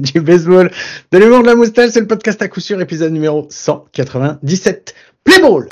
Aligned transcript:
du 0.12 0.20
baseball, 0.20 0.70
de 1.12 1.18
l'humour 1.18 1.42
de 1.42 1.48
la 1.48 1.54
moustache, 1.54 1.90
c'est 1.90 2.00
le 2.00 2.06
podcast 2.06 2.40
à 2.42 2.48
coup 2.48 2.60
sûr, 2.60 2.80
épisode 2.80 3.12
numéro 3.12 3.46
197. 3.50 4.94
Play 5.24 5.40
ball! 5.40 5.68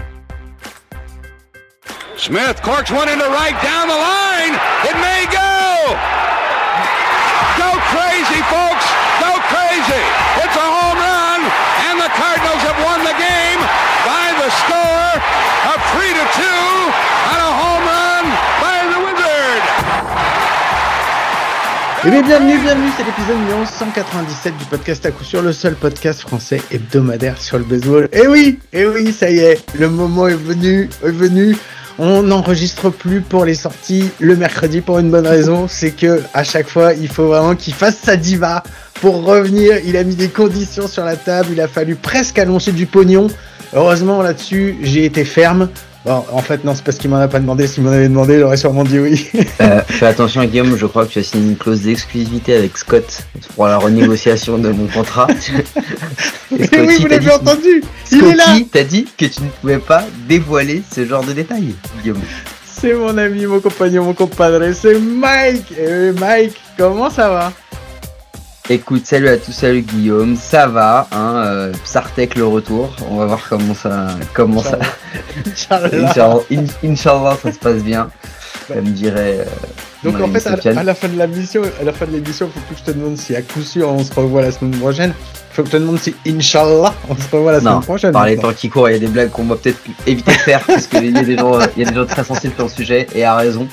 Smith 2.17 2.61
corks 2.63 2.91
one 2.91 3.09
into 3.09 3.25
right 3.25 3.55
down 3.63 3.89
the 3.89 3.95
line. 3.95 4.16
Eh 22.05 22.11
bien, 22.11 22.23
bienvenue, 22.23 22.59
bienvenue, 22.59 22.89
c'est 22.97 23.05
l'épisode 23.05 23.39
numéro 23.39 23.65
197 23.65 24.57
du 24.57 24.65
podcast 24.67 25.07
à 25.07 25.11
coup 25.11 25.25
sûr, 25.25 25.43
le 25.43 25.53
seul 25.53 25.75
podcast 25.75 26.21
français 26.21 26.61
hebdomadaire 26.71 27.41
sur 27.41 27.59
le 27.59 27.65
baseball. 27.65 28.09
Eh 28.13 28.29
oui, 28.29 28.61
eh 28.73 28.87
oui, 28.87 29.13
ça 29.13 29.31
y 29.31 29.39
est, 29.39 29.59
le 29.77 29.89
moment 29.89 30.29
est 30.29 30.35
venu, 30.35 30.89
est 31.03 31.11
venu. 31.11 31.57
On 31.99 32.23
n'enregistre 32.23 32.91
plus 32.91 33.23
pour 33.23 33.45
les 33.45 33.55
sorties 33.55 34.11
le 34.21 34.37
mercredi 34.37 34.83
pour 34.83 34.99
une 34.99 35.11
bonne 35.11 35.27
raison, 35.27 35.67
c'est 35.69 35.91
que 35.91 36.23
à 36.35 36.45
chaque 36.45 36.69
fois, 36.69 36.93
il 36.93 37.09
faut 37.09 37.29
vraiment 37.29 37.57
qu'il 37.57 37.75
fasse 37.75 37.97
sa 37.97 38.17
diva 38.17 38.63
pour 39.01 39.25
revenir. 39.25 39.79
Il 39.85 39.97
a 39.97 40.05
mis 40.05 40.15
des 40.15 40.29
conditions 40.29 40.87
sur 40.87 41.05
la 41.05 41.17
table, 41.17 41.49
il 41.53 41.61
a 41.61 41.67
fallu 41.69 41.97
presque 41.97 42.39
allonger 42.39 42.73
du 42.73 42.87
pognon. 42.87 43.29
Heureusement 43.73 44.23
là-dessus, 44.23 44.77
j'ai 44.83 45.07
été 45.07 45.25
ferme. 45.25 45.71
Bon, 46.07 46.25
en 46.31 46.39
fait, 46.39 46.63
non, 46.63 46.73
c'est 46.73 46.85
parce 46.85 46.99
qu'il 46.99 47.11
m'en 47.11 47.17
a 47.17 47.27
pas 47.27 47.41
demandé. 47.41 47.67
S'il 47.67 47.83
m'en 47.83 47.91
avait 47.91 48.07
demandé, 48.09 48.39
j'aurais 48.39 48.57
sûrement 48.57 48.85
dit 48.85 49.01
oui. 49.01 49.29
Euh, 49.61 49.81
fais 49.89 50.07
attention 50.07 50.45
Guillaume, 50.45 50.77
je 50.77 50.87
crois 50.87 51.07
que 51.07 51.13
tu 51.13 51.19
as 51.19 51.23
signé 51.25 51.49
une 51.51 51.57
clause 51.57 51.81
d'exclusivité 51.81 52.55
avec 52.55 52.77
Scott 52.79 53.25
pour 53.55 53.67
la 53.67 53.79
renégociation 53.79 54.59
de 54.59 54.69
mon 54.71 54.87
contrat. 54.87 55.27
Mais 56.53 56.67
Scotty 56.67 56.83
oui, 56.87 56.97
vous 57.01 57.07
l'avez 57.09 57.25
dit- 57.25 57.31
entendu. 57.31 57.83
Il 58.13 58.25
est 58.25 58.35
là. 58.35 58.45
Scotty 58.45 58.67
t'a 58.69 58.85
dit 58.85 59.07
que 59.19 59.25
tu 59.25 59.43
ne 59.43 59.49
pouvais 59.61 59.79
pas 59.79 60.05
dévoiler 60.29 60.83
ce 60.95 61.05
genre 61.07 61.25
de 61.25 61.33
détails, 61.33 61.75
Guillaume. 62.03 62.21
C'est 62.67 62.93
mon 62.95 63.17
ami, 63.19 63.47
mon 63.47 63.59
compagnon, 63.61 64.05
mon 64.05 64.15
compadre. 64.15 64.63
C'est 64.75 64.99
Mike. 65.01 65.73
Et 65.79 66.13
Mike, 66.13 66.55
comment 66.79 67.11
ça 67.11 67.29
va? 67.31 67.53
Écoute, 68.69 69.07
salut 69.07 69.29
à 69.29 69.37
tous, 69.37 69.53
salut 69.53 69.83
Guillaume, 69.83 70.35
ça 70.35 70.67
va, 70.67 71.07
hein, 71.13 71.37
euh, 71.47 71.73
le 72.35 72.45
retour, 72.47 72.93
on 73.09 73.17
va 73.17 73.27
voir 73.27 73.41
comment 73.49 73.75
ça, 73.75 74.09
comment 74.35 74.61
ça, 74.61 74.79
Inch'Allah. 75.47 75.89
Inch'Allah, 76.09 76.39
in- 76.51 76.89
Inch'Allah, 76.89 77.37
ça 77.41 77.53
se 77.53 77.59
passe 77.61 77.83
bien, 77.85 78.09
comme 78.67 78.87
dirait. 78.87 79.39
euh, 79.41 79.45
Donc 80.03 80.21
en 80.21 80.27
fait, 80.27 80.45
à, 80.67 80.83
la 80.83 80.95
fin 80.97 81.07
de 81.07 81.17
la 81.17 81.29
mission, 81.29 81.63
à 81.81 81.85
la 81.85 81.93
fin 81.93 82.07
de 82.07 82.11
l'émission, 82.13 82.51
faut 82.53 82.59
plus 82.61 82.75
que 82.75 82.81
je 82.81 82.93
te 82.93 82.99
demande 82.99 83.17
si 83.17 83.37
à 83.37 83.43
coup 83.43 83.63
sûr 83.63 83.89
on 83.89 84.03
se 84.03 84.13
revoit 84.13 84.43
la 84.43 84.51
semaine 84.51 84.77
prochaine. 84.81 85.15
Faut 85.53 85.63
que 85.63 85.69
je 85.69 85.73
te 85.73 85.77
demande 85.81 86.01
si 86.01 86.17
Inch'Allah 86.27 86.93
on 87.09 87.15
se 87.15 87.29
revoit 87.31 87.53
la 87.53 87.61
Non, 87.61 87.71
semaine 87.71 87.83
prochaine. 87.85 88.13
Par 88.13 88.27
les 88.27 88.37
temps 88.37 88.53
qui 88.53 88.69
courent, 88.69 88.89
il 88.91 88.95
y 88.95 88.97
a 88.97 88.99
des 88.99 89.07
blagues 89.07 89.31
qu'on 89.31 89.45
va 89.45 89.55
peut-être 89.55 89.79
éviter 90.09 90.33
de 90.33 90.39
faire 90.39 90.61
parce 90.67 90.89
qu'il 90.89 91.05
y 91.09 91.17
a 91.17 91.23
des 91.23 91.39
gens, 91.39 91.57
il 91.77 91.85
y 91.85 91.87
a 91.87 91.89
des 91.91 91.95
gens 91.95 92.05
très 92.05 92.25
sensibles 92.25 92.55
sur 92.57 92.65
le 92.65 92.71
sujet 92.71 93.07
et 93.15 93.23
à 93.25 93.37
raison. 93.37 93.69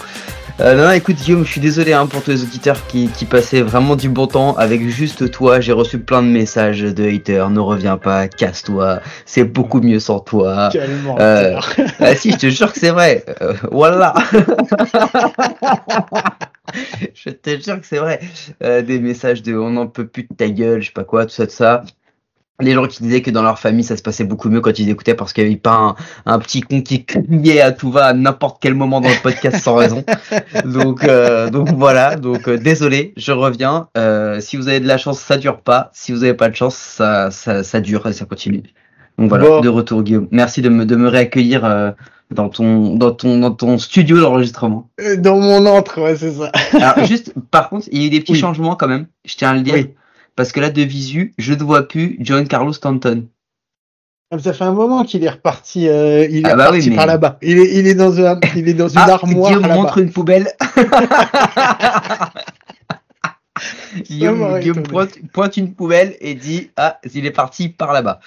Euh, 0.60 0.76
non, 0.76 0.84
non, 0.84 0.92
écoute 0.92 1.16
Guillaume, 1.16 1.44
je 1.44 1.52
suis 1.52 1.62
désolé 1.62 1.94
hein, 1.94 2.06
pour 2.06 2.22
tous 2.22 2.30
les 2.30 2.44
auditeurs 2.44 2.86
qui, 2.86 3.08
qui 3.08 3.26
passaient 3.26 3.64
vraiment 3.64 3.96
du 3.96 4.08
bon 4.08 4.28
temps 4.28 4.56
avec 4.56 4.88
juste 4.88 5.32
toi. 5.32 5.60
J'ai 5.60 5.72
reçu 5.72 5.98
plein 5.98 6.22
de 6.22 6.28
messages 6.28 6.82
de 6.82 7.04
haters. 7.10 7.50
Ne 7.50 7.60
reviens 7.60 7.98
pas, 7.98 8.28
casse-toi. 8.28 9.00
C'est 9.26 9.46
beaucoup 9.46 9.82
mieux 9.82 10.00
sans 10.00 10.20
toi. 10.20 10.70
Euh, 11.20 11.60
ah 12.00 12.16
si, 12.16 12.32
je 12.32 12.38
te 12.38 12.50
jure 12.50 12.72
que 12.72 12.80
c'est 12.80 12.92
vrai. 12.92 13.26
Euh, 13.42 13.56
voilà. 13.72 14.14
je 17.16 17.32
te 17.32 17.60
jure 17.60 17.82
que 17.82 17.88
c'est 17.88 17.98
vrai. 17.98 18.20
Euh, 18.64 18.84
des 18.84 19.00
messages 19.00 19.42
de 19.42 19.56
on 19.56 19.72
n'en 19.72 19.88
peut 19.88 20.06
plus 20.06 20.24
de 20.24 20.36
ta 20.36 20.50
gueule, 20.50 20.82
je 20.82 20.88
sais 20.88 20.94
pas 20.94 21.04
quoi, 21.04 21.26
tout 21.26 21.32
ça, 21.32 21.48
tout 21.48 21.54
ça. 21.54 21.84
Des 22.64 22.72
gens 22.74 22.86
qui 22.88 23.04
disaient 23.04 23.22
que 23.22 23.32
dans 23.32 23.44
leur 23.44 23.60
famille 23.60 23.84
ça 23.84 23.96
se 23.98 24.02
passait 24.02 24.24
beaucoup 24.24 24.50
mieux 24.50 24.62
quand 24.62 24.78
ils 24.80 24.90
écoutaient 24.90 25.14
parce 25.16 25.34
qu'il 25.34 25.44
n'y 25.44 25.52
avait 25.52 25.60
pas 25.60 25.76
un, 25.76 25.96
un 26.26 26.40
petit 26.40 26.62
con 26.62 26.82
qui 26.82 27.06
criait 27.06 27.62
à 27.62 27.72
tout 27.72 27.92
va 27.92 28.06
à 28.06 28.14
n'importe 28.14 28.58
quel 28.62 28.74
moment 28.74 29.02
dans 29.02 29.10
le 29.10 29.22
podcast 29.22 29.58
sans 29.64 29.76
raison. 29.76 30.04
Donc, 30.66 31.04
euh, 31.04 31.50
donc 31.50 31.70
voilà. 31.76 32.16
Donc 32.16 32.48
euh, 32.48 32.58
désolé, 32.58 33.14
je 33.18 33.32
reviens. 33.32 33.88
Euh, 33.98 34.40
si 34.40 34.58
vous 34.58 34.68
avez 34.68 34.80
de 34.80 34.88
la 34.88 34.98
chance, 34.98 35.20
ça 35.20 35.38
dure 35.38 35.60
pas. 35.62 35.90
Si 35.94 36.12
vous 36.12 36.24
avez 36.24 36.34
pas 36.34 36.50
de 36.50 36.56
chance, 36.56 36.76
ça, 36.76 37.30
ça, 37.32 37.64
ça 37.64 37.80
dure 37.82 38.06
et 38.08 38.14
ça 38.14 38.26
continue. 38.26 38.64
Donc 39.18 39.30
voilà, 39.30 39.46
Bon. 39.46 39.62
de 39.62 39.70
retour 39.70 40.02
Guillaume. 40.04 40.28
Merci 40.32 40.62
de 40.62 40.70
me, 40.70 40.86
de 40.86 40.96
me 40.96 41.08
réaccueillir 41.08 41.64
euh, 41.66 41.92
dans 42.32 42.50
ton, 42.50 42.96
dans 42.96 43.12
ton, 43.12 43.38
dans 43.40 43.52
ton 43.52 43.78
studio 43.78 44.20
d'enregistrement. 44.20 44.90
Euh, 45.02 45.18
Dans 45.18 45.40
mon 45.40 45.66
entre, 45.68 46.02
ouais, 46.02 46.16
c'est 46.16 46.32
ça. 46.32 46.52
Alors 46.74 47.06
juste, 47.06 47.32
par 47.52 47.70
contre, 47.70 47.88
il 47.92 48.02
y 48.02 48.04
a 48.06 48.08
eu 48.08 48.10
des 48.10 48.22
petits 48.22 48.32
Oui. 48.34 48.40
changements 48.40 48.76
quand 48.76 48.88
même. 48.88 49.06
Je 49.26 49.36
tiens 49.36 49.52
à 49.52 49.54
le 49.54 49.62
dire. 49.62 49.74
Oui. 49.76 49.90
Parce 50.36 50.52
que 50.52 50.60
là, 50.60 50.70
de 50.70 50.82
visu, 50.82 51.34
je 51.38 51.54
ne 51.54 51.64
vois 51.64 51.88
plus 51.88 52.18
John 52.20 52.48
Carlos 52.48 52.74
Stanton. 52.74 53.28
Ah, 54.32 54.40
Ça 54.40 54.52
fait 54.54 54.64
un 54.64 54.72
moment 54.74 55.04
qu'il 55.04 55.24
est 55.24 55.30
reparti. 55.30 55.88
euh, 55.88 56.26
il 56.30 56.38
est 56.46 56.50
Ah 56.50 56.56
bah 56.56 56.66
reparti 56.68 56.86
oui, 56.86 56.90
mais- 56.92 56.96
par 56.96 57.06
là-bas. 57.06 57.38
Il 57.44 57.60
est, 57.60 57.76
il 57.80 57.88
est 57.88 57.94
dans 57.96 58.20
un, 58.20 58.40
il 58.56 58.68
est 58.68 58.74
dans 58.74 58.88
une 58.88 58.98
Ah, 58.98 59.14
armoire 59.14 59.52
Guillaume 59.60 59.72
montre 59.74 59.98
une 60.00 60.12
poubelle. 60.12 60.48
Guillaume, 64.10 64.60
Guillaume 64.60 64.84
pointe, 64.84 65.12
pointe 65.32 65.58
une 65.58 65.74
poubelle 65.76 66.16
et 66.20 66.34
dit 66.34 66.72
Ah, 66.76 67.00
il 67.14 67.26
est 67.26 67.32
parti 67.32 67.70
par 67.70 67.94
là-bas. 67.94 68.20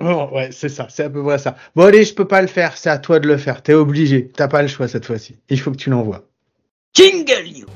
Bon, 0.00 0.28
ouais, 0.34 0.50
c'est 0.50 0.68
ça, 0.68 0.88
c'est 0.90 1.04
à 1.04 1.10
peu 1.10 1.22
près 1.22 1.38
ça. 1.38 1.54
Bon, 1.76 1.84
allez, 1.84 2.04
je 2.04 2.12
peux 2.14 2.26
pas 2.26 2.42
le 2.42 2.48
faire, 2.48 2.76
c'est 2.76 2.90
à 2.90 2.98
toi 2.98 3.20
de 3.20 3.28
le 3.28 3.36
faire. 3.36 3.62
T'es 3.62 3.74
obligé, 3.74 4.28
t'as 4.34 4.48
pas 4.48 4.60
le 4.60 4.66
choix 4.68 4.88
cette 4.88 5.06
fois-ci. 5.06 5.36
Il 5.48 5.60
faut 5.60 5.70
que 5.70 5.76
tu 5.76 5.88
l'envoies. 5.90 6.24
Jingle 6.94 7.46
you 7.46 7.66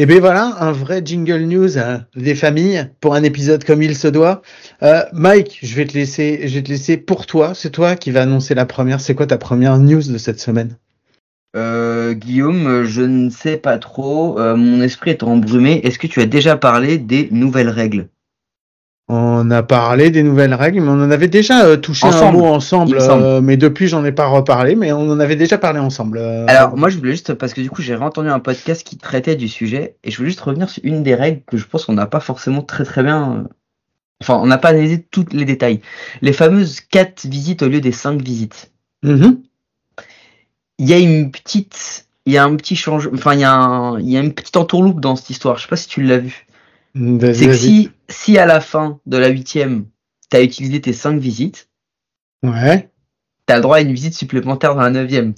Et 0.00 0.06
bien 0.06 0.20
voilà, 0.20 0.54
un 0.60 0.70
vrai 0.70 1.02
jingle 1.04 1.40
news 1.40 1.76
hein, 1.76 2.04
des 2.14 2.36
familles 2.36 2.88
pour 3.00 3.16
un 3.16 3.24
épisode 3.24 3.64
comme 3.64 3.82
il 3.82 3.96
se 3.96 4.06
doit. 4.06 4.42
Euh, 4.84 5.02
Mike, 5.12 5.58
je 5.60 5.74
vais 5.74 5.86
te 5.86 5.94
laisser, 5.94 6.46
je 6.46 6.54
vais 6.54 6.62
te 6.62 6.68
laisser 6.68 6.98
pour 6.98 7.26
toi. 7.26 7.52
C'est 7.52 7.70
toi 7.70 7.96
qui 7.96 8.12
va 8.12 8.22
annoncer 8.22 8.54
la 8.54 8.64
première. 8.64 9.00
C'est 9.00 9.16
quoi 9.16 9.26
ta 9.26 9.38
première 9.38 9.76
news 9.78 10.04
de 10.04 10.16
cette 10.16 10.38
semaine? 10.38 10.76
Euh, 11.56 12.14
Guillaume, 12.14 12.84
je 12.84 13.02
ne 13.02 13.28
sais 13.28 13.56
pas 13.56 13.76
trop. 13.78 14.38
euh, 14.38 14.54
mon 14.54 14.80
esprit 14.82 15.10
est 15.10 15.24
embrumé. 15.24 15.80
Est-ce 15.82 15.98
que 15.98 16.06
tu 16.06 16.20
as 16.20 16.26
déjà 16.26 16.56
parlé 16.56 16.98
des 16.98 17.26
nouvelles 17.32 17.68
règles? 17.68 18.06
On 19.10 19.50
a 19.50 19.62
parlé 19.62 20.10
des 20.10 20.22
nouvelles 20.22 20.52
règles, 20.52 20.82
mais 20.82 20.88
on 20.90 21.02
en 21.02 21.10
avait 21.10 21.28
déjà 21.28 21.64
euh, 21.64 21.76
touché 21.78 22.06
un 22.06 22.10
Ensemble, 22.10 22.36
mot 22.38 22.44
ensemble. 22.46 22.98
euh, 23.00 23.40
mais 23.40 23.56
depuis, 23.56 23.88
j'en 23.88 24.04
ai 24.04 24.12
pas 24.12 24.26
reparlé, 24.26 24.74
mais 24.74 24.92
on 24.92 25.08
en 25.10 25.18
avait 25.18 25.36
déjà 25.36 25.56
parlé 25.56 25.78
ensemble. 25.80 26.18
euh. 26.18 26.44
Alors, 26.46 26.76
moi, 26.76 26.90
je 26.90 26.98
voulais 26.98 27.12
juste, 27.12 27.32
parce 27.32 27.54
que 27.54 27.62
du 27.62 27.70
coup, 27.70 27.80
j'ai 27.80 27.96
entendu 27.96 28.28
un 28.28 28.38
podcast 28.38 28.86
qui 28.86 28.98
traitait 28.98 29.34
du 29.34 29.48
sujet, 29.48 29.96
et 30.04 30.10
je 30.10 30.16
voulais 30.18 30.28
juste 30.28 30.40
revenir 30.42 30.68
sur 30.68 30.84
une 30.84 31.02
des 31.02 31.14
règles 31.14 31.40
que 31.46 31.56
je 31.56 31.64
pense 31.66 31.86
qu'on 31.86 31.94
n'a 31.94 32.06
pas 32.06 32.20
forcément 32.20 32.60
très 32.60 32.84
très 32.84 33.02
bien. 33.02 33.44
Enfin, 34.20 34.34
on 34.42 34.46
n'a 34.46 34.58
pas 34.58 34.70
analysé 34.70 35.00
tous 35.10 35.24
les 35.32 35.46
détails. 35.46 35.80
Les 36.20 36.32
fameuses 36.34 36.80
4 36.80 37.24
visites 37.26 37.62
au 37.62 37.68
lieu 37.68 37.80
des 37.80 37.92
5 37.92 38.20
visites. 38.20 38.72
Mhm. 39.04 39.38
Il 40.78 40.88
y 40.88 40.92
a 40.92 40.98
une 40.98 41.30
petite. 41.30 42.06
Il 42.26 42.34
y 42.34 42.36
a 42.36 42.44
un 42.44 42.54
petit 42.56 42.76
changement. 42.76 43.12
Enfin, 43.14 43.32
il 43.32 43.40
y, 43.40 43.44
a 43.44 43.54
un- 43.54 43.98
il 44.00 44.10
y 44.10 44.16
a 44.18 44.20
une 44.20 44.34
petite 44.34 44.56
entourloupe 44.58 45.00
dans 45.00 45.16
cette 45.16 45.30
histoire. 45.30 45.56
Je 45.56 45.62
sais 45.62 45.68
pas 45.68 45.76
si 45.76 45.88
tu 45.88 46.02
l'as 46.02 46.18
vu. 46.18 46.46
C'est 47.34 47.46
que 47.46 47.52
si, 47.54 47.90
si 48.08 48.38
à 48.38 48.46
la 48.46 48.60
fin 48.60 49.00
de 49.06 49.16
la 49.16 49.28
huitième, 49.28 49.86
tu 50.30 50.36
as 50.36 50.42
utilisé 50.42 50.80
tes 50.80 50.92
5 50.92 51.18
visites, 51.18 51.68
Ouais. 52.42 52.90
tu 53.46 53.52
as 53.52 53.56
le 53.56 53.62
droit 53.62 53.76
à 53.76 53.80
une 53.80 53.92
visite 53.92 54.14
supplémentaire 54.14 54.74
dans 54.74 54.82
la 54.82 54.90
neuvième. 54.90 55.34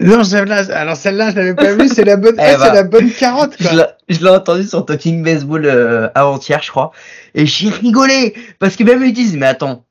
Non, 0.00 0.24
celle-là, 0.24 0.74
alors 0.74 0.96
celle-là, 0.96 1.30
je 1.30 1.36
l'avais 1.36 1.54
pas 1.54 1.74
vue. 1.74 1.88
C'est 1.88 2.04
la 2.04 2.16
bonne, 2.16 2.34
ah, 2.38 2.56
bah. 2.56 2.66
c'est 2.66 2.72
la 2.74 2.82
bonne 2.84 3.10
carotte, 3.12 3.54
Je 3.60 3.68
quoi. 3.68 3.76
l'ai- 3.76 4.14
je 4.14 4.20
l'ai 4.24 4.30
entendu 4.30 4.64
sur 4.66 4.84
Talking 4.86 5.22
Baseball 5.22 5.66
euh, 5.66 6.08
avant-hier, 6.14 6.62
je 6.62 6.70
crois. 6.70 6.92
Et 7.34 7.44
j'ai 7.46 7.68
rigolé. 7.68 8.34
Parce 8.58 8.76
que 8.76 8.84
même 8.84 9.04
ils 9.04 9.12
disent, 9.12 9.36
mais 9.36 9.46
attends, 9.46 9.84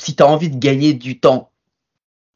si 0.00 0.14
t'as 0.14 0.26
envie 0.26 0.48
de 0.48 0.58
gagner 0.58 0.94
du 0.94 1.18
temps, 1.18 1.50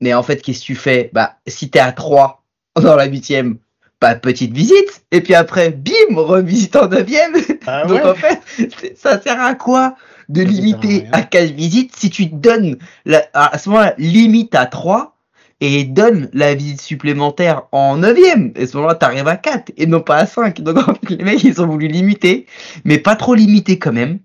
mais 0.00 0.14
en 0.14 0.22
fait, 0.22 0.42
qu'est-ce 0.42 0.60
que 0.60 0.64
tu 0.66 0.74
fais? 0.74 1.10
Bah, 1.12 1.38
si 1.46 1.70
t'es 1.70 1.78
à 1.78 1.92
3 1.92 2.44
dans 2.82 2.96
la 2.96 3.06
huitième, 3.06 3.58
bah, 4.00 4.14
petite 4.14 4.52
visite. 4.52 5.04
Et 5.10 5.20
puis 5.20 5.34
après, 5.34 5.70
bim, 5.70 6.16
revisite 6.16 6.76
en 6.76 6.88
neuvième. 6.88 7.34
Ah 7.66 7.84
Donc 7.88 8.04
ouais. 8.04 8.10
en 8.10 8.14
fait, 8.14 8.96
ça 8.96 9.20
sert 9.20 9.40
à 9.40 9.54
quoi 9.54 9.96
de 10.28 10.42
limiter 10.42 11.06
à 11.12 11.22
4 11.22 11.52
visites 11.52 11.94
si 11.96 12.10
tu 12.10 12.26
donnes, 12.26 12.76
la, 13.04 13.22
à 13.32 13.58
ce 13.58 13.68
moment-là, 13.68 13.94
limite 13.98 14.54
à 14.54 14.66
3 14.66 15.16
et 15.60 15.84
donne 15.84 16.28
la 16.34 16.54
visite 16.54 16.80
supplémentaire 16.80 17.62
en 17.72 17.98
9ème. 17.98 18.52
Et 18.56 18.64
à 18.64 18.66
ce 18.66 18.76
moment-là, 18.76 18.94
t'arrives 18.94 19.28
à 19.28 19.36
4 19.36 19.72
et 19.76 19.86
non 19.86 20.00
pas 20.00 20.16
à 20.16 20.26
5. 20.26 20.60
Donc 20.60 20.76
en 20.76 20.94
fait, 20.94 21.10
les 21.10 21.24
mecs, 21.24 21.44
ils 21.44 21.62
ont 21.62 21.66
voulu 21.66 21.88
limiter, 21.88 22.46
mais 22.84 22.98
pas 22.98 23.16
trop 23.16 23.34
limiter 23.34 23.78
quand 23.78 23.92
même. 23.92 24.18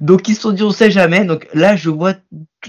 Donc 0.00 0.28
ils 0.28 0.34
se 0.34 0.42
sont 0.42 0.52
dit, 0.52 0.62
on 0.62 0.70
sait 0.70 0.90
jamais. 0.90 1.24
Donc 1.24 1.46
là, 1.52 1.76
je 1.76 1.90
vois 1.90 2.14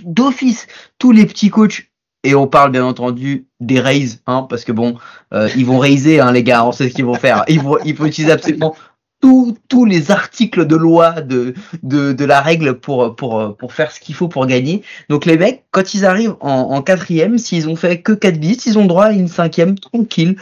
d'office 0.03 0.67
tous 0.97 1.11
les 1.11 1.25
petits 1.25 1.49
coachs. 1.49 1.88
Et 2.23 2.35
on 2.35 2.47
parle 2.47 2.71
bien 2.71 2.83
entendu 2.83 3.47
des 3.61 3.79
raises, 3.79 4.21
hein, 4.27 4.45
parce 4.49 4.65
que 4.65 4.73
bon, 4.73 4.97
euh, 5.33 5.49
ils 5.55 5.65
vont 5.65 5.79
raiser, 5.79 6.19
hein, 6.19 6.31
les 6.31 6.43
gars, 6.43 6.65
on 6.65 6.71
sait 6.73 6.89
ce 6.89 6.95
qu'ils 6.95 7.05
vont 7.05 7.13
faire. 7.13 7.43
Ils 7.47 7.61
vont, 7.61 7.77
il 7.85 7.95
faut 7.95 8.05
utiliser 8.05 8.33
absolument 8.33 8.75
tous 9.21 9.57
tous 9.67 9.85
les 9.85 10.11
articles 10.11 10.65
de 10.65 10.75
loi 10.75 11.21
de, 11.21 11.53
de, 11.83 12.13
de 12.13 12.25
la 12.25 12.41
règle 12.41 12.79
pour, 12.79 13.15
pour, 13.15 13.55
pour 13.57 13.73
faire 13.73 13.91
ce 13.91 13.99
qu'il 13.99 14.15
faut 14.15 14.27
pour 14.27 14.45
gagner. 14.45 14.83
Donc 15.09 15.25
les 15.25 15.37
mecs, 15.37 15.65
quand 15.71 15.93
ils 15.93 16.05
arrivent 16.05 16.35
en, 16.39 16.49
en 16.51 16.81
quatrième, 16.81 17.37
s'ils 17.37 17.67
ont 17.69 17.75
fait 17.75 18.01
que 18.01 18.13
4 18.13 18.39
bits, 18.39 18.59
ils 18.65 18.77
ont 18.77 18.85
droit 18.85 19.05
à 19.05 19.11
une 19.11 19.27
cinquième 19.27 19.77
tranquille. 19.77 20.37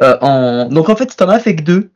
Euh, 0.00 0.16
en... 0.20 0.68
Donc 0.68 0.88
en 0.88 0.96
fait, 0.96 1.10
si 1.10 1.16
t'en 1.16 1.28
as 1.28 1.40
fait 1.40 1.56
que 1.56 1.62
deux 1.62 1.92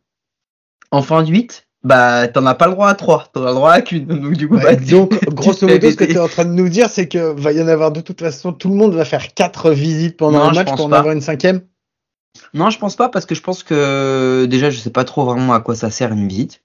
en 0.90 1.02
fin 1.02 1.22
de 1.22 1.30
8, 1.30 1.65
bah 1.86 2.28
t'en 2.28 2.44
as 2.46 2.54
pas 2.54 2.66
le 2.66 2.72
droit 2.72 2.88
à 2.88 2.94
trois, 2.94 3.26
t'en 3.32 3.44
as 3.44 3.48
le 3.48 3.54
droit 3.54 3.70
à 3.72 3.80
qu'une. 3.82 4.04
Donc 4.06 4.32
du 4.34 4.48
coup, 4.48 4.56
Ouais, 4.56 4.62
bah, 4.62 4.76
donc, 4.76 5.12
grosso 5.34 5.66
modo, 5.66 5.90
ce 5.90 5.96
que 5.96 6.04
tu 6.04 6.08
baiser. 6.08 6.14
es 6.14 6.18
en 6.18 6.28
train 6.28 6.44
de 6.44 6.50
nous 6.52 6.68
dire, 6.68 6.88
c'est 6.90 7.08
que 7.08 7.32
va 7.40 7.52
y 7.52 7.62
en 7.62 7.68
avoir 7.68 7.92
de 7.92 8.00
toute 8.00 8.20
façon, 8.20 8.52
tout 8.52 8.68
le 8.68 8.74
monde 8.74 8.94
va 8.94 9.04
faire 9.04 9.32
quatre 9.34 9.70
visites 9.70 10.16
pendant 10.16 10.38
Non, 10.40 10.50
un 10.50 10.52
match 10.52 10.66
pour 10.74 10.86
en 10.86 10.88
pas. 10.88 10.98
avoir 10.98 11.14
une 11.14 11.20
cinquième. 11.20 11.60
Non, 12.54 12.70
je 12.70 12.78
pense 12.78 12.96
pas 12.96 13.08
parce 13.08 13.24
que 13.26 13.34
je 13.34 13.40
pense 13.40 13.62
que 13.62 14.46
déjà 14.46 14.68
je 14.70 14.78
sais 14.78 14.90
pas 14.90 15.04
trop 15.04 15.24
vraiment 15.24 15.54
à 15.54 15.60
quoi 15.60 15.74
ça 15.74 15.90
sert 15.90 16.12
une 16.12 16.28
visite. 16.28 16.60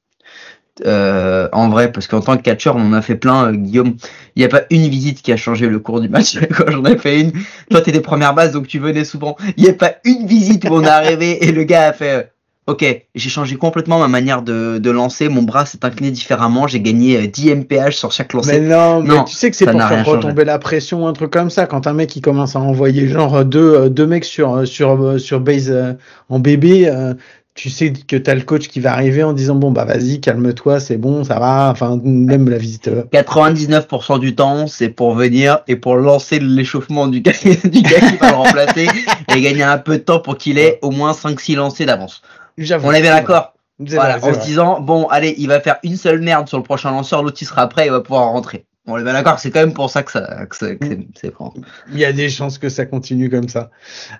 Euh, 0.86 1.48
en 1.52 1.70
vrai, 1.70 1.92
parce 1.92 2.08
qu'en 2.08 2.22
tant 2.22 2.38
que 2.38 2.42
catcheur, 2.42 2.76
on 2.78 2.82
en 2.82 2.94
a 2.94 3.02
fait 3.02 3.16
plein, 3.16 3.48
euh, 3.48 3.52
Guillaume. 3.52 3.98
Il 4.36 4.40
n'y 4.40 4.46
a 4.46 4.48
pas 4.48 4.64
une 4.70 4.88
visite 4.88 5.22
qui 5.22 5.32
a 5.32 5.38
changé 5.38 5.68
le 5.68 5.80
cours 5.80 6.00
du 6.02 6.10
match. 6.10 6.40
Quand 6.58 6.72
j'en 6.72 6.84
ai 6.86 6.98
fait 6.98 7.20
une, 7.22 7.34
toi 7.70 7.82
t'es 7.82 7.92
des 7.92 8.00
premières 8.02 8.34
bases, 8.34 8.54
donc 8.54 8.68
tu 8.68 8.80
venais 8.80 9.04
souvent. 9.04 9.36
Il 9.58 9.64
n'y 9.66 9.70
a 9.70 9.74
pas 9.74 9.96
une 10.06 10.26
visite 10.26 10.66
où 10.70 10.74
on 10.74 10.84
est 10.84 10.88
arrivé 10.88 11.46
et 11.46 11.52
le 11.52 11.64
gars 11.64 11.88
a 11.90 11.94
fait. 11.94 12.32
Euh, 12.72 12.74
Ok, 12.74 13.06
j'ai 13.16 13.30
changé 13.30 13.56
complètement 13.58 14.00
ma 14.00 14.08
manière 14.08 14.42
de, 14.42 14.78
de 14.80 14.90
lancer. 14.92 15.30
Mon 15.30 15.44
bras 15.44 15.66
s'est 15.66 15.84
incliné 15.84 16.12
différemment. 16.12 16.68
J'ai 16.68 16.80
gagné 16.82 17.18
euh, 17.18 17.28
10 17.28 17.56
mph 17.56 17.92
sur 17.92 18.12
chaque 18.12 18.34
Mais 18.34 18.38
lancer. 18.38 18.60
non, 18.62 19.02
mais 19.02 19.16
Non, 19.16 19.24
tu 19.26 19.36
sais 19.36 19.50
que 19.52 19.58
c'est 19.58 19.66
pour 19.66 19.82
faire 19.82 20.06
retomber 20.06 20.46
la 20.46 20.60
pression, 20.60 21.08
un 21.08 21.14
truc 21.14 21.32
comme 21.32 21.50
ça. 21.50 21.66
Quand 21.68 21.88
un 21.88 21.94
mec 21.94 22.16
il 22.16 22.22
commence 22.22 22.56
à 22.56 22.60
envoyer 22.60 23.08
genre 23.08 23.44
deux, 23.46 23.74
euh, 23.76 23.90
deux 23.90 24.08
mecs 24.08 24.26
sur, 24.26 24.56
euh, 24.56 24.66
sur, 24.66 24.92
euh, 25.04 25.18
sur 25.18 25.40
base 25.42 25.70
euh, 25.70 25.94
en 26.30 26.40
bébé, 26.40 26.88
euh, 26.88 27.14
tu 27.54 27.70
sais 27.70 27.92
que 27.92 28.16
t'as 28.16 28.34
le 28.34 28.42
coach 28.42 28.70
qui 28.70 28.80
va 28.80 28.94
arriver 28.94 29.24
en 29.24 29.34
disant 29.34 29.56
bon 29.56 29.72
bah 29.72 29.84
vas-y 29.84 30.22
calme-toi, 30.22 30.80
c'est 30.80 30.96
bon, 30.96 31.26
ça 31.26 31.38
va. 31.38 31.70
Enfin 31.70 32.00
même 32.02 32.48
la 32.50 32.58
visite. 32.58 32.88
euh, 32.88 33.04
99% 33.12 34.20
du 34.20 34.34
temps, 34.36 34.68
c'est 34.68 34.88
pour 34.90 35.14
venir 35.16 35.60
et 35.68 35.76
pour 35.76 35.98
lancer 35.98 36.40
l'échauffement 36.40 37.08
du 37.08 37.20
gars, 37.20 37.34
du 37.44 37.82
gars 37.82 38.00
qui 38.00 38.16
va 38.16 38.30
le 38.30 38.36
remplacer 38.38 38.88
et 39.36 39.42
gagner 39.42 39.64
un 39.64 39.78
peu 39.78 39.98
de 39.98 40.04
temps 40.04 40.20
pour 40.22 40.38
qu'il 40.38 40.58
ait 40.58 40.80
au 40.82 40.92
moins 40.92 41.12
5-6 41.12 41.56
lancers 41.58 41.86
d'avance. 41.88 42.22
On 42.58 42.92
est 42.92 43.02
bien 43.02 43.16
d'accord. 43.16 43.54
Voilà, 43.80 44.18
en 44.24 44.34
se 44.34 44.40
disant, 44.40 44.80
bon, 44.80 45.08
allez, 45.08 45.34
il 45.38 45.48
va 45.48 45.60
faire 45.60 45.78
une 45.84 45.98
seule 45.98 46.22
merde 46.22 46.48
sur 46.48 46.58
le 46.58 46.64
prochain 46.64 46.92
lanceur, 46.92 47.24
l'autre 47.24 47.38
il 47.42 47.46
sera 47.46 47.68
prêt, 47.68 47.88
il 47.88 47.92
va 47.92 48.02
pouvoir 48.02 48.30
rentrer. 48.30 48.66
On 48.94 48.98
est 48.98 49.04
bien 49.04 49.14
d'accord, 49.14 49.40
c'est 49.40 49.52
quand 49.52 49.62
même 49.62 49.74
pour 49.74 49.90
ça 49.90 50.04
que, 50.04 50.12
ça, 50.12 50.46
que, 50.50 50.56
ça- 50.56 50.76
que 50.76 50.86
c'est- 51.20 51.32
franc. 51.32 51.54
Il 51.94 51.98
y 52.00 52.06
a 52.06 52.12
des 52.12 52.30
chances 52.30 52.58
que 52.58 52.68
ça 52.70 52.86
continue 52.86 53.30
comme 53.30 53.48
ça. 53.48 53.70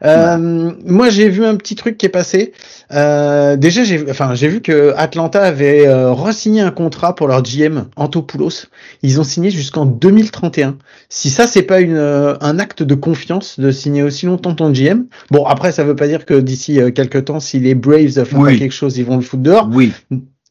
Euh, 0.06 0.72
Moi, 0.86 1.10
j'ai 1.10 1.30
vu 1.30 1.46
un 1.46 1.56
petit 1.56 1.76
truc 1.76 1.98
qui 1.98 2.06
est 2.06 2.10
passé. 2.10 2.54
Euh, 2.94 3.58
déjà, 3.58 3.84
j'ai, 3.84 4.10
enfin, 4.10 4.34
j'ai 4.36 4.48
vu 4.48 4.62
que 4.62 4.94
Atlanta 4.98 5.42
avait 5.44 5.88
euh, 5.88 6.12
re-signé 6.12 6.62
un 6.62 6.72
contrat 6.72 7.16
pour 7.16 7.28
leur 7.28 7.42
GM 7.44 7.86
Antopoulos. 7.96 8.68
Ils 9.04 9.20
ont 9.20 9.24
signé 9.24 9.52
jusqu'en 9.52 9.86
2031. 9.86 10.78
Si 11.10 11.30
ça, 11.30 11.48
c'est 11.48 11.64
pas 11.64 11.82
une, 11.82 11.96
euh, 11.98 12.36
un 12.42 12.60
acte 12.60 12.84
de 12.84 12.96
confiance 12.96 13.60
de 13.60 13.72
signer 13.72 14.04
aussi 14.04 14.26
longtemps 14.26 14.56
ton 14.56 14.72
GM. 14.72 15.06
Bon, 15.32 15.46
après, 15.46 15.72
ça 15.72 15.84
veut 15.84 15.96
pas 15.96 16.08
dire 16.08 16.26
que 16.26 16.36
d'ici 16.40 16.80
quelques 16.96 17.26
temps, 17.26 17.40
si 17.40 17.60
les 17.60 17.76
Braves 17.76 18.24
font 18.26 18.42
Oui. 18.42 18.54
pas 18.54 18.60
quelque 18.60 18.72
chose, 18.74 18.98
ils 18.98 19.06
vont 19.06 19.18
le 19.18 19.22
foutre 19.22 19.44
dehors. 19.44 19.70
Oui, 19.72 19.92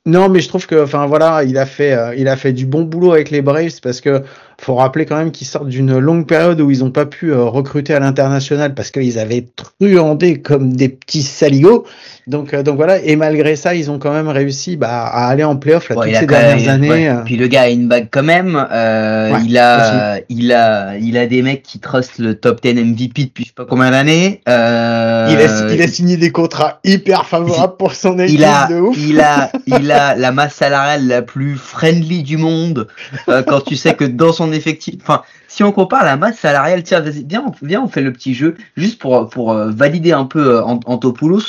Non, 0.06 0.30
mais 0.30 0.40
je 0.40 0.48
trouve 0.48 0.66
que, 0.66 0.82
enfin 0.82 1.06
voilà, 1.06 1.44
il 1.44 1.58
a 1.58 1.66
fait, 1.66 1.92
euh, 1.92 2.14
il 2.16 2.26
a 2.26 2.36
fait 2.36 2.54
du 2.54 2.64
bon 2.64 2.84
boulot 2.84 3.12
avec 3.12 3.30
les 3.30 3.42
Braves 3.42 3.80
parce 3.82 4.00
que 4.00 4.22
faut 4.58 4.74
rappeler 4.74 5.04
quand 5.04 5.16
même 5.16 5.30
qu'ils 5.30 5.46
sortent 5.46 5.68
d'une 5.68 5.98
longue 5.98 6.26
période 6.26 6.58
où 6.62 6.70
ils 6.70 6.80
n'ont 6.80 6.90
pas 6.90 7.04
pu 7.04 7.32
euh, 7.32 7.44
recruter 7.44 7.92
à 7.92 8.00
l'international 8.00 8.74
parce 8.74 8.90
qu'ils 8.90 9.18
avaient 9.18 9.46
truandé 9.56 10.40
comme 10.40 10.74
des 10.74 10.88
petits 10.88 11.22
saligots. 11.22 11.84
Donc, 12.30 12.54
euh, 12.54 12.62
donc 12.62 12.76
voilà, 12.76 12.98
et 13.02 13.16
malgré 13.16 13.56
ça, 13.56 13.74
ils 13.74 13.90
ont 13.90 13.98
quand 13.98 14.12
même 14.12 14.28
réussi 14.28 14.76
bah, 14.76 15.02
à 15.04 15.26
aller 15.28 15.44
en 15.44 15.56
playoff 15.56 15.88
Bon, 15.90 15.96
toutes 16.02 16.04
ces 16.14 16.20
même- 16.20 16.26
dernières 16.26 16.68
années. 16.72 16.88
ouais. 16.88 17.08
euh. 17.08 17.22
Puis 17.24 17.36
le 17.36 17.46
gars 17.48 17.62
a 17.62 17.68
une 17.68 17.88
bague 17.88 18.06
quand 18.10 18.22
même. 18.22 18.66
euh, 18.72 19.32
Ouais, 19.32 19.40
il 19.44 19.58
a, 19.58 20.18
il 20.28 20.52
a, 20.52 20.96
il 20.96 21.18
a 21.18 21.26
des 21.26 21.42
mecs 21.42 21.62
qui 21.62 21.78
trustent 21.80 22.18
le 22.18 22.34
top 22.36 22.62
10 22.62 22.74
MVP 22.74 23.24
depuis 23.24 23.44
je 23.44 23.48
sais 23.48 23.54
pas 23.54 23.64
combien 23.64 23.90
d'années. 23.90 24.40
Euh, 24.48 25.28
Il, 25.30 25.38
a, 25.38 25.72
il 25.74 25.82
a 25.82 25.88
signé 25.88 26.16
des 26.16 26.30
contrats 26.30 26.78
hyper 26.84 27.26
favorables 27.26 27.76
pour 27.76 27.94
son 27.94 28.18
équipe 28.18 28.38
il 28.38 28.44
a, 28.44 28.66
de 28.68 28.76
ouf. 28.80 28.96
il 28.98 29.20
a, 29.20 29.50
il 29.66 29.90
a 29.90 30.14
la 30.14 30.32
masse 30.32 30.54
salariale 30.54 31.06
la 31.06 31.22
plus 31.22 31.56
friendly 31.56 32.22
du 32.22 32.36
monde. 32.36 32.86
euh, 33.28 33.42
quand 33.42 33.60
tu 33.60 33.76
sais 33.76 33.94
que 33.94 34.04
dans 34.04 34.32
son 34.32 34.52
effectif, 34.52 34.94
enfin, 35.02 35.22
si 35.52 35.64
on 35.64 35.72
compare 35.72 36.04
la 36.04 36.16
masse 36.16 36.38
salariale, 36.38 36.84
tiens, 36.84 37.00
vas-y, 37.00 37.24
viens, 37.28 37.44
on- 37.82 37.88
fait 37.88 38.02
le 38.02 38.12
petit 38.12 38.34
jeu 38.34 38.56
juste 38.76 39.00
pour 39.26 39.52
euh, 39.52 39.70
valider 39.70 40.12
un 40.12 40.24
peu 40.24 40.56
euh, 40.58 40.62
Ant- 40.62 40.78
Antopoulos. 40.86 41.42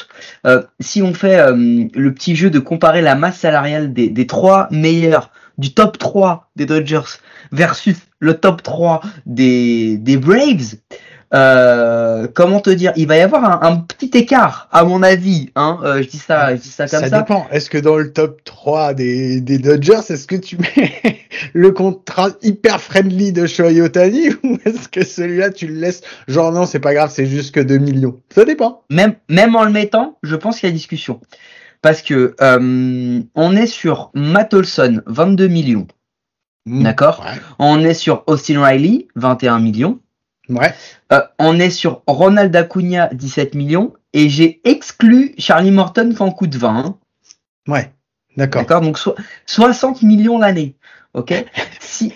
Euh, 0.47 0.63
si 0.79 1.03
on 1.03 1.13
fait 1.13 1.39
le 1.51 2.09
petit 2.13 2.35
jeu 2.35 2.49
de 2.49 2.57
comparer 2.59 3.01
la 3.03 3.13
masse 3.13 3.37
salariale 3.37 3.93
des, 3.93 4.09
des 4.09 4.25
trois 4.27 4.67
meilleurs 4.71 5.29
du 5.59 5.73
top 5.75 5.99
3 5.99 6.49
des 6.55 6.65
Dodgers 6.65 7.19
versus 7.51 7.97
le 8.19 8.33
top 8.33 8.63
3 8.63 9.01
des, 9.27 9.97
des 9.97 10.17
Braves, 10.17 10.75
euh, 11.33 12.27
comment 12.33 12.59
te 12.59 12.69
dire, 12.69 12.91
il 12.97 13.07
va 13.07 13.17
y 13.17 13.21
avoir 13.21 13.63
un, 13.63 13.67
un 13.67 13.77
petit 13.77 14.11
écart, 14.17 14.67
à 14.71 14.83
mon 14.83 15.01
avis. 15.01 15.49
Hein, 15.55 15.79
euh, 15.83 16.01
je 16.01 16.09
dis 16.09 16.17
ça, 16.17 16.55
je 16.55 16.61
dis 16.61 16.67
ça 16.69 16.87
comme 16.87 16.99
Ça 16.99 17.09
ça. 17.09 17.19
dépend. 17.19 17.47
Est-ce 17.51 17.69
que 17.69 17.77
dans 17.77 17.97
le 17.97 18.11
top 18.11 18.43
3 18.43 18.93
des, 18.93 19.39
des 19.39 19.57
Dodgers, 19.57 20.01
est-ce 20.09 20.27
que 20.27 20.35
tu 20.35 20.57
mets 20.57 21.19
le 21.53 21.71
contrat 21.71 22.29
hyper 22.41 22.81
friendly 22.81 23.31
de 23.31 23.45
Shohei 23.45 23.81
Ohtani 23.81 24.29
ou 24.43 24.57
est-ce 24.65 24.89
que 24.89 25.05
celui-là 25.05 25.51
tu 25.51 25.67
le 25.67 25.75
laisses 25.75 26.01
genre 26.27 26.51
non 26.51 26.65
c'est 26.65 26.79
pas 26.79 26.93
grave 26.93 27.11
c'est 27.13 27.25
juste 27.25 27.55
que 27.55 27.59
2 27.61 27.77
millions 27.77 28.19
Ça 28.33 28.43
dépend. 28.45 28.83
Même, 28.89 29.15
même 29.29 29.55
en 29.55 29.63
le 29.63 29.71
mettant, 29.71 30.17
je 30.23 30.35
pense 30.35 30.59
qu'il 30.59 30.67
y 30.67 30.71
a 30.71 30.75
discussion. 30.75 31.21
Parce 31.81 32.01
que 32.01 32.35
euh, 32.41 33.21
on 33.35 33.55
est 33.55 33.67
sur 33.67 34.11
Matt 34.13 34.53
Olson, 34.53 35.01
22 35.07 35.47
millions. 35.47 35.87
D'accord? 36.67 37.23
Ouais. 37.25 37.39
On 37.57 37.83
est 37.83 37.95
sur 37.95 38.23
Austin 38.27 38.63
Riley, 38.63 39.07
21 39.15 39.59
millions. 39.59 39.99
Ouais. 40.51 40.73
Euh, 41.11 41.21
on 41.39 41.59
est 41.59 41.69
sur 41.69 42.01
Ronald 42.07 42.55
Acuna, 42.55 43.09
17 43.13 43.55
millions. 43.55 43.93
Et 44.13 44.29
j'ai 44.29 44.61
exclu 44.65 45.33
Charlie 45.37 45.71
Morton 45.71 46.13
qui 46.15 46.21
en 46.21 46.31
coûte 46.31 46.55
20. 46.55 46.77
hein. 46.77 46.97
Ouais. 47.67 47.91
D'accord. 48.37 48.61
D'accord 48.63 48.81
Donc 48.81 48.97
so- 48.97 49.15
60 49.45 50.01
millions 50.03 50.37
l'année. 50.37 50.75
Ok? 51.13 51.33
Si, 51.79 52.13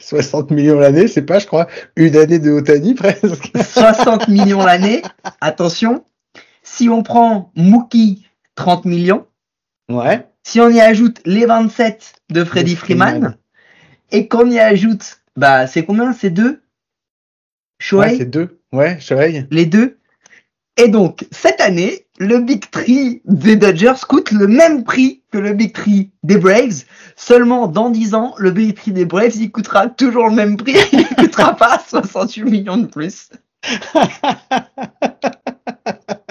60 0.00 0.50
millions 0.52 0.78
l'année, 0.78 1.08
c'est 1.08 1.22
pas 1.22 1.38
je 1.40 1.46
crois 1.46 1.66
une 1.96 2.16
année 2.16 2.38
de 2.38 2.50
Ohtani 2.52 2.94
presque. 2.96 3.50
60 3.56 4.28
millions 4.28 4.64
l'année. 4.64 5.02
Attention. 5.40 6.04
Si 6.62 6.88
on 6.88 7.02
prend 7.02 7.50
Mookie, 7.56 8.26
30 8.54 8.84
millions. 8.84 9.26
Ouais. 9.90 10.26
Si 10.44 10.60
on 10.60 10.68
y 10.70 10.80
ajoute 10.80 11.20
les 11.24 11.44
27 11.46 12.14
de 12.30 12.44
Freddy 12.44 12.74
De 12.74 12.78
Freeman, 12.78 13.10
Freeman. 13.10 13.36
et 14.12 14.28
qu'on 14.28 14.48
y 14.50 14.58
ajoute, 14.60 15.20
bah, 15.36 15.66
c'est 15.66 15.84
combien? 15.84 16.12
C'est 16.12 16.30
deux? 16.30 16.61
Ouais, 17.92 18.16
c'est 18.18 18.30
deux. 18.30 18.58
Ouais, 18.72 18.98
Shohei. 19.00 19.46
les 19.50 19.66
deux. 19.66 19.98
Et 20.78 20.88
donc, 20.88 21.26
cette 21.30 21.60
année, 21.60 22.06
le 22.18 22.38
Big 22.38 22.70
Tree 22.70 23.20
des 23.24 23.56
Dodgers 23.56 23.92
coûte 24.08 24.30
le 24.30 24.46
même 24.46 24.84
prix 24.84 25.22
que 25.30 25.38
le 25.38 25.52
Big 25.52 25.72
Tree 25.72 26.10
des 26.22 26.38
Braves. 26.38 26.84
Seulement, 27.16 27.66
dans 27.66 27.90
10 27.90 28.14
ans, 28.14 28.34
le 28.38 28.50
Big 28.50 28.74
Tree 28.74 28.92
des 28.92 29.04
Braves, 29.04 29.36
il 29.36 29.50
coûtera 29.50 29.88
toujours 29.88 30.28
le 30.28 30.34
même 30.34 30.56
prix. 30.56 30.76
Il 30.92 31.00
ne 31.00 31.14
coûtera 31.14 31.56
pas 31.56 31.82
68 31.88 32.44
millions 32.44 32.78
de 32.78 32.86
plus. 32.86 33.28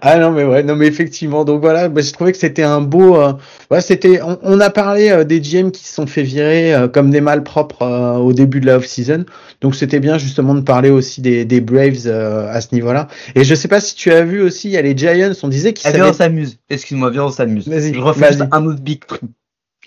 Ah 0.00 0.18
non 0.18 0.30
mais 0.32 0.44
ouais 0.44 0.62
non 0.62 0.76
mais 0.76 0.86
effectivement 0.86 1.44
donc 1.44 1.60
voilà 1.60 1.88
bah, 1.88 2.00
je 2.00 2.12
trouvais 2.12 2.32
que 2.32 2.38
c'était 2.38 2.62
un 2.62 2.80
beau 2.80 3.16
euh, 3.16 3.32
c'était 3.80 4.20
on, 4.22 4.38
on 4.42 4.60
a 4.60 4.70
parlé 4.70 5.10
euh, 5.10 5.24
des 5.24 5.40
GM 5.40 5.70
qui 5.70 5.84
se 5.84 5.94
sont 5.94 6.06
fait 6.06 6.22
virer 6.22 6.74
euh, 6.74 6.88
comme 6.88 7.10
des 7.10 7.20
malpropres 7.20 7.82
euh, 7.82 8.16
au 8.16 8.32
début 8.32 8.60
de 8.60 8.66
la 8.66 8.76
off 8.76 8.86
season 8.86 9.24
donc 9.60 9.74
c'était 9.74 10.00
bien 10.00 10.18
justement 10.18 10.54
de 10.54 10.60
parler 10.60 10.90
aussi 10.90 11.20
des, 11.20 11.44
des 11.44 11.60
Braves 11.60 12.06
euh, 12.06 12.48
à 12.50 12.60
ce 12.60 12.74
niveau-là 12.74 13.08
et 13.34 13.44
je 13.44 13.54
sais 13.54 13.68
pas 13.68 13.80
si 13.80 13.94
tu 13.94 14.12
as 14.12 14.22
vu 14.22 14.42
aussi 14.42 14.68
il 14.68 14.72
y 14.72 14.76
a 14.76 14.82
les 14.82 14.96
Giants 14.96 15.32
on 15.42 15.48
disait 15.48 15.72
qu'ils 15.72 15.90
Eh, 15.90 15.94
viens, 15.94 16.08
on 16.08 16.12
s'amuse. 16.12 16.58
Excuse-moi, 16.70 17.10
viens, 17.10 17.24
on 17.24 17.30
s'amuse. 17.30 17.68
Vas-y, 17.68 17.94
Je 17.94 18.00
refais 18.00 18.30
un 18.50 18.66
autre 18.66 18.80
Big 18.80 19.04
Tree. 19.06 19.20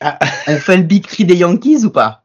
Ah. 0.02 0.18
On 0.48 0.56
fait 0.56 0.78
le 0.78 0.84
Big 0.84 1.06
Tree 1.06 1.26
des 1.26 1.36
Yankees 1.36 1.84
ou 1.84 1.90
pas? 1.90 2.24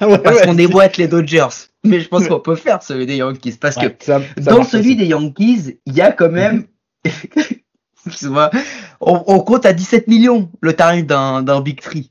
Ah 0.00 0.08
ouais, 0.08 0.18
Parce 0.18 0.36
ouais, 0.40 0.46
qu'on 0.46 0.54
déboîte 0.54 0.96
les 0.96 1.08
Dodgers. 1.08 1.46
Mais 1.84 2.00
je 2.00 2.08
pense 2.08 2.26
qu'on 2.28 2.40
peut 2.40 2.56
faire 2.56 2.82
celui 2.82 3.06
des 3.06 3.16
Yankees. 3.16 3.58
Parce 3.60 3.76
que 3.76 3.86
ouais, 3.86 3.96
ça- 4.00 4.20
ça 4.42 4.50
dans 4.50 4.62
celui 4.64 4.88
aussi. 4.90 4.96
des 4.96 5.06
Yankees, 5.06 5.78
il 5.86 5.94
y 5.94 6.00
a 6.00 6.12
quand 6.12 6.30
même. 6.30 6.66
On, 9.00 9.24
on 9.26 9.40
compte 9.40 9.66
à 9.66 9.72
17 9.72 10.06
millions 10.08 10.50
le 10.60 10.72
tarif 10.74 11.06
d'un 11.06 11.42
d'un 11.42 11.60
Big 11.60 11.80
Tree. 11.80 12.10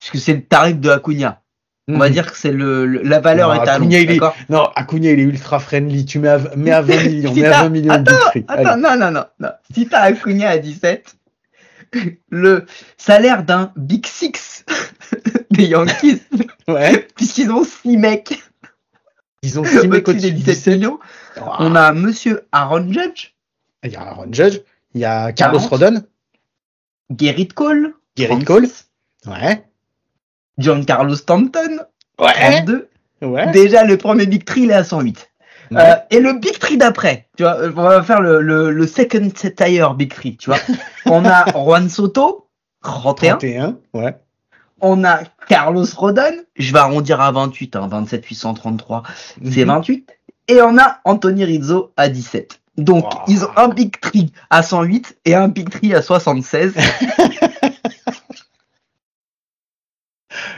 Puisque 0.00 0.18
c'est 0.24 0.34
le 0.34 0.42
tarif 0.44 0.78
de 0.80 0.90
Acuna. 0.90 1.42
On 1.90 1.96
va 1.98 2.08
Mhm. 2.08 2.12
dire 2.12 2.30
que 2.30 2.36
c'est 2.36 2.52
le, 2.52 2.84
le- 2.86 3.02
la 3.02 3.18
valeur 3.20 3.54
Non, 3.54 3.62
est 3.62 3.68
à 3.68 3.74
Acuna, 3.74 3.98
il 3.98 4.10
est- 4.10 4.20
non 4.50 4.68
Acuna 4.76 5.10
il 5.10 5.20
est 5.20 5.22
ultra 5.22 5.58
friendly 5.58 6.04
tu 6.04 6.18
mets 6.18 6.28
à, 6.28 6.38
mets 6.56 6.70
à 6.72 6.82
20 6.82 7.04
millions 7.04 7.32
Si 7.34 7.40
mets 7.40 7.46
à 7.46 7.50
t'as- 7.50 7.62
20 7.62 7.68
millions 7.70 7.94
de 7.94 8.02
Big 8.02 8.14
Free. 8.30 8.44
Attends, 8.48 8.70
Allez. 8.72 8.82
non, 8.82 8.96
non, 8.98 9.10
non, 9.10 9.24
non. 9.40 9.48
Si 9.74 9.86
t'as 9.86 10.00
Acuna 10.02 10.50
à 10.50 10.58
17, 10.58 11.14
le 12.30 12.66
salaire 12.96 13.44
d'un 13.44 13.72
Big 13.76 14.06
Six 14.06 14.64
des 15.50 15.66
Yankees, 15.66 16.22
ouais 16.68 17.06
puisqu'ils 17.16 17.50
ont 17.50 17.64
6 17.64 17.96
mecs 17.96 18.42
ils 19.42 19.60
ont 19.60 19.64
six 19.64 19.86
mecs 19.86 20.08
au-dessus 20.08 20.32
des 20.32 20.32
au-dessus 20.32 20.32
de 20.32 20.52
17 20.52 20.54
17 20.54 20.74
millions, 20.74 20.98
on 21.58 21.74
a 21.76 21.92
monsieur 21.92 22.46
Aaron 22.52 22.92
Judge, 22.92 23.34
il 23.84 23.92
y 23.92 23.96
a 23.96 24.02
Aaron 24.02 24.32
Judge 24.32 24.60
il 24.94 25.02
y 25.02 25.04
a 25.04 25.32
Carlos 25.32 25.58
40. 25.60 25.70
Rodon 25.70 26.02
Gerrit 27.16 27.48
Cole. 27.48 27.94
Gerrit 28.16 28.44
Cole. 28.44 28.68
Ouais. 29.26 29.64
Giancarlo 30.58 31.14
Stanton. 31.14 31.86
Ouais. 32.18 32.62
32. 32.64 32.88
Ouais. 33.22 33.50
Déjà, 33.52 33.84
le 33.84 33.96
premier 33.96 34.26
Big 34.26 34.44
Tree, 34.44 34.62
il 34.62 34.70
est 34.70 34.74
à 34.74 34.84
108. 34.84 35.30
Euh, 35.72 35.94
et 36.10 36.20
le 36.20 36.34
Big 36.34 36.58
Tree 36.58 36.76
d'après, 36.78 37.26
tu 37.36 37.42
vois, 37.42 37.56
on 37.76 37.82
va 37.82 38.02
faire 38.02 38.20
le, 38.20 38.40
le, 38.40 38.70
le 38.70 38.86
second 38.86 39.28
tier 39.30 39.84
Big 39.96 40.12
Tree, 40.12 40.36
tu 40.36 40.50
vois. 40.50 40.58
on 41.06 41.24
a 41.24 41.44
Juan 41.52 41.88
Soto, 41.88 42.48
31. 42.82 43.32
31. 43.36 43.76
Ouais. 43.94 44.16
On 44.80 45.04
a 45.04 45.20
Carlos 45.48 45.84
Rodon, 45.96 46.44
je 46.56 46.72
vais 46.72 46.78
arrondir 46.78 47.20
à 47.20 47.32
28, 47.32 47.76
hein, 47.76 47.88
27 47.90 48.24
833, 48.24 49.02
c'est 49.44 49.60
Mhm. 49.62 49.66
28. 49.66 50.10
Et 50.48 50.62
on 50.62 50.78
a 50.78 50.98
Anthony 51.04 51.44
Rizzo 51.44 51.92
à 51.96 52.08
17. 52.08 52.60
Donc, 52.78 53.04
Wow. 53.12 53.20
ils 53.26 53.44
ont 53.44 53.50
un 53.56 53.68
Big 53.68 53.98
Tree 54.00 54.32
à 54.50 54.62
108 54.62 55.18
et 55.24 55.34
un 55.34 55.48
Big 55.48 55.68
Tree 55.68 55.94
à 55.94 56.00
76. 56.02 56.74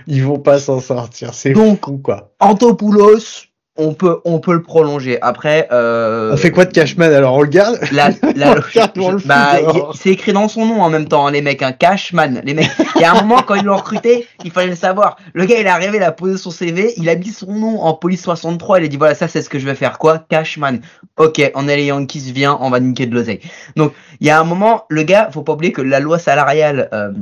Ils 0.06 0.24
vont 0.24 0.38
pas 0.38 0.58
s'en 0.58 0.80
sortir. 0.80 1.34
C'est 1.34 1.54
fou, 1.54 1.76
quoi. 2.02 2.32
Antopoulos, 2.40 3.46
on 3.76 3.94
peut, 3.94 4.20
on 4.24 4.40
peut 4.40 4.52
le 4.52 4.62
prolonger. 4.62 5.20
Après, 5.22 5.68
euh, 5.72 6.32
On 6.32 6.36
fait 6.36 6.50
quoi 6.50 6.64
de 6.64 6.72
Cashman 6.72 7.12
alors 7.12 7.34
On 7.34 7.42
le 7.42 7.48
garde 7.48 7.78
La, 7.92 8.10
le 8.10 9.26
bah, 9.26 9.58
c'est 9.94 10.10
écrit 10.10 10.32
dans 10.32 10.48
son 10.48 10.66
nom 10.66 10.82
en 10.82 10.90
même 10.90 11.06
temps, 11.06 11.26
hein, 11.26 11.30
les 11.30 11.42
mecs, 11.42 11.62
un 11.62 11.72
Cashman. 11.72 12.42
Les 12.44 12.54
mecs, 12.54 12.70
il 12.96 13.02
y 13.02 13.04
a 13.04 13.12
un 13.12 13.22
moment 13.22 13.42
quand 13.42 13.54
ils 13.54 13.64
l'ont 13.64 13.76
recruté, 13.76 14.26
il 14.44 14.50
fallait 14.50 14.70
le 14.70 14.76
savoir. 14.76 15.16
Le 15.32 15.44
gars, 15.46 15.58
il 15.58 15.66
est 15.66 15.70
arrivé, 15.70 15.96
il 15.96 16.02
a 16.02 16.12
posé 16.12 16.36
son 16.36 16.50
CV, 16.50 16.92
il 16.96 17.08
a 17.08 17.16
mis 17.16 17.28
son 17.28 17.52
nom 17.52 17.80
en 17.80 17.94
police 17.94 18.22
63, 18.22 18.80
il 18.80 18.84
a 18.84 18.88
dit 18.88 18.96
voilà, 18.96 19.14
ça 19.14 19.28
c'est 19.28 19.42
ce 19.42 19.48
que 19.48 19.58
je 19.58 19.66
vais 19.66 19.74
faire, 19.74 19.98
quoi? 19.98 20.18
Cashman. 20.28 20.80
Ok, 21.16 21.40
on 21.54 21.68
est 21.68 21.76
les 21.76 21.86
Yankees, 21.86 22.32
viens, 22.32 22.58
on 22.60 22.70
va 22.70 22.80
niquer 22.80 23.06
de 23.06 23.14
l'oseille. 23.14 23.40
Donc, 23.76 23.92
il 24.20 24.26
y 24.26 24.30
a 24.30 24.40
un 24.40 24.44
moment, 24.44 24.84
le 24.88 25.02
gars, 25.02 25.30
faut 25.32 25.42
pas 25.42 25.52
oublier 25.52 25.72
que 25.72 25.82
la 25.82 26.00
loi 26.00 26.18
salariale, 26.18 26.88
euh, 26.92 27.12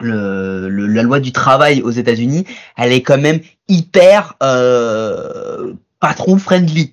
le, 0.00 0.68
le- 0.68 0.86
la 0.86 1.02
loi 1.02 1.20
du 1.20 1.32
travail 1.32 1.82
aux 1.82 1.90
États-Unis, 1.90 2.44
elle 2.76 2.92
est 2.92 3.02
quand 3.02 3.18
même 3.18 3.40
hyper 3.68 4.34
euh, 4.42 5.72
patron 6.00 6.38
friendly. 6.38 6.92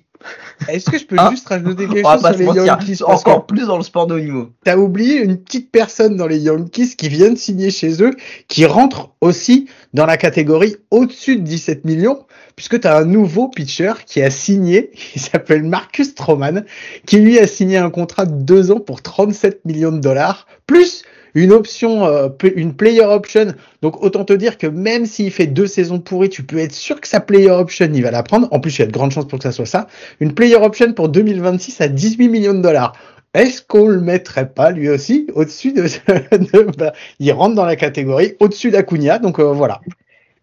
Est-ce 0.68 0.88
que 0.88 0.96
je 0.98 1.04
peux 1.04 1.16
Hein 1.18 1.30
juste 1.32 1.48
rajouter 1.48 1.86
quelque 1.86 2.06
chose 2.14 2.22
sur 2.22 2.38
les 2.38 2.44
Yankees 2.66 3.02
encore 3.12 3.44
plus 3.46 3.66
dans 3.66 3.76
le 3.76 3.82
sport 3.82 4.06
de 4.06 4.14
haut 4.14 4.20
niveau. 4.20 4.50
T'as 4.64 4.76
oublié 4.78 5.16
une 5.18 5.36
petite 5.36 5.70
personne 5.70 6.16
dans 6.16 6.26
les 6.26 6.38
Yankees 6.38 6.94
qui 6.96 7.08
vient 7.10 7.30
de 7.30 7.36
signer 7.36 7.70
chez 7.70 8.02
eux, 8.02 8.12
qui 8.48 8.64
rentre 8.64 9.10
aussi 9.20 9.68
dans 9.92 10.06
la 10.06 10.16
catégorie 10.16 10.76
au-dessus 10.90 11.36
de 11.36 11.42
17 11.42 11.84
millions, 11.84 12.24
puisque 12.56 12.80
t'as 12.80 12.98
un 13.00 13.04
nouveau 13.04 13.48
pitcher 13.48 13.92
qui 14.06 14.22
a 14.22 14.30
signé, 14.30 14.92
il 15.14 15.20
s'appelle 15.20 15.64
Marcus 15.64 16.10
Stroman, 16.10 16.64
qui 17.04 17.18
lui 17.18 17.38
a 17.38 17.46
signé 17.46 17.76
un 17.76 17.90
contrat 17.90 18.24
de 18.24 18.32
deux 18.42 18.70
ans 18.70 18.80
pour 18.80 19.02
37 19.02 19.64
millions 19.66 19.92
de 19.92 19.98
dollars, 20.00 20.46
plus 20.66 21.02
une 21.34 21.52
option, 21.52 22.04
euh, 22.06 22.28
une 22.54 22.74
player 22.74 23.02
option. 23.04 23.54
Donc 23.82 24.02
autant 24.02 24.24
te 24.24 24.32
dire 24.32 24.58
que 24.58 24.66
même 24.66 25.06
s'il 25.06 25.30
fait 25.30 25.46
deux 25.46 25.66
saisons 25.66 25.98
pourries, 26.00 26.28
tu 26.30 26.42
peux 26.42 26.58
être 26.58 26.72
sûr 26.72 27.00
que 27.00 27.08
sa 27.08 27.20
player 27.20 27.50
option, 27.50 27.88
il 27.92 28.02
va 28.02 28.10
la 28.10 28.22
prendre. 28.22 28.48
En 28.50 28.60
plus, 28.60 28.78
il 28.78 28.80
y 28.80 28.84
a 28.84 28.86
de 28.86 28.92
grandes 28.92 29.10
chances 29.12 29.26
pour 29.28 29.38
que 29.38 29.42
ça 29.44 29.52
soit 29.52 29.66
ça. 29.66 29.86
Une 30.20 30.34
player 30.34 30.56
option 30.56 30.92
pour 30.92 31.08
2026 31.08 31.80
à 31.80 31.88
18 31.88 32.28
millions 32.28 32.54
de 32.54 32.60
dollars. 32.62 32.94
Est-ce 33.34 33.62
qu'on 33.62 33.88
le 33.88 34.00
mettrait 34.00 34.48
pas 34.48 34.70
lui 34.70 34.88
aussi 34.88 35.26
au-dessus 35.34 35.72
de, 35.72 35.82
de- 36.36 36.76
bah, 36.78 36.92
il 37.18 37.32
rentre 37.32 37.56
dans 37.56 37.64
la 37.64 37.74
catégorie 37.76 38.34
au-dessus 38.38 38.70
d'Acuna, 38.70 39.18
donc 39.18 39.40
euh, 39.40 39.52
voilà. 39.52 39.80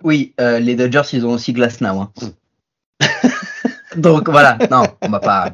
Oui, 0.03 0.33
euh, 0.41 0.59
les 0.59 0.75
Dodgers, 0.75 1.03
ils 1.13 1.25
ont 1.25 1.31
aussi 1.33 1.53
Glasnow. 1.53 2.01
Hein. 2.01 2.11
Donc 3.95 4.29
voilà, 4.29 4.57
non, 4.69 4.83
on 5.01 5.09
va 5.09 5.19
pas. 5.19 5.51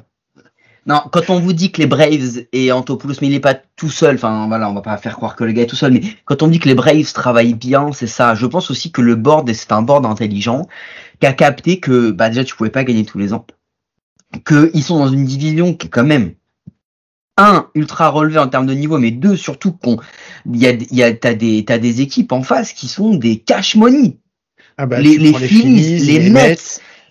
Non, 0.88 1.02
quand 1.12 1.30
on 1.30 1.40
vous 1.42 1.52
dit 1.52 1.72
que 1.72 1.82
les 1.82 1.88
Braves 1.88 2.46
et 2.54 2.72
Antopoulos, 2.72 3.16
mais 3.22 3.28
il 3.28 3.34
est 3.34 3.42
pas 3.42 3.56
tout 3.76 3.90
seul, 3.90 4.16
enfin 4.16 4.48
voilà, 4.48 4.70
on 4.70 4.74
va 4.74 4.82
pas 4.82 4.96
faire 4.98 5.18
croire 5.18 5.36
que 5.36 5.44
le 5.44 5.52
gars 5.52 5.64
est 5.64 5.68
tout 5.68 5.76
seul, 5.76 5.92
mais 5.92 6.02
quand 6.24 6.42
on 6.44 6.48
dit 6.48 6.60
que 6.60 6.70
les 6.70 6.76
Braves 6.76 7.12
travaillent 7.14 7.56
bien, 7.56 7.92
c'est 7.92 8.08
ça. 8.08 8.36
Je 8.36 8.46
pense 8.46 8.72
aussi 8.72 8.92
que 8.94 9.02
le 9.02 9.16
board, 9.16 9.50
et 9.50 9.54
c'est 9.54 9.74
un 9.74 9.82
board 9.82 10.06
intelligent, 10.06 10.66
qui 11.20 11.28
a 11.28 11.34
capté 11.34 11.82
que 11.82 12.12
bah 12.12 12.30
déjà 12.30 12.46
tu 12.46 12.56
pouvais 12.56 12.70
pas 12.70 12.86
gagner 12.86 13.04
tous 13.04 13.18
les 13.18 13.34
ans, 13.34 13.46
que 14.46 14.72
ils 14.74 14.84
sont 14.84 14.98
dans 14.98 15.10
une 15.10 15.26
division 15.26 15.74
qui 15.74 15.88
est 15.88 15.90
quand 15.90 16.06
même 16.06 16.34
un 17.38 17.68
ultra 17.76 18.08
relevé 18.10 18.40
en 18.40 18.48
termes 18.48 18.66
de 18.66 18.74
niveau, 18.74 18.98
mais 18.98 19.12
deux 19.12 19.36
surtout 19.36 19.74
qu'on 19.74 19.98
il 20.52 20.58
y 20.62 20.68
a 20.68 20.72
il 20.72 20.96
y 20.96 21.04
a 21.04 21.14
t'as 21.14 21.34
des 21.34 21.66
t'as 21.66 21.78
des 21.80 22.00
équipes 22.02 22.32
en 22.32 22.44
face 22.44 22.72
qui 22.72 22.88
sont 22.88 23.14
des 23.16 23.40
cash 23.40 23.76
money. 23.76 24.20
Ah 24.78 24.86
bah, 24.86 25.02
Les- 25.02 25.18
les 25.18 25.32
prends 25.32 25.40
Phillies, 25.42 26.00
les 26.00 26.30
Mets. 26.30 26.50
Mets. 26.50 26.58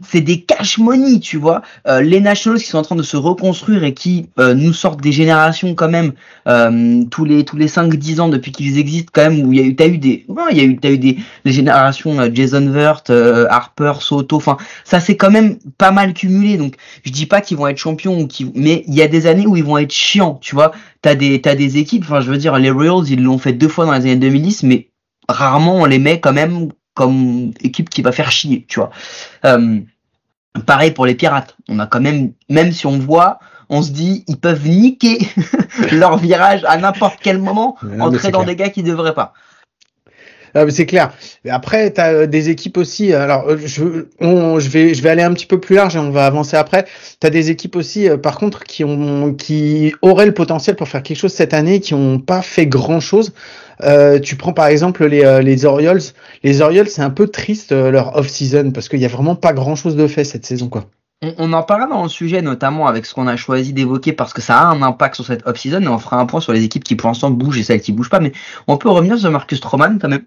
C'est 0.02 0.20
des 0.20 0.42
cash 0.42 0.78
money, 0.78 1.20
tu 1.20 1.36
vois. 1.36 1.62
Euh, 1.86 2.00
les 2.00 2.20
Nationals 2.20 2.60
qui 2.60 2.66
sont 2.66 2.78
en 2.78 2.82
train 2.82 2.96
de 2.96 3.02
se 3.02 3.16
reconstruire 3.16 3.84
et 3.84 3.94
qui 3.94 4.28
euh, 4.38 4.54
nous 4.54 4.72
sortent 4.72 5.00
des 5.00 5.12
générations 5.12 5.74
quand 5.74 5.88
même 5.88 6.12
euh, 6.48 7.04
tous 7.10 7.24
les 7.24 7.44
tous 7.44 7.56
les 7.56 7.68
5 7.68 7.94
10 7.94 8.20
ans 8.20 8.28
depuis 8.28 8.52
qu'ils 8.52 8.78
existent 8.78 9.10
quand 9.12 9.30
même 9.30 9.44
où 9.44 9.52
il 9.52 9.58
y 9.58 9.62
a 9.62 9.66
eu 9.66 9.74
t'as 9.74 9.88
eu 9.88 9.98
des 9.98 10.24
ouais, 10.28 10.44
il 10.52 10.58
y 10.58 10.60
a 10.60 10.64
eu 10.64 10.76
t'as 10.76 10.90
eu 10.90 10.98
des, 10.98 11.18
des 11.44 11.52
générations 11.52 12.18
euh, 12.20 12.28
Jason 12.32 12.70
Vert, 12.70 13.02
euh, 13.10 13.46
Harper, 13.50 13.94
Soto, 14.00 14.36
enfin 14.36 14.56
ça 14.84 15.00
c'est 15.00 15.16
quand 15.16 15.30
même 15.30 15.58
pas 15.78 15.90
mal 15.90 16.14
cumulé 16.14 16.56
donc 16.56 16.74
je 17.04 17.10
dis 17.10 17.26
pas 17.26 17.40
qu'ils 17.40 17.56
vont 17.56 17.66
être 17.66 17.78
champions 17.78 18.20
ou 18.20 18.28
mais 18.54 18.84
il 18.86 18.94
y 18.94 19.02
a 19.02 19.08
des 19.08 19.26
années 19.26 19.46
où 19.46 19.56
ils 19.56 19.64
vont 19.64 19.78
être 19.78 19.92
chiants, 19.92 20.38
tu 20.40 20.54
vois. 20.54 20.72
T'as 21.02 21.14
des 21.14 21.40
t'as 21.40 21.54
des 21.54 21.78
équipes, 21.78 22.04
enfin 22.04 22.20
je 22.20 22.30
veux 22.30 22.38
dire 22.38 22.58
les 22.58 22.70
Royals, 22.70 23.08
ils 23.08 23.22
l'ont 23.22 23.38
fait 23.38 23.52
deux 23.52 23.68
fois 23.68 23.86
dans 23.86 23.92
les 23.92 24.00
années 24.00 24.16
2010 24.16 24.64
mais 24.64 24.88
rarement 25.28 25.76
on 25.76 25.84
les 25.84 25.98
met 25.98 26.20
quand 26.20 26.32
même 26.32 26.68
comme 26.96 27.52
équipe 27.60 27.90
qui 27.90 28.02
va 28.02 28.10
faire 28.10 28.32
chier, 28.32 28.64
tu 28.68 28.80
vois. 28.80 28.90
Euh, 29.44 29.78
pareil 30.64 30.90
pour 30.90 31.06
les 31.06 31.14
pirates. 31.14 31.54
On 31.68 31.78
a 31.78 31.86
quand 31.86 32.00
même, 32.00 32.32
même 32.48 32.72
si 32.72 32.86
on 32.86 32.98
voit, 32.98 33.38
on 33.68 33.82
se 33.82 33.90
dit, 33.90 34.24
ils 34.26 34.38
peuvent 34.38 34.66
niquer 34.66 35.18
leur 35.92 36.16
virage 36.16 36.64
à 36.64 36.78
n'importe 36.78 37.18
quel 37.22 37.38
moment, 37.38 37.76
entrer 38.00 38.30
dans 38.30 38.42
clair. 38.42 38.44
des 38.44 38.56
gars 38.56 38.70
qui 38.70 38.82
devraient 38.82 39.14
pas. 39.14 39.34
C'est 40.70 40.86
clair. 40.86 41.12
Après, 41.48 41.92
tu 41.92 42.00
as 42.00 42.26
des 42.26 42.50
équipes 42.50 42.78
aussi. 42.78 43.12
Alors, 43.12 43.48
euh, 43.48 43.56
je, 43.64 44.06
on, 44.20 44.58
je, 44.58 44.68
vais, 44.68 45.08
aller 45.08 45.22
un 45.22 45.32
petit 45.32 45.46
peu 45.46 45.60
plus 45.60 45.76
large 45.76 45.96
et 45.96 45.98
on 45.98 46.10
va 46.10 46.26
avancer 46.26 46.56
après. 46.56 46.86
Tu 47.20 47.26
as 47.26 47.30
des 47.30 47.50
équipes 47.50 47.76
aussi, 47.76 48.08
euh, 48.08 48.16
par 48.16 48.38
contre, 48.38 48.64
qui, 48.64 48.84
auraient 50.02 50.26
le 50.26 50.34
potentiel 50.34 50.76
pour 50.76 50.88
faire 50.88 51.02
quelque 51.02 51.18
chose 51.18 51.32
cette 51.32 51.54
année, 51.54 51.80
qui 51.80 51.94
n'ont 51.94 52.18
pas 52.18 52.42
fait 52.42 52.66
grand-chose. 52.66 53.32
Euh, 53.82 54.18
tu 54.18 54.36
prends 54.36 54.52
par 54.52 54.66
exemple 54.66 55.04
les, 55.06 55.24
euh, 55.24 55.42
les 55.42 55.64
Orioles. 55.64 56.00
Les 56.42 56.60
Orioles, 56.60 56.88
c'est 56.88 57.02
un 57.02 57.10
peu 57.10 57.28
triste 57.28 57.72
euh, 57.72 57.90
leur 57.90 58.16
off-season 58.16 58.70
parce 58.72 58.88
qu'il 58.88 58.98
n'y 58.98 59.04
a 59.04 59.08
vraiment 59.08 59.34
pas 59.34 59.52
grand-chose 59.52 59.96
de 59.96 60.06
fait 60.06 60.24
cette 60.24 60.46
saison. 60.46 60.68
quoi. 60.68 60.86
On, 61.22 61.34
on 61.38 61.52
en 61.52 61.62
parlera 61.62 61.88
dans 61.88 62.02
le 62.02 62.08
sujet, 62.08 62.42
notamment 62.42 62.86
avec 62.86 63.06
ce 63.06 63.14
qu'on 63.14 63.26
a 63.26 63.36
choisi 63.36 63.72
d'évoquer, 63.72 64.12
parce 64.12 64.32
que 64.32 64.42
ça 64.42 64.58
a 64.58 64.64
un 64.66 64.82
impact 64.82 65.14
sur 65.14 65.24
cette 65.24 65.46
off-season, 65.46 65.82
et 65.82 65.88
on 65.88 65.98
fera 65.98 66.18
un 66.18 66.26
point 66.26 66.40
sur 66.40 66.52
les 66.52 66.64
équipes 66.64 66.84
qui 66.84 66.94
pour 66.94 67.08
l'instant 67.08 67.30
bougent 67.30 67.58
et 67.58 67.62
celles 67.62 67.80
qui 67.80 67.92
bougent 67.92 68.10
pas, 68.10 68.20
mais 68.20 68.32
on 68.66 68.76
peut 68.76 68.90
revenir 68.90 69.18
sur 69.18 69.30
Marcus 69.30 69.58
Stroman 69.58 69.98
quand 69.98 70.08
même. 70.08 70.24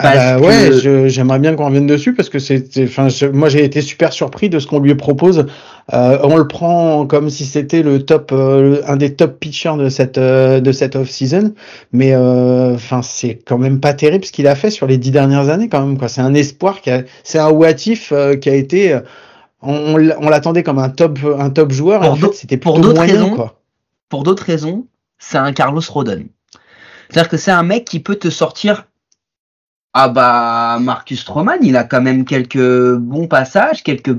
Ah 0.00 0.14
bah 0.14 0.40
que- 0.40 0.46
ouais, 0.46 0.72
je- 0.80 1.08
j'aimerais 1.08 1.40
bien 1.40 1.56
qu'on 1.56 1.66
revienne 1.66 1.88
dessus 1.88 2.14
parce 2.14 2.28
que 2.28 2.38
c'est, 2.38 2.64
enfin, 2.84 3.08
je- 3.08 3.26
moi 3.26 3.48
j'ai 3.48 3.64
été 3.64 3.80
super 3.80 4.12
surpris 4.12 4.48
de 4.48 4.60
ce 4.60 4.68
qu'on 4.68 4.78
lui 4.78 4.94
propose. 4.94 5.46
Euh, 5.92 6.18
on 6.22 6.36
le 6.36 6.46
prend 6.46 7.04
comme 7.04 7.30
si 7.30 7.44
c'était 7.44 7.82
le 7.82 8.04
top, 8.04 8.30
euh, 8.30 8.80
un 8.86 8.96
des 8.96 9.14
top 9.14 9.40
pitchers 9.40 9.76
de 9.76 9.88
cette 9.88 10.16
euh, 10.18 10.60
de 10.60 10.70
cette 10.70 10.94
off 10.94 11.08
season, 11.10 11.52
mais 11.92 12.12
euh, 12.14 12.74
enfin 12.74 13.02
c'est 13.02 13.40
quand 13.44 13.58
même 13.58 13.80
pas 13.80 13.92
terrible 13.92 14.24
ce 14.24 14.30
qu'il 14.30 14.46
a 14.46 14.54
fait 14.54 14.70
sur 14.70 14.86
les 14.86 14.98
dix 14.98 15.10
dernières 15.10 15.48
années 15.48 15.68
quand 15.68 15.84
même 15.84 15.98
quoi. 15.98 16.06
C'est 16.06 16.20
un 16.20 16.34
espoir 16.34 16.80
qui 16.80 16.90
a, 16.90 17.02
c'est 17.24 17.40
un 17.40 17.50
ouatif 17.50 18.12
euh, 18.12 18.36
qui 18.36 18.50
a 18.50 18.54
été, 18.54 18.92
euh, 18.92 19.00
on, 19.62 19.96
on 20.20 20.28
l'attendait 20.28 20.62
comme 20.62 20.78
un 20.78 20.90
top 20.90 21.18
un 21.40 21.50
top 21.50 21.72
joueur 21.72 22.04
et 22.04 22.06
Pour 22.06 22.12
en 22.12 22.16
fait 22.16 22.34
c'était 22.34 22.56
pour 22.56 22.78
d'autres 22.78 22.94
moyen 22.94 23.14
raisons, 23.14 23.30
quoi. 23.34 23.58
Pour 24.10 24.22
d'autres 24.22 24.44
raisons, 24.44 24.86
c'est 25.18 25.38
un 25.38 25.52
Carlos 25.52 25.82
Rodon. 25.88 26.26
C'est-à-dire 27.10 27.28
que 27.28 27.36
c'est 27.36 27.50
un 27.50 27.64
mec 27.64 27.84
qui 27.84 27.98
peut 27.98 28.14
te 28.16 28.30
sortir. 28.30 28.84
Ah 30.00 30.08
bah 30.08 30.78
Marcus 30.80 31.22
Stroman, 31.22 31.58
il 31.60 31.76
a 31.76 31.82
quand 31.82 32.00
même 32.00 32.24
quelques 32.24 32.94
bons 32.94 33.26
passages, 33.26 33.82
quelques 33.82 34.16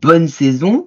bonnes 0.00 0.28
saisons. 0.28 0.86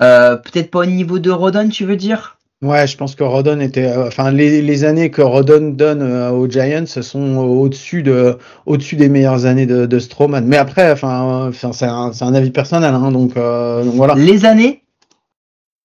Euh, 0.00 0.36
Peut-être 0.36 0.70
pas 0.70 0.78
au 0.78 0.86
niveau 0.86 1.18
de 1.18 1.30
Rodon, 1.30 1.68
tu 1.68 1.84
veux 1.84 1.96
dire? 1.96 2.38
Ouais, 2.62 2.86
je 2.86 2.96
pense 2.96 3.14
que 3.14 3.24
Rodon 3.24 3.60
était, 3.60 3.84
euh, 3.84 4.06
enfin 4.06 4.30
les, 4.30 4.62
les 4.62 4.84
années 4.84 5.10
que 5.10 5.20
Rodon 5.20 5.74
donne 5.76 6.00
euh, 6.00 6.30
aux 6.30 6.48
Giants 6.48 6.86
sont 6.86 7.36
au-dessus 7.36 8.02
de, 8.02 8.38
au-dessus 8.64 8.96
des 8.96 9.10
meilleures 9.10 9.44
années 9.44 9.66
de, 9.66 9.84
de 9.84 9.98
Stroman. 9.98 10.46
Mais 10.46 10.56
après, 10.56 10.90
enfin, 10.90 11.48
enfin 11.48 11.72
c'est 11.74 11.84
un, 12.24 12.34
avis 12.34 12.50
personnel, 12.50 12.94
hein, 12.94 13.12
donc, 13.12 13.36
euh, 13.36 13.84
donc 13.84 13.96
voilà. 13.96 14.14
Les 14.14 14.46
années? 14.46 14.82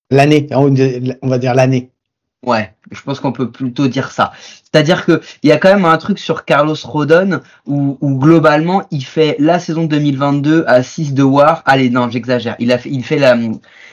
L'année, 0.10 0.48
on 0.54 1.28
va 1.28 1.38
dire 1.38 1.54
l'année. 1.54 1.93
Ouais, 2.44 2.74
je 2.92 3.02
pense 3.02 3.22
qu'on 3.22 3.32
peut 3.32 3.50
plutôt 3.50 3.88
dire 3.88 4.12
ça. 4.12 4.34
C'est-à-dire 4.64 5.06
que 5.06 5.22
il 5.44 5.50
y 5.50 5.54
a 5.54 5.58
quand 5.58 5.74
même 5.74 5.86
un 5.86 5.98
truc 5.98 6.20
sur 6.20 6.44
Carlos 6.44 6.76
Rodon 6.84 7.40
où, 7.66 7.98
où 8.02 8.20
globalement 8.20 8.84
il 8.92 9.06
fait 9.06 9.38
la 9.40 9.60
saison 9.60 9.86
2022 9.86 10.66
à 10.68 10.84
6 10.84 11.14
de 11.14 11.24
WAR. 11.24 11.64
Allez, 11.66 11.90
non, 11.90 12.10
j'exagère. 12.10 12.56
Il 12.60 12.74
a 12.74 12.78
fait, 12.78 12.90
il 12.90 13.04
fait 13.04 13.18
la 13.18 13.38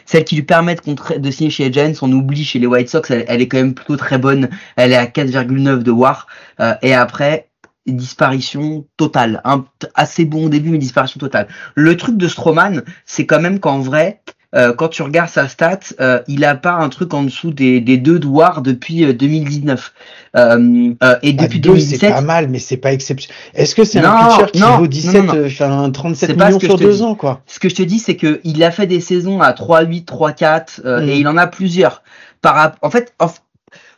celle 0.04 0.24
qui 0.24 0.34
lui 0.34 0.42
permet 0.42 0.74
de, 0.74 1.18
de 1.18 1.30
signer 1.30 1.50
chez 1.50 1.72
Giants. 1.72 1.92
On 2.02 2.10
oublie 2.10 2.44
chez 2.44 2.58
les 2.58 2.66
White 2.66 2.88
Sox, 2.88 3.10
elle, 3.10 3.24
elle 3.28 3.40
est 3.40 3.46
quand 3.46 3.58
même 3.58 3.74
plutôt 3.74 3.96
très 3.96 4.18
bonne. 4.18 4.48
Elle 4.74 4.92
est 4.92 4.96
à 4.96 5.06
4,9 5.06 5.84
de 5.84 5.90
WAR. 5.92 6.26
Euh, 6.58 6.74
et 6.82 6.92
après 6.92 7.50
disparition 7.86 8.86
totale. 8.96 9.40
Un, 9.44 9.64
assez 9.94 10.24
bon 10.24 10.46
au 10.46 10.48
début, 10.48 10.70
mais 10.70 10.78
disparition 10.78 11.18
totale. 11.18 11.48
Le 11.74 11.96
truc 11.96 12.16
de 12.16 12.28
Stroman, 12.28 12.82
c'est 13.06 13.26
quand 13.26 13.40
même 13.40 13.60
qu'en 13.60 13.78
vrai, 13.78 14.20
euh, 14.56 14.72
quand 14.72 14.88
tu 14.88 15.02
regardes 15.02 15.28
sa 15.30 15.48
stat, 15.48 15.78
euh, 16.00 16.20
il 16.28 16.44
a 16.44 16.54
pas 16.56 16.72
un 16.72 16.88
truc 16.88 17.14
en 17.14 17.22
dessous 17.22 17.52
des, 17.52 17.80
des 17.80 17.98
deux 17.98 18.18
doigts 18.18 18.60
depuis 18.64 19.04
euh, 19.04 19.12
2019. 19.12 19.92
Euh, 20.36 20.94
euh, 21.02 21.16
et 21.22 21.32
Bah, 21.32 21.44
depuis 21.44 21.60
deux, 21.60 21.78
c'est 21.78 21.98
2017, 21.98 22.10
pas 22.10 22.20
mal, 22.20 22.48
mais 22.48 22.58
c'est 22.58 22.76
pas 22.76 22.92
exceptionnel. 22.92 23.36
Est-ce 23.54 23.74
que 23.74 23.84
c'est 23.84 24.00
un 24.00 24.28
pitcher 24.28 24.50
qui 24.52 24.60
non, 24.60 24.76
vaut 24.78 24.82
non, 24.82 24.86
17, 24.86 25.24
non, 25.24 25.32
non. 25.34 25.34
euh, 25.34 25.46
enfin, 25.46 25.90
37 25.90 26.30
C'est 26.30 26.36
pas 26.36 26.46
millions 26.48 26.60
sur 26.60 26.78
deux 26.78 26.92
dis. 26.94 27.02
ans, 27.02 27.14
quoi 27.14 27.42
ce 27.46 27.58
que 27.60 27.68
je 27.68 27.74
te 27.74 27.82
dis, 27.82 27.98
c'est 27.98 28.16
que 28.16 28.40
il 28.44 28.62
a 28.64 28.70
fait 28.70 28.86
des 28.86 29.00
saisons 29.00 29.40
à 29.40 29.52
3-8, 29.52 30.04
3-4, 30.06 30.80
euh, 30.84 31.00
Mm. 31.00 31.08
et 31.08 31.18
il 31.18 31.28
en 31.28 31.36
a 31.36 31.46
plusieurs. 31.46 32.02
Par, 32.42 32.72
en 32.82 32.90
fait, 32.90 33.14
en 33.18 33.28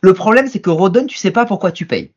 le 0.01 0.13
problème, 0.13 0.47
c'est 0.47 0.59
que 0.59 0.69
Rodon, 0.69 1.05
tu 1.07 1.17
sais 1.17 1.31
pas 1.31 1.45
pourquoi 1.45 1.71
tu 1.71 1.85
payes. 1.85 2.11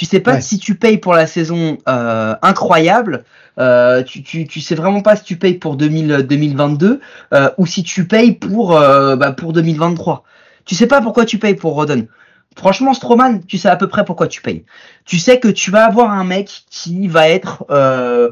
Tu 0.00 0.06
sais 0.06 0.20
pas 0.20 0.36
Ouais. 0.36 0.40
si 0.40 0.58
tu 0.58 0.76
payes 0.76 0.96
pour 0.96 1.12
la 1.12 1.26
saison 1.26 1.76
euh, 1.86 2.34
incroyable, 2.40 3.22
euh, 3.58 4.02
tu, 4.02 4.22
tu, 4.22 4.46
tu 4.46 4.62
sais 4.62 4.74
vraiment 4.74 5.02
pas 5.02 5.14
si 5.14 5.24
tu 5.24 5.36
payes 5.36 5.58
pour 5.58 5.76
2000, 5.76 6.26
2022 6.26 7.02
euh, 7.34 7.50
ou 7.58 7.66
si 7.66 7.82
tu 7.82 8.06
payes 8.06 8.32
pour, 8.32 8.78
euh, 8.78 9.16
bah, 9.16 9.32
pour 9.32 9.52
2023. 9.52 10.24
Tu 10.64 10.74
sais 10.74 10.86
pas 10.86 11.02
pourquoi 11.02 11.26
tu 11.26 11.36
payes 11.38 11.54
pour 11.54 11.74
Rodon. 11.74 12.08
Franchement, 12.56 12.94
Stroman, 12.94 13.44
tu 13.44 13.58
sais 13.58 13.68
à 13.68 13.76
peu 13.76 13.88
près 13.88 14.06
pourquoi 14.06 14.26
tu 14.26 14.40
payes. 14.40 14.64
Tu 15.04 15.18
sais 15.18 15.38
que 15.38 15.48
tu 15.48 15.70
vas 15.70 15.84
avoir 15.84 16.10
un 16.10 16.24
mec 16.24 16.62
qui 16.70 17.06
va 17.06 17.28
être 17.28 17.66
euh, 17.68 18.30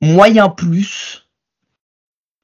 moyen 0.00 0.48
plus, 0.48 1.25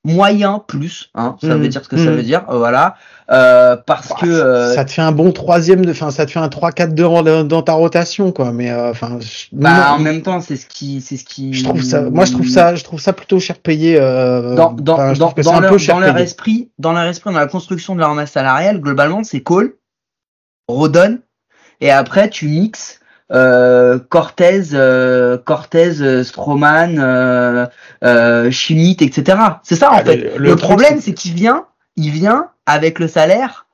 moyen 0.04 0.58
plus, 0.66 1.10
hein, 1.14 1.36
ça 1.40 1.54
Mhm. 1.54 1.60
veut 1.62 1.68
dire 1.68 1.84
ce 1.84 1.88
que 1.88 1.96
ça 1.96 2.10
Mhm. 2.10 2.16
veut 2.16 2.22
dire, 2.24 2.44
euh, 2.50 2.58
voilà, 2.58 2.96
euh, 3.30 3.76
parce 3.76 4.08
Bah, 4.08 4.16
que 4.20 4.26
euh, 4.26 4.74
ça 4.74 4.84
te 4.84 4.90
fait 4.90 5.00
un 5.02 5.12
bon 5.12 5.30
troisième, 5.30 5.84
de, 5.84 5.92
enfin, 5.92 6.10
ça 6.10 6.26
te 6.26 6.32
fait 6.32 6.40
un 6.40 6.48
3-4 6.48 6.94
de 6.94 7.04
rang 7.04 7.22
dans, 7.22 7.44
dans 7.44 7.62
ta 7.62 7.74
rotation, 7.74 8.32
quoi. 8.32 8.50
Mais 8.52 8.70
euh, 8.70 8.90
enfin, 8.90 9.18
je- 9.20 9.46
bah, 9.52 9.92
en 9.94 10.00
même 10.00 10.22
temps, 10.22 10.40
c'est 10.40 10.56
ce 10.56 10.66
qui, 10.66 11.00
c'est 11.00 11.16
ce 11.16 11.24
qui. 11.24 11.52
je 11.54 11.62
trouve 11.62 11.82
ça, 11.82 12.00
moi, 12.10 12.24
je 12.24 12.32
trouve 12.32 12.48
ça, 12.48 12.74
je 12.74 12.82
trouve 12.82 13.00
ça 13.00 13.12
plutôt 13.12 13.38
cher 13.38 13.58
payé. 13.58 13.96
Euh, 14.00 14.56
dans, 14.56 14.72
dans, 14.72 14.96
dans, 14.96 15.32
dans 15.32 15.60
leur, 15.60 15.76
dans 15.86 16.00
leur 16.00 16.16
esprit, 16.18 16.70
dans 16.78 16.92
leur 16.92 17.04
esprit, 17.04 17.32
dans 17.32 17.38
la 17.38 17.46
construction 17.46 17.94
de 17.94 18.00
leur 18.00 18.12
masse 18.14 18.32
salariale, 18.32 18.80
globalement, 18.80 19.22
c'est 19.22 19.40
Cole, 19.40 19.76
Rodon, 20.68 21.20
et 21.80 21.90
après 21.92 22.28
tu 22.28 22.48
mixes 22.48 22.98
euh, 22.98 23.01
Cortez, 24.10 24.62
euh, 24.74 25.38
Cortez, 25.38 26.00
euh, 26.00 26.22
Stroman, 26.24 26.98
euh, 26.98 27.66
euh, 28.04 28.50
Schmidt, 28.50 29.04
etc. 29.04 29.38
C'est 29.62 29.76
ça 29.76 29.90
en 29.90 29.96
Ah, 29.96 30.04
fait. 30.04 30.16
le- 30.16 30.30
Le, 30.32 30.38
le 30.38 30.48
truc, 30.50 30.60
problème, 30.60 30.94
c'est- 30.96 31.06
c'est 31.06 31.12
qu'il 31.14 31.34
vient, 31.34 31.64
il 31.96 32.10
vient 32.10 32.48
avec 32.66 32.98
le 32.98 33.08
salaire 33.08 33.66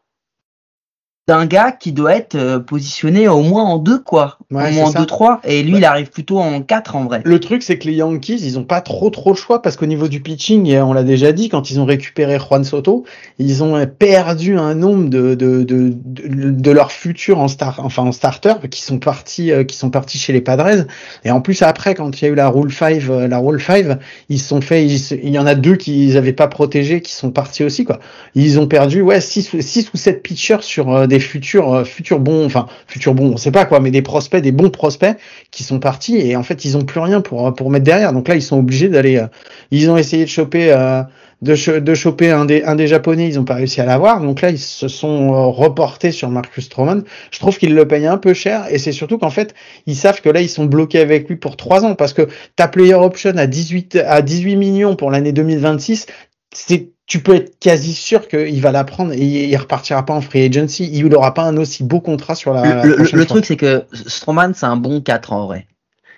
d'un 1.29 1.45
gars 1.45 1.73
qui 1.73 1.93
doit 1.93 2.17
être 2.17 2.35
euh, 2.35 2.59
positionné 2.59 3.29
au 3.29 3.43
moins 3.43 3.63
en 3.63 3.77
deux 3.77 3.99
quoi, 3.99 4.39
Ouais, 4.51 4.71
au 4.71 4.73
moins 4.73 4.85
en 4.87 4.93
ça. 4.93 4.99
deux 4.99 5.07
trois, 5.07 5.41
et 5.45 5.63
lui 5.63 5.77
il 5.77 5.85
arrive 5.85 6.09
plutôt 6.11 6.39
en 6.39 6.63
quatre 6.63 6.97
en 6.97 7.05
vrai. 7.05 7.21
Le 7.25 7.39
truc, 7.39 7.63
c'est 7.63 7.79
que 7.79 7.87
les 7.87 7.93
Yankees, 7.95 8.39
ils 8.43 8.59
ont 8.59 8.65
pas 8.65 8.81
trop 8.81 9.11
trop 9.11 9.31
le 9.31 9.37
choix 9.37 9.61
parce 9.61 9.77
qu'au 9.77 9.85
niveau 9.87 10.09
du 10.09 10.21
pitching, 10.21 10.75
on 10.79 10.95
l'a 10.95 11.03
déjà 11.05 11.33
dit, 11.33 11.51
quand 11.51 11.71
ils 11.71 11.81
ont 11.81 11.85
récupéré 11.85 12.39
Juan 12.39 12.65
Soto, 12.65 13.05
ils 13.39 13.63
ont 13.63 13.87
perdu 13.87 14.57
un 14.57 14.75
nombre 14.75 15.11
de 15.11 15.35
de 15.35 15.63
de, 15.65 15.93
de, 15.95 16.51
de 16.51 16.71
leurs 16.71 16.93
futurs 16.93 17.39
en 17.41 17.49
star, 17.49 17.81
enfin 17.85 18.05
en 18.05 18.13
starter, 18.13 18.55
qui 18.71 18.81
sont 18.81 18.99
partis 18.99 19.53
euh, 19.53 19.65
qui 19.65 19.77
sont 19.77 19.91
partis 19.91 20.17
chez 20.17 20.33
les 20.33 20.41
Padres. 20.41 20.87
Et 21.25 21.31
en 21.31 21.43
plus 21.43 21.61
après, 21.61 21.95
quand 21.95 22.19
il 22.21 22.25
y 22.25 22.29
a 22.29 22.31
eu 22.31 22.35
la 22.37 22.49
Rule 22.49 22.73
5, 22.73 23.03
euh, 23.11 23.29
la 23.29 23.39
Rule 23.39 23.61
5, 23.61 23.99
ils 24.31 24.41
sont 24.41 24.63
fait, 24.63 24.87
ils 24.87 24.99
il 25.23 25.31
y 25.35 25.39
en 25.39 25.47
a 25.47 25.55
deux 25.55 25.77
qu'ils 25.77 26.17
avaient 26.17 26.33
pas 26.33 26.49
protégé, 26.49 27.03
qui 27.03 27.13
sont 27.13 27.31
partis 27.31 27.65
aussi 27.65 27.85
quoi. 27.85 28.01
Ils 28.35 28.59
ont 28.59 28.67
perdu 28.67 29.03
ouais 29.03 29.21
six 29.21 29.53
ou 29.53 29.61
six 29.61 29.91
ou 29.93 29.99
sept 29.99 30.23
pitchers 30.23 30.63
sur 30.63 30.91
euh, 30.91 31.07
futurs 31.19 31.73
euh, 31.75 31.85
futurs 31.85 32.21
bons, 32.21 32.45
enfin 32.47 32.67
futurs 32.87 33.15
bons, 33.15 33.33
on 33.33 33.37
sait 33.37 33.51
pas 33.51 33.65
quoi, 33.65 33.81
mais 33.81 33.91
des 33.91 34.03
prospects, 34.03 34.43
des 34.43 34.53
bons 34.53 34.71
prospects 34.71 35.17
qui 35.51 35.63
sont 35.63 35.79
partis 35.81 36.17
et 36.19 36.37
en 36.37 36.43
fait 36.43 36.65
ils 36.65 36.77
ont 36.77 36.85
plus 36.85 37.01
rien 37.01 37.21
pour 37.21 37.55
pour 37.55 37.71
mettre 37.71 37.85
derrière. 37.85 38.13
Donc 38.13 38.29
là 38.29 38.35
ils 38.35 38.43
sont 38.43 38.59
obligés 38.59 38.89
d'aller. 38.89 39.17
euh, 39.19 39.27
ils 39.71 39.91
ont 39.91 39.97
essayé 39.97 40.25
de 40.25 40.31
choper 40.31 40.73
euh, 40.73 41.03
de, 41.43 41.79
de 41.79 41.95
choper 41.95 42.31
un 42.31 42.45
des 42.45 42.63
un 42.65 42.75
des 42.75 42.87
japonais, 42.87 43.29
ils 43.29 43.39
ont 43.39 43.45
pas 43.45 43.55
réussi 43.55 43.81
à 43.81 43.85
l'avoir. 43.85 44.21
Donc 44.21 44.41
là 44.41 44.51
ils 44.51 44.59
se 44.59 44.89
sont 44.89 45.51
reportés 45.53 46.11
sur 46.13 46.29
Marcus 46.31 46.65
Stroman. 46.67 47.03
Je 47.31 47.39
trouve 47.39 47.57
qu'ils 47.59 47.75
le 47.75 47.87
payent 47.87 48.07
un 48.07 48.19
peu 48.19 48.35
cher 48.35 48.67
et 48.71 48.79
c'est 48.79 48.93
surtout 48.93 49.19
qu'en 49.19 49.31
fait 49.31 49.55
ils 49.87 49.97
savent 49.97 50.21
que 50.21 50.29
là 50.31 50.41
ils 50.41 50.49
sont 50.49 50.65
bloqués 50.65 51.01
avec 51.01 51.29
lui 51.29 51.37
pour 51.37 51.57
trois 51.57 51.85
ans 51.85 51.95
parce 51.95 52.13
que 52.13 52.29
ta 52.57 52.69
player 52.69 52.95
option 52.95 53.33
à 53.37 53.47
18 53.47 53.97
à 54.07 54.23
18 54.23 54.57
millions 54.57 54.97
pour 54.97 55.11
l'année 55.11 55.33
2026, 55.33 56.07
c'est 56.53 56.91
tu 57.09 57.21
peux 57.21 57.35
être 57.35 57.59
quasi 57.59 57.95
sûr 57.95 58.29
qu'il 58.29 58.61
va 58.61 58.71
la 58.71 58.85
prendre 58.85 59.13
et 59.15 59.47
il 59.47 59.57
repartira 59.57 60.05
pas 60.05 60.13
en 60.13 60.21
free 60.21 60.45
agency. 60.45 60.89
Il 60.93 61.07
n'aura 61.07 61.33
pas 61.35 61.43
un 61.43 61.57
aussi 61.57 61.83
beau 61.83 62.01
contrat 62.01 62.35
sur 62.35 62.53
la. 62.53 62.63
la 62.63 62.85
le, 62.85 62.97
le- 62.97 63.27
truc, 63.27 63.47
c'est 63.47 63.57
que 63.57 63.85
Stroman, 64.07 64.53
c'est 64.55 64.67
un 64.67 64.77
bon 64.77 65.01
4 65.01 65.33
en 65.33 65.47
vrai. 65.47 65.67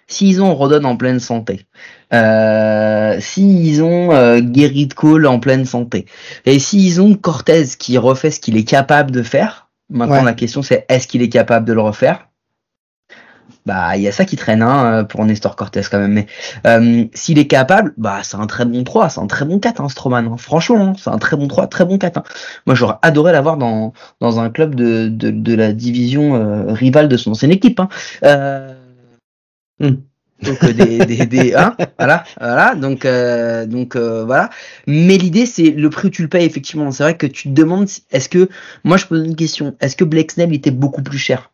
S'ils 0.08 0.42
ont 0.42 0.52
Rodon 0.56 0.82
en 0.82 0.96
pleine 0.96 1.20
santé, 1.20 1.66
euh, 2.12 3.16
s'ils 3.20 3.80
ont 3.84 4.10
euh, 4.12 4.40
Gerrit 4.52 4.88
Cole 4.88 5.28
en 5.28 5.38
pleine 5.38 5.64
santé, 5.64 6.06
et 6.46 6.58
s'ils 6.58 7.00
ont 7.00 7.14
Cortez 7.14 7.64
qui 7.78 7.96
refait 7.96 8.32
ce 8.32 8.40
qu'il 8.40 8.56
est 8.56 8.64
capable 8.64 9.12
de 9.12 9.22
faire, 9.22 9.68
maintenant 9.88 10.16
Ouais. 10.16 10.24
la 10.24 10.32
question 10.32 10.62
c'est 10.62 10.84
est-ce 10.88 11.06
qu'il 11.06 11.22
est 11.22 11.28
capable 11.28 11.64
de 11.64 11.72
le 11.72 11.80
refaire? 11.80 12.26
Bah, 13.66 13.96
il 13.96 14.02
y 14.02 14.08
a 14.08 14.12
ça 14.12 14.24
qui 14.24 14.36
traîne 14.36 14.62
hein, 14.62 15.04
pour 15.04 15.24
Nestor 15.24 15.54
Cortez 15.56 15.82
quand 15.90 15.98
même. 15.98 16.12
Mais 16.12 16.26
euh, 16.66 17.04
s'il 17.14 17.38
est 17.38 17.46
capable, 17.46 17.92
bah 17.98 18.20
c'est 18.22 18.36
un 18.36 18.46
très 18.46 18.64
bon 18.64 18.82
3, 18.84 19.08
c'est 19.10 19.20
un 19.20 19.26
très 19.26 19.44
bon 19.44 19.58
4, 19.58 19.80
hein, 19.80 19.88
Stroman. 19.88 20.26
hein. 20.26 20.36
Franchement, 20.38 20.88
hein, 20.88 20.92
c'est 20.98 21.10
un 21.10 21.18
très 21.18 21.36
bon 21.36 21.46
3, 21.48 21.66
très 21.66 21.84
bon 21.84 21.98
4. 21.98 22.18
hein. 22.18 22.22
Moi, 22.66 22.74
j'aurais 22.74 22.96
adoré 23.02 23.32
l'avoir 23.32 23.56
dans, 23.58 23.92
dans 24.20 24.40
un 24.40 24.50
club 24.50 24.74
de, 24.74 25.08
de, 25.08 25.30
de 25.30 25.54
la 25.54 25.72
division 25.72 26.34
euh, 26.36 26.72
rivale 26.72 27.08
de 27.08 27.16
son 27.16 27.32
ancienne 27.32 27.52
équipe. 27.52 27.80
Hein. 27.80 27.88
Euh, 28.24 28.74
Hmm. 29.80 29.96
Donc 30.42 30.62
euh, 30.64 30.72
des, 30.72 31.04
des, 31.04 31.26
des 31.26 31.54
hein, 31.54 31.76
voilà, 31.98 32.24
voilà. 32.38 32.74
Donc 32.74 33.04
euh, 33.04 33.66
donc 33.66 33.96
euh, 33.96 34.24
voilà. 34.24 34.50
Mais 34.86 35.18
l'idée 35.18 35.46
c'est 35.46 35.70
le 35.70 35.90
prix 35.90 36.08
où 36.08 36.10
tu 36.10 36.22
le 36.22 36.28
payes 36.28 36.44
effectivement. 36.46 36.90
C'est 36.92 37.02
vrai 37.02 37.16
que 37.16 37.26
tu 37.26 37.48
te 37.48 37.54
demandes 37.54 37.88
est-ce 38.10 38.28
que 38.28 38.48
moi 38.84 38.96
je 38.96 39.06
pose 39.06 39.24
une 39.26 39.36
question. 39.36 39.76
Est-ce 39.80 39.96
que 39.96 40.04
Blake 40.04 40.32
Snell 40.32 40.52
était 40.54 40.70
beaucoup 40.70 41.02
plus 41.02 41.18
cher? 41.18 41.50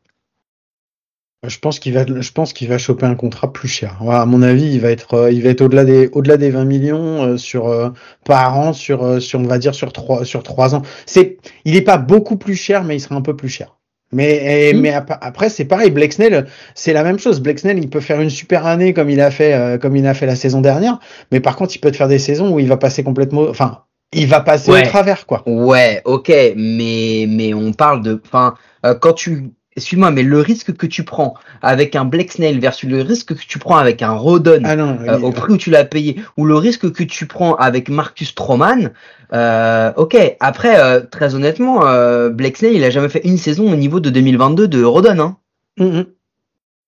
Je 1.48 1.58
pense 1.58 1.78
qu'il 1.78 1.92
va, 1.94 2.04
je 2.06 2.32
pense 2.32 2.52
qu'il 2.52 2.68
va 2.68 2.78
choper 2.78 3.06
un 3.06 3.14
contrat 3.14 3.52
plus 3.52 3.68
cher. 3.68 3.96
Voilà, 4.00 4.22
à 4.22 4.26
mon 4.26 4.42
avis, 4.42 4.64
il 4.74 4.80
va 4.80 4.90
être, 4.90 5.14
euh, 5.14 5.30
il 5.32 5.42
va 5.42 5.50
être 5.50 5.60
au-delà 5.62 5.84
des, 5.84 6.08
au-delà 6.12 6.36
des 6.36 6.50
20 6.50 6.64
millions 6.64 7.22
euh, 7.24 7.36
sur 7.36 7.68
euh, 7.68 7.90
par 8.24 8.58
an 8.58 8.72
sur, 8.72 9.20
sur, 9.22 9.40
on 9.40 9.44
va 9.44 9.58
dire 9.58 9.74
sur 9.74 9.92
trois, 9.92 10.24
sur 10.24 10.42
trois 10.42 10.74
ans. 10.74 10.82
C'est, 11.06 11.38
il 11.64 11.76
est 11.76 11.82
pas 11.82 11.98
beaucoup 11.98 12.36
plus 12.36 12.54
cher, 12.56 12.84
mais 12.84 12.96
il 12.96 13.00
sera 13.00 13.14
un 13.14 13.22
peu 13.22 13.36
plus 13.36 13.48
cher. 13.48 13.76
Mais, 14.12 14.68
et- 14.70 14.74
Mhm. 14.74 14.80
mais 14.80 14.92
ap- 14.92 15.18
après, 15.20 15.48
c'est 15.48 15.64
pareil. 15.64 15.90
Blake 15.90 16.12
Snell, 16.12 16.46
c'est 16.74 16.92
la 16.92 17.02
même 17.02 17.18
chose. 17.18 17.40
Blake 17.40 17.58
Snell, 17.58 17.78
il 17.78 17.90
peut 17.90 18.00
faire 18.00 18.20
une 18.20 18.30
super 18.30 18.64
année 18.64 18.92
comme 18.94 19.10
il 19.10 19.20
a 19.20 19.30
fait, 19.30 19.52
euh, 19.54 19.78
comme 19.78 19.96
il 19.96 20.06
a 20.06 20.14
fait 20.14 20.26
la 20.26 20.36
saison 20.36 20.60
dernière. 20.60 21.00
Mais 21.32 21.40
par 21.40 21.56
contre, 21.56 21.74
il 21.74 21.80
peut 21.80 21.90
te 21.90 21.96
faire 21.96 22.08
des 22.08 22.20
saisons 22.20 22.54
où 22.54 22.60
il 22.60 22.68
va 22.68 22.76
passer 22.76 23.02
complètement, 23.02 23.42
enfin, 23.48 23.80
il 24.12 24.28
va 24.28 24.40
passer 24.40 24.70
Ouais. 24.70 24.84
au 24.84 24.88
travers, 24.88 25.26
quoi. 25.26 25.42
Ouais, 25.46 26.00
ok, 26.04 26.32
mais 26.56 27.26
mais 27.28 27.52
on 27.52 27.72
parle 27.72 28.00
de, 28.02 28.20
enfin, 28.24 28.54
euh, 28.86 28.94
quand 28.94 29.12
tu, 29.14 29.50
excuse-moi, 29.76 30.10
mais 30.10 30.22
le 30.22 30.40
risque 30.40 30.74
que 30.74 30.86
tu 30.86 31.04
prends 31.04 31.34
avec 31.62 31.94
un 31.94 32.04
Blake 32.04 32.32
Snell 32.32 32.58
versus 32.58 32.88
le 32.88 33.02
risque 33.02 33.34
que 33.34 33.46
tu 33.46 33.58
prends 33.58 33.76
avec 33.76 34.02
un 34.02 34.12
Rodon 34.12 34.62
Ah 34.64 34.76
non, 34.76 34.98
euh, 35.06 35.20
au 35.20 35.32
prix 35.32 35.52
où 35.52 35.56
tu 35.56 35.70
l'as 35.70 35.84
payé, 35.84 36.16
ou 36.36 36.44
le 36.44 36.56
risque 36.56 36.90
que 36.92 37.02
tu 37.02 37.26
prends 37.26 37.54
avec 37.54 37.88
Marcus 37.88 38.28
Stroman, 38.28 38.90
euh, 39.32 39.92
ok. 39.96 40.16
Après, 40.40 40.80
euh, 40.80 41.00
très 41.00 41.34
honnêtement, 41.34 41.86
euh, 41.86 42.30
Blake 42.30 42.56
Snell, 42.56 42.74
il 42.74 42.84
a 42.84 42.90
jamais 42.90 43.08
fait 43.08 43.24
une 43.24 43.38
saison 43.38 43.70
au 43.72 43.76
niveau 43.76 44.00
de 44.00 44.10
2022 44.10 44.68
de 44.68 44.82
Rodon. 44.82 45.18
Hein. 45.18 45.36
Mhm. 45.78 46.06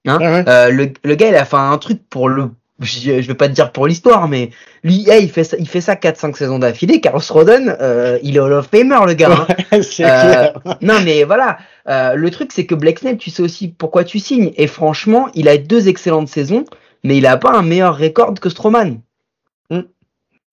Hein 0.07 0.19
ouais. 0.19 0.45
Euh, 0.49 0.71
le, 0.71 0.93
le 1.05 1.15
gars, 1.15 1.29
il 1.29 1.35
a 1.35 1.45
fait 1.45 1.57
un 1.57 1.77
truc 1.79 2.01
pour 2.09 2.29
le, 2.29 2.51
je, 2.81 3.21
je 3.21 3.27
vais 3.27 3.35
pas 3.35 3.49
te 3.49 3.53
dire 3.55 3.73
pour 3.73 3.87
l'histoire, 3.87 4.29
mais 4.29 4.51
lui, 4.85 5.09
hey, 5.09 5.25
il 5.25 5.31
fait 5.31 5.45
ça, 5.45 5.57
il 5.59 5.69
fait 5.69 5.81
ça 5.81 5.95
4-5 5.95 6.37
saisons 6.37 6.59
d'affilée. 6.59 7.01
Carlos 7.01 7.21
Rodon, 7.29 7.75
euh, 7.81 8.19
il 8.23 8.37
est 8.37 8.41
Hall 8.41 8.53
of 8.53 8.69
Famer, 8.71 8.99
le 9.07 9.15
gars. 9.15 9.47
hein. 9.73 9.81
Euh. 10.01 10.49
Non, 10.81 11.01
mais 11.05 11.25
voilà. 11.25 11.59
Euh, 11.89 12.15
le 12.15 12.31
truc, 12.31 12.53
c'est 12.53 12.67
que 12.67 12.75
Blake 12.75 13.01
Snell, 13.01 13.17
tu 13.19 13.31
sais 13.31 13.43
aussi 13.43 13.69
pourquoi 13.69 14.05
tu 14.05 14.19
signes. 14.19 14.53
Et 14.57 14.67
franchement, 14.67 15.29
il 15.35 15.49
a 15.49 15.57
deux 15.59 15.89
excellentes 15.89 16.29
saisons, 16.29 16.65
mais 17.05 17.17
il 17.19 17.27
a 17.27 17.37
pas 17.37 17.51
un 17.53 17.63
meilleur 17.63 17.99
record 17.99 18.35
que 18.35 18.49
Stroman. 18.49 19.01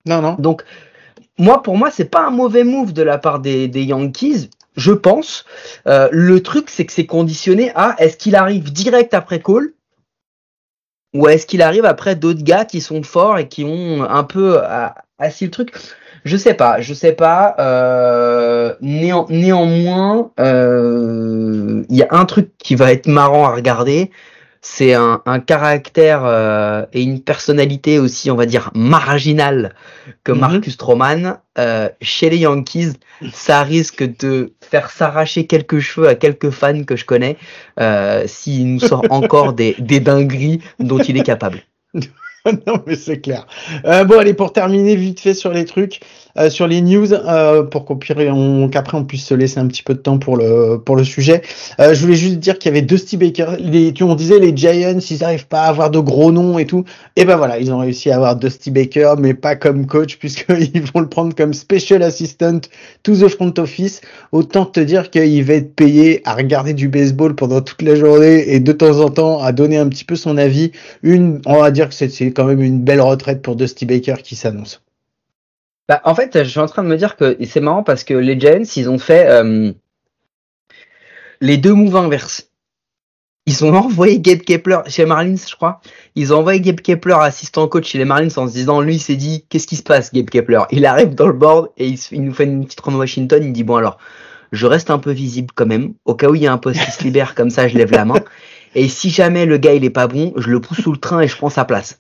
Non, 0.07 0.21
non. 0.21 0.35
Donc, 0.37 0.63
moi, 1.37 1.63
pour 1.63 1.77
moi, 1.77 1.89
c'est 1.91 2.05
pas 2.09 2.27
un 2.27 2.29
mauvais 2.29 2.63
move 2.63 2.93
de 2.93 3.01
la 3.01 3.17
part 3.17 3.39
des, 3.39 3.67
des 3.67 3.83
Yankees, 3.83 4.49
je 4.75 4.91
pense. 4.91 5.45
Euh, 5.87 6.09
le 6.11 6.41
truc, 6.43 6.69
c'est 6.69 6.85
que 6.85 6.93
c'est 6.93 7.05
conditionné 7.07 7.71
à 7.75 7.95
est-ce 7.97 8.15
qu'il 8.17 8.35
arrive 8.35 8.71
direct 8.71 9.13
après 9.13 9.39
Cole? 9.39 9.73
Ou 11.15 11.27
est-ce 11.27 11.47
qu'il 11.47 11.61
arrive 11.63 11.85
après 11.85 12.15
d'autres 12.15 12.43
gars 12.43 12.65
qui 12.65 12.81
sont 12.81 13.01
forts 13.01 13.39
et 13.39 13.47
qui 13.47 13.63
ont 13.63 14.03
un 14.03 14.23
peu 14.23 14.59
euh, 14.61 14.87
assis 15.17 15.45
le 15.45 15.51
truc? 15.51 15.73
Je 16.25 16.37
sais 16.37 16.53
pas, 16.55 16.81
je 16.81 16.93
sais 16.93 17.13
pas. 17.13 17.55
Euh, 17.59 18.73
néan- 18.81 19.27
néanmoins, 19.29 20.31
euh, 20.39 21.83
il 21.89 21.95
y 21.95 22.03
a 22.03 22.07
un 22.11 22.25
truc 22.25 22.49
qui 22.57 22.75
va 22.75 22.91
être 22.91 23.07
marrant 23.07 23.45
à 23.45 23.55
regarder. 23.55 24.11
C'est 24.67 24.95
un, 24.95 25.21
un 25.27 25.39
caractère 25.39 26.23
euh, 26.25 26.85
et 26.91 27.03
une 27.03 27.21
personnalité 27.21 27.99
aussi, 27.99 28.31
on 28.31 28.35
va 28.35 28.47
dire, 28.47 28.71
marginale 28.73 29.75
que 30.23 30.31
Mhm. 30.31 30.39
Marcus 30.39 30.73
Stroman. 30.73 31.37
Euh, 31.59 31.87
chez 32.01 32.31
les 32.31 32.37
Yankees, 32.39 32.93
ça 33.31 33.61
risque 33.61 34.03
de 34.17 34.53
faire 34.61 34.89
s'arracher 34.89 35.45
quelques 35.45 35.79
cheveux 35.79 36.07
à 36.07 36.15
quelques 36.15 36.49
fans 36.49 36.83
que 36.83 36.95
je 36.95 37.05
connais 37.05 37.37
euh, 37.79 38.23
s'il 38.25 38.73
nous 38.73 38.79
sort 38.79 39.03
encore 39.11 39.53
des, 39.53 39.75
des 39.77 39.99
dingueries 39.99 40.61
dont 40.79 40.97
il 40.97 41.15
est 41.17 41.23
capable. 41.23 41.61
non, 42.67 42.83
mais 42.87 42.95
c'est 42.95 43.21
clair. 43.21 43.45
Euh, 43.85 44.03
bon, 44.03 44.17
allez, 44.19 44.33
pour 44.33 44.51
terminer 44.51 44.95
vite 44.95 45.19
fait 45.19 45.35
sur 45.35 45.51
les 45.53 45.65
trucs, 45.65 46.01
euh, 46.37 46.49
sur 46.49 46.67
les 46.67 46.81
news, 46.81 47.13
euh, 47.13 47.63
pour 47.63 47.85
qu'après 47.85 48.29
on, 48.29 48.69
on 48.93 49.03
puisse 49.03 49.25
se 49.25 49.33
laisser 49.33 49.59
un 49.59 49.67
petit 49.67 49.83
peu 49.83 49.93
de 49.93 49.99
temps 49.99 50.17
pour 50.17 50.37
le, 50.37 50.77
pour 50.77 50.95
le 50.95 51.03
sujet. 51.03 51.41
Euh, 51.79 51.93
je 51.93 52.01
voulais 52.01 52.15
juste 52.15 52.39
dire 52.39 52.59
qu'il 52.59 52.73
y 52.73 52.77
avait 52.77 52.85
Dusty 52.85 53.17
Baker. 53.17 53.55
Les, 53.59 53.93
tu, 53.93 54.03
on 54.03 54.15
disait 54.15 54.39
les 54.39 54.55
Giants, 54.55 54.99
ils 55.09 55.19
n'arrivent 55.19 55.47
pas 55.47 55.61
à 55.61 55.67
avoir 55.67 55.89
de 55.91 55.99
gros 55.99 56.31
noms 56.31 56.59
et 56.59 56.65
tout. 56.65 56.83
Et 57.15 57.25
ben 57.25 57.37
voilà, 57.37 57.57
ils 57.59 57.71
ont 57.71 57.77
réussi 57.77 58.11
à 58.11 58.15
avoir 58.17 58.35
Dusty 58.35 58.71
Baker, 58.71 59.15
mais 59.17 59.33
pas 59.33 59.55
comme 59.55 59.87
coach, 59.87 60.17
puisqu'ils 60.19 60.83
vont 60.93 60.99
le 60.99 61.09
prendre 61.09 61.33
comme 61.33 61.53
special 61.53 62.03
assistant 62.03 62.59
to 63.03 63.15
the 63.15 63.29
front 63.29 63.53
office. 63.57 64.01
Autant 64.31 64.65
te 64.65 64.79
dire 64.79 65.09
qu'il 65.09 65.43
va 65.43 65.53
être 65.53 65.73
payé 65.75 66.21
à 66.25 66.35
regarder 66.35 66.73
du 66.73 66.89
baseball 66.89 67.35
pendant 67.35 67.61
toute 67.61 67.81
la 67.81 67.95
journée 67.95 68.53
et 68.53 68.59
de 68.59 68.71
temps 68.71 68.99
en 68.99 69.09
temps 69.09 69.41
à 69.41 69.51
donner 69.51 69.77
un 69.77 69.87
petit 69.87 70.03
peu 70.03 70.15
son 70.15 70.37
avis. 70.37 70.71
Une, 71.03 71.41
on 71.45 71.61
va 71.61 71.71
dire 71.71 71.89
que 71.89 71.95
c'est 71.95 72.31
quand 72.31 72.45
même 72.45 72.61
une 72.61 72.81
belle 72.81 73.01
retraite 73.01 73.41
pour 73.41 73.55
Dusty 73.55 73.85
Baker 73.85 74.15
qui 74.23 74.35
s'annonce. 74.35 74.84
Bah, 75.87 76.01
en 76.03 76.15
fait, 76.15 76.43
je 76.43 76.49
suis 76.49 76.59
en 76.59 76.65
train 76.65 76.83
de 76.83 76.87
me 76.87 76.97
dire 76.97 77.15
que 77.15 77.37
c'est 77.45 77.59
marrant 77.59 77.83
parce 77.83 78.03
que 78.03 78.13
les 78.13 78.39
Giants, 78.39 78.63
ils 78.75 78.89
ont 78.89 78.97
fait 78.97 79.27
euh, 79.27 79.71
les 81.41 81.57
deux 81.57 81.73
moves 81.73 81.95
inverses. 81.95 82.49
Ils 83.45 83.63
ont 83.63 83.75
envoyé 83.75 84.19
Gabe 84.19 84.39
Kepler 84.39 84.79
chez 84.87 85.05
Marlins, 85.05 85.35
je 85.47 85.55
crois. 85.55 85.81
Ils 86.15 86.33
ont 86.33 86.37
envoyé 86.37 86.59
Gabe 86.59 86.81
Kepler 86.81 87.17
assistant 87.19 87.67
coach 87.67 87.89
chez 87.89 87.99
les 87.99 88.05
Marlins 88.05 88.35
en 88.37 88.47
se 88.47 88.53
disant, 88.53 88.81
lui, 88.81 88.95
il 88.95 88.99
s'est 88.99 89.15
dit, 89.15 89.45
qu'est-ce 89.49 89.67
qui 89.67 89.75
se 89.75 89.83
passe, 89.83 90.11
Gabe 90.11 90.29
Kepler? 90.29 90.61
Il 90.71 90.85
arrive 90.87 91.13
dans 91.13 91.27
le 91.27 91.33
board 91.33 91.69
et 91.77 91.87
il, 91.87 91.99
il 92.11 92.23
nous 92.23 92.33
fait 92.33 92.45
une 92.45 92.65
petite 92.65 92.81
run 92.81 92.95
Washington. 92.95 93.43
Il 93.43 93.53
dit, 93.53 93.63
bon 93.63 93.75
alors, 93.75 93.99
je 94.51 94.65
reste 94.65 94.89
un 94.89 94.97
peu 94.97 95.11
visible 95.11 95.49
quand 95.53 95.67
même. 95.67 95.93
Au 96.05 96.15
cas 96.15 96.29
où 96.29 96.35
il 96.35 96.41
y 96.41 96.47
a 96.47 96.53
un 96.53 96.57
poste 96.57 96.83
qui 96.83 96.91
se 96.91 97.03
libère, 97.03 97.35
comme 97.35 97.51
ça, 97.51 97.67
je 97.67 97.77
lève 97.77 97.91
la 97.91 98.05
main. 98.05 98.19
Et 98.75 98.89
si 98.89 99.09
jamais 99.09 99.45
le 99.45 99.57
gars 99.57 99.73
il 99.73 99.83
est 99.83 99.89
pas 99.89 100.07
bon, 100.07 100.33
je 100.35 100.49
le 100.49 100.59
pousse 100.59 100.81
sous 100.81 100.91
le 100.91 100.97
train 100.97 101.21
et 101.21 101.27
je 101.27 101.35
prends 101.35 101.49
sa 101.49 101.65
place. 101.65 101.97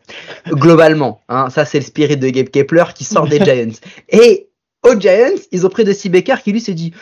Globalement, 0.49 1.21
hein, 1.29 1.49
ça 1.49 1.65
c'est 1.65 1.79
le 1.79 1.85
spirit 1.85 2.17
de 2.17 2.29
Gabe 2.29 2.49
Kepler 2.49 2.83
qui 2.93 3.05
sort 3.05 3.27
des 3.27 3.39
Giants. 3.43 3.79
Et 4.09 4.49
aux 4.83 4.99
Giants, 4.99 5.39
ils 5.51 5.65
ont 5.65 5.69
pris 5.69 5.83
de 5.83 6.09
Baker 6.09 6.35
qui 6.43 6.51
lui 6.51 6.61
s'est 6.61 6.73
dit 6.73 6.93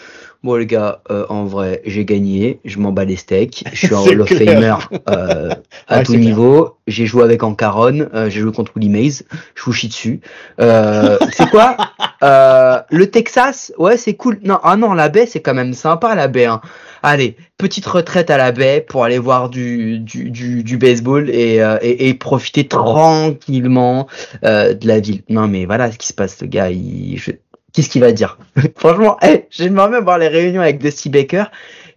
Bon 0.43 0.55
les 0.55 0.65
gars, 0.65 1.01
euh, 1.09 1.25
en 1.29 1.45
vrai, 1.45 1.81
j'ai 1.85 2.03
gagné, 2.03 2.59
je 2.65 2.77
m'en 2.77 2.91
bats 2.91 3.05
les 3.05 3.15
steaks, 3.15 3.63
je 3.71 3.87
suis 3.87 3.95
un 3.95 3.99
Hall 4.05 4.21
of 4.21 4.27
Famer 4.27 4.75
euh, 5.09 5.49
à 5.87 5.97
Ouais, 5.99 6.03
tout 6.03 6.15
niveau, 6.15 6.75
j'ai 6.85 7.05
joué 7.05 7.23
avec 7.23 7.43
Ancaron, 7.43 8.07
euh, 8.13 8.29
j'ai 8.29 8.41
joué 8.41 8.51
contre 8.51 8.73
Willie 8.75 8.89
Mays, 8.89 9.23
je 9.55 9.63
vous 9.63 9.71
chie 9.71 9.87
dessus. 9.87 10.19
Euh, 10.59 11.17
c'est 11.31 11.49
quoi 11.49 11.77
Euh, 12.23 12.77
Le 12.89 13.07
Texas, 13.09 13.71
ouais 13.77 13.95
c'est 13.95 14.15
cool. 14.15 14.39
Non, 14.43 14.59
ah 14.63 14.75
non, 14.75 14.93
la 14.93 15.07
baie 15.07 15.25
c'est 15.25 15.39
quand 15.41 15.53
même 15.53 15.73
sympa 15.73 16.13
la 16.13 16.27
baie. 16.27 16.45
Hein. 16.45 16.59
Allez, 17.03 17.35
petite 17.57 17.85
retraite 17.85 18.29
à 18.29 18.37
la 18.37 18.51
baie 18.51 18.79
pour 18.87 19.03
aller 19.05 19.19
voir 19.19 19.49
du, 19.49 19.99
du, 19.99 20.29
du, 20.29 20.63
du 20.63 20.77
baseball 20.77 21.29
et, 21.29 21.61
euh, 21.61 21.77
et, 21.81 22.09
et 22.09 22.13
profiter 22.13 22.65
tranquillement 22.67 24.07
euh, 24.43 24.73
de 24.73 24.87
la 24.87 24.99
ville. 24.99 25.21
Non 25.29 25.47
mais 25.47 25.65
voilà 25.65 25.91
ce 25.91 25.97
qui 25.97 26.07
se 26.07 26.13
passe, 26.13 26.41
le 26.41 26.47
gars, 26.47 26.69
il, 26.69 27.17
je- 27.17 27.31
qu'est-ce 27.73 27.89
qu'il 27.89 28.01
va 28.01 28.11
dire 28.11 28.37
Franchement, 28.77 29.17
hey, 29.21 29.45
j'aimerais 29.49 29.89
même 29.89 30.03
voir 30.03 30.17
les 30.17 30.27
réunions 30.29 30.61
avec 30.61 30.79
Dusty 30.79 31.09
Baker. 31.09 31.45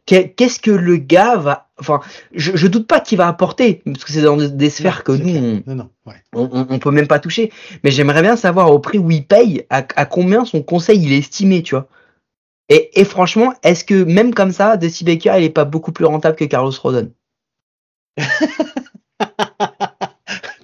Qu'est- 0.06 0.30
Qu'est-ce 0.36 0.60
que 0.60 0.70
le 0.70 0.96
gars 0.96 1.36
va... 1.36 1.68
Enfin, 1.78 2.00
je, 2.34 2.52
je 2.56 2.66
doute 2.68 2.86
pas 2.86 3.00
qu'il 3.00 3.18
va 3.18 3.28
apporter, 3.28 3.82
parce 3.84 4.04
que 4.04 4.12
c'est 4.12 4.22
dans 4.22 4.36
des 4.36 4.70
sphères 4.70 5.04
que 5.04 5.12
nous, 5.12 5.36
on, 5.36 5.62
Non, 5.66 5.74
non, 5.74 5.90
ouais. 6.06 6.14
on, 6.34 6.48
on- 6.52 6.66
on 6.70 6.78
peut 6.78 6.90
même 6.92 7.08
pas 7.08 7.18
toucher. 7.18 7.52
Mais 7.84 7.90
j'aimerais 7.90 8.22
bien 8.22 8.36
savoir 8.36 8.70
au 8.72 8.78
prix 8.78 8.98
où 8.98 9.10
il 9.10 9.26
paye, 9.26 9.66
à, 9.70 9.84
à 9.96 10.06
combien 10.06 10.44
son 10.44 10.62
conseil 10.62 11.02
il 11.02 11.12
est 11.12 11.18
estimé, 11.18 11.62
tu 11.62 11.74
vois. 11.74 11.88
Et, 12.68 13.00
et 13.00 13.04
franchement, 13.04 13.52
est-ce 13.62 13.84
que 13.84 14.04
même 14.04 14.34
comme 14.34 14.52
ça, 14.52 14.76
Dusty 14.76 15.04
Baker, 15.04 15.34
il 15.38 15.44
est 15.44 15.50
pas 15.50 15.64
beaucoup 15.64 15.92
plus 15.92 16.04
rentable 16.06 16.36
que 16.36 16.44
Carlos 16.44 16.72
Rodon? 16.82 17.12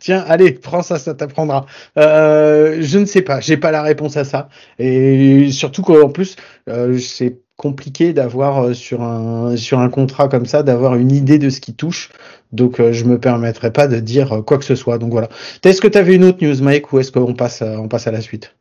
Tiens, 0.03 0.25
allez, 0.27 0.51
prends 0.51 0.83
ça, 0.83 0.99
ça 0.99 1.15
t'apprendra. 1.15 1.65
Euh, 1.97 2.79
je 2.81 2.99
ne 2.99 3.05
sais 3.05 3.23
pas, 3.23 3.39
j'ai 3.41 3.57
pas 3.57 3.71
la 3.71 3.83
réponse 3.83 4.17
à 4.17 4.25
ça. 4.25 4.49
Et 4.81 5.53
surtout 5.53 5.83
qu'en 5.83 6.09
plus, 6.09 6.35
euh, 6.69 6.99
c'est 6.99 7.39
compliqué 7.57 8.13
d'avoir 8.13 8.65
euh, 8.65 8.75
sur 8.75 9.03
un 9.03 9.57
sur 9.57 9.79
un 9.79 9.89
contrat 9.89 10.27
comme 10.29 10.45
ça, 10.47 10.65
d'avoir 10.65 10.97
une 10.97 11.13
idée 11.13 11.39
de 11.39 11.51
ce 11.51 11.61
qui 11.61 11.75
touche. 11.75 12.11
Donc, 12.51 12.81
euh, 12.81 12.93
je 12.93 13.05
me 13.05 13.19
permettrai 13.21 13.73
pas 13.73 13.87
de 13.87 14.01
dire 14.01 14.33
euh, 14.33 14.43
quoi 14.43 14.59
que 14.59 14.65
ce 14.65 14.75
soit. 14.75 14.99
Donc 14.99 15.13
voilà. 15.13 15.29
Est-ce 15.65 15.81
que 15.81 15.87
tu 15.87 15.99
avais 15.99 16.17
une 16.17 16.25
autre 16.25 16.45
news, 16.45 16.61
Mike, 16.61 16.93
ou 16.93 16.99
est-ce 16.99 17.13
qu'on 17.13 17.35
passe 17.35 17.63
à- 17.63 17.81
on 17.81 17.87
passe 17.87 18.09
à 18.09 18.11
la 18.11 18.21
suite? 18.21 18.57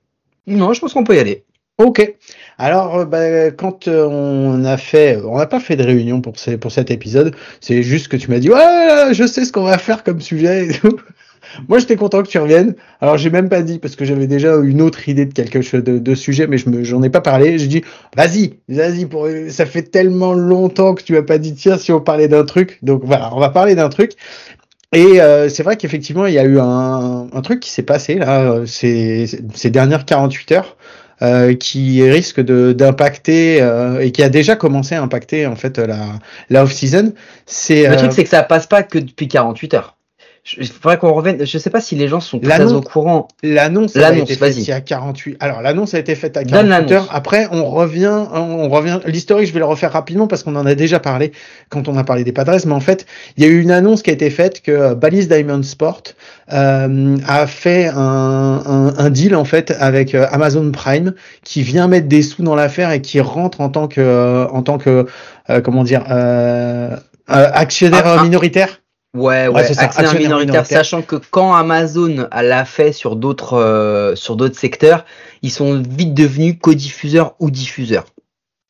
Non, 0.46 0.74
je 0.74 0.80
pense 0.80 0.94
qu'on 0.94 1.04
peut 1.04 1.16
y 1.16 1.20
aller. 1.20 1.44
Ok. 1.80 2.14
Alors, 2.60 2.98
euh, 3.00 3.06
bah, 3.06 3.50
quand 3.50 3.88
on 3.88 4.64
a 4.64 4.78
fait, 4.78 5.18
on 5.26 5.40
n'a 5.40 5.48
pas 5.48 5.60
fait 5.60 5.76
de 5.76 5.84
réunion 5.84 6.22
pour, 6.22 6.38
ces- 6.38 6.58
pour 6.60 6.72
cet 6.72 6.92
épisode, 6.92 7.34
c'est 7.62 7.82
juste 7.82 8.10
que 8.10 8.18
tu 8.18 8.30
m'as 8.30 8.38
dit, 8.38 8.52
ouais, 8.52 9.14
je 9.14 9.26
sais 9.26 9.44
ce 9.46 9.52
qu'on 9.52 9.64
va 9.64 9.80
faire 9.80 10.04
comme 10.04 10.22
sujet 10.22 10.68
et 10.68 10.74
tout. 10.74 11.00
Moi, 11.68 11.80
j'étais 11.80 11.96
content 11.96 12.24
que 12.24 12.28
tu 12.28 12.38
reviennes. 12.38 12.76
Alors, 13.00 13.18
j'ai 13.18 13.30
même 13.30 13.50
pas 13.50 13.62
dit 13.62 13.80
parce 13.80 13.96
que 13.96 14.06
j'avais 14.06 14.28
déjà 14.28 14.56
une 14.58 14.82
autre 14.82 15.08
idée 15.10 15.26
de 15.26 15.34
quelque 15.34 15.62
chose 15.62 15.84
de, 15.84 16.00
de 16.00 16.16
sujet, 16.16 16.48
mais 16.48 16.58
je 16.58 16.70
me, 16.70 16.84
j'en 16.84 17.02
ai 17.04 17.10
pas 17.10 17.22
parlé. 17.22 17.58
J'ai 17.58 17.68
dit, 17.68 17.84
vas-y, 18.16 18.60
vas-y, 18.70 19.06
pour, 19.06 19.28
ça 19.50 19.66
fait 19.66 19.84
tellement 19.84 20.34
longtemps 20.34 20.94
que 20.94 21.04
tu 21.04 21.14
m'as 21.14 21.22
pas 21.22 21.38
dit, 21.38 21.54
tiens, 21.54 21.78
si 21.78 21.92
on 21.92 22.02
parlait 22.02 22.28
d'un 22.28 22.46
truc. 22.46 22.80
Donc 22.82 23.02
voilà, 23.04 23.34
on 23.36 23.40
va 23.40 23.50
parler 23.50 23.76
d'un 23.76 23.90
truc. 23.90 24.14
Et 24.94 25.22
euh, 25.22 25.48
c'est 25.48 25.64
vrai 25.64 25.78
qu'effectivement, 25.78 26.26
il 26.26 26.34
y 26.34 26.40
a 26.40 26.44
eu 26.44 26.60
un, 26.60 27.28
un 27.32 27.42
truc 27.42 27.62
qui 27.62 27.70
s'est 27.70 27.84
passé 27.84 28.16
là, 28.16 28.52
euh, 28.52 28.66
ces, 28.66 29.26
ces 29.54 29.70
dernières 29.70 30.06
48 30.06 30.52
heures, 30.52 30.76
euh, 31.22 31.54
qui 31.54 32.02
risque 32.10 32.42
de 32.42 32.74
d'impacter 32.74 33.62
euh, 33.62 34.00
et 34.00 34.12
qui 34.12 34.24
a 34.24 34.30
déjà 34.30 34.56
commencé 34.56 34.96
à 34.96 35.04
impacter 35.04 35.46
en 35.46 35.56
fait 35.56 35.78
la, 35.78 36.00
la 36.50 36.64
off-season. 36.64 37.14
C'est 37.46 37.84
Le 37.84 37.94
euh, 37.94 37.96
truc, 37.96 38.12
c'est 38.12 38.24
que 38.24 38.30
ça 38.30 38.42
passe 38.42 38.66
pas 38.66 38.82
que 38.82 38.98
depuis 38.98 39.28
48 39.28 39.76
heures. 39.76 39.98
Je- 40.44 40.58
Il 40.62 40.68
faudrait 40.68 40.98
qu'on 40.98 41.14
revienne. 41.14 41.46
Je 41.46 41.58
sais 41.60 41.70
pas 41.70 41.82
si 41.82 41.96
les 41.96 42.08
gens 42.08 42.20
sont 42.20 42.40
très 42.40 42.74
au 42.74 42.82
courant. 42.82 43.28
l'annonce 43.44 43.96
a 43.96 44.00
l'annonce, 44.00 44.24
été 44.24 44.34
faite 44.34 44.40
vas-y. 44.40 44.62
il 44.64 44.68
y 44.70 44.72
a 44.72 44.82
48. 44.82 45.38
Alors 45.40 45.62
l'annonce 45.62 45.94
a 45.94 46.00
été 46.00 46.16
faite 46.16 46.36
à 46.36 46.44
Donne 46.44 46.52
48 46.68 46.70
l'annonce. 46.70 46.92
heures. 46.94 47.08
Après, 47.12 47.48
on 47.52 47.66
revient, 47.66 48.26
on 48.34 48.68
revient. 48.68 49.00
L'historique, 49.06 49.48
je 49.48 49.54
vais 49.54 49.60
le 49.60 49.66
refaire 49.66 49.92
rapidement 49.92 50.26
parce 50.26 50.42
qu'on 50.42 50.56
en 50.56 50.66
a 50.66 50.74
déjà 50.74 51.00
parlé 51.00 51.32
quand 51.70 51.88
on 51.88 51.96
a 51.96 52.04
parlé 52.04 52.24
des 52.24 52.32
Padres. 52.32 52.58
Mais 52.66 52.74
en 52.74 52.80
fait, 52.80 53.06
il 53.38 53.44
y 53.44 53.46
a 53.48 53.50
eu 53.50 53.62
une 53.62 53.70
annonce 53.70 54.02
qui 54.02 54.10
a 54.10 54.14
été 54.14 54.32
faite 54.32 54.62
que 54.64 54.72
euh, 54.72 54.96
Bally's 54.96 55.28
Diamond 55.28 55.62
Sport 55.62 56.02
euh, 56.52 57.18
a 57.28 57.46
fait 57.46 57.88
un, 57.88 57.96
un, 58.66 58.94
un 58.98 59.10
deal 59.12 59.36
en 59.36 59.46
fait 59.46 59.72
avec 59.80 60.16
euh, 60.16 60.26
Amazon 60.32 60.72
Prime 60.72 61.14
qui 61.44 61.62
vient 61.62 61.88
mettre 61.88 62.08
des 62.08 62.24
sous 62.24 62.42
dans 62.42 62.56
l'affaire 62.56 62.90
et 62.92 63.02
qui 63.02 63.22
rentre 63.22 63.62
en 63.62 63.70
tant 63.70 63.88
que, 63.88 64.02
euh, 64.02 64.48
en 64.48 64.64
tant 64.64 64.80
que, 64.80 65.06
euh, 65.52 65.62
comment 65.62 65.84
dire, 65.84 66.04
euh, 66.10 66.96
euh, 67.30 67.50
actionnaire 67.54 68.04
Ah, 68.06 68.16
ah. 68.20 68.24
minoritaire. 68.24 68.81
Ouais, 69.14 69.48
Ouais, 69.48 69.48
ouais, 69.50 69.64
c'est 69.66 69.74
ça, 69.74 69.82
actionnaire 69.84 70.12
actionnaire 70.12 70.30
minoritaire, 70.38 70.54
minoritaire. 70.54 70.78
sachant 70.78 71.02
que 71.02 71.18
quand 71.18 71.54
Amazon 71.54 72.30
l'a 72.32 72.66
fait 72.66 72.94
sur 72.94 73.18
d'autres 73.18 73.54
euh, 73.56 74.16
sur 74.16 74.38
d'autres 74.38 74.58
secteurs, 74.58 75.06
ils 75.42 75.52
sont 75.52 75.82
vite 75.82 76.14
devenus 76.14 76.56
co-diffuseurs 76.62 77.36
ou 77.40 77.52
diffuseurs. 77.52 78.06